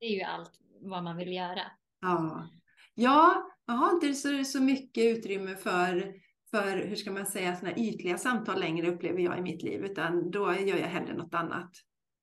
[0.00, 1.62] det är ju allt vad man vill göra.
[2.00, 2.48] Ja,
[2.94, 6.14] ja jag har inte så, så mycket utrymme för,
[6.50, 10.30] för, hur ska man säga, såna ytliga samtal längre upplever jag i mitt liv, utan
[10.30, 11.70] då gör jag hellre något annat.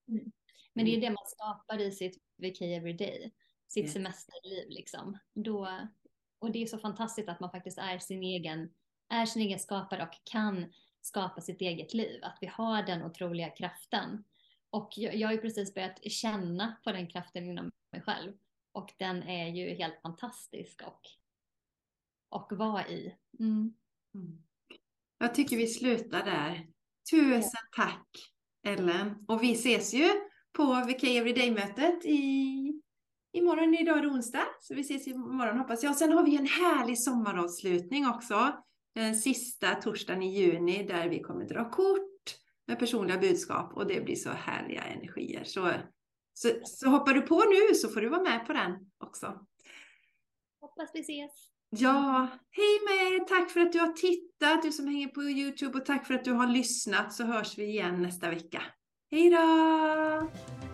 [0.09, 0.31] Mm.
[0.73, 3.33] Men det är det man skapar i sitt VK Everyday,
[3.67, 3.93] sitt yeah.
[3.93, 5.17] semesterliv liksom.
[5.33, 5.69] Då,
[6.39, 8.69] och det är så fantastiskt att man faktiskt är sin egen,
[9.09, 10.65] är sin egen skapare och kan
[11.01, 12.19] skapa sitt eget liv.
[12.23, 14.23] Att vi har den otroliga kraften.
[14.69, 18.33] Och jag, jag har ju precis börjat känna på den kraften inom mig själv.
[18.71, 21.01] Och den är ju helt fantastisk och
[22.29, 23.15] och vara i.
[23.39, 23.73] Mm.
[24.15, 24.37] Mm.
[25.17, 26.67] Jag tycker vi slutar där.
[27.11, 28.07] Tusen tack
[28.67, 29.25] Ellen.
[29.27, 30.09] Och vi ses ju
[30.53, 32.81] på VK Everyday-mötet i
[33.31, 34.45] imorgon, idag är det onsdag.
[34.59, 35.95] Så vi ses imorgon hoppas jag.
[35.95, 38.63] Sen har vi en härlig sommaravslutning också.
[38.95, 42.37] Den sista torsdagen i juni där vi kommer dra kort
[42.67, 45.43] med personliga budskap och det blir så härliga energier.
[45.43, 45.71] Så,
[46.33, 49.45] så, så hoppar du på nu så får du vara med på den också.
[50.61, 51.56] Hoppas vi ses.
[51.69, 53.19] Ja, hej med er!
[53.19, 56.25] Tack för att du har tittat, du som hänger på Youtube och tack för att
[56.25, 58.61] du har lyssnat så hörs vi igen nästa vecka.
[59.11, 60.66] Hej då!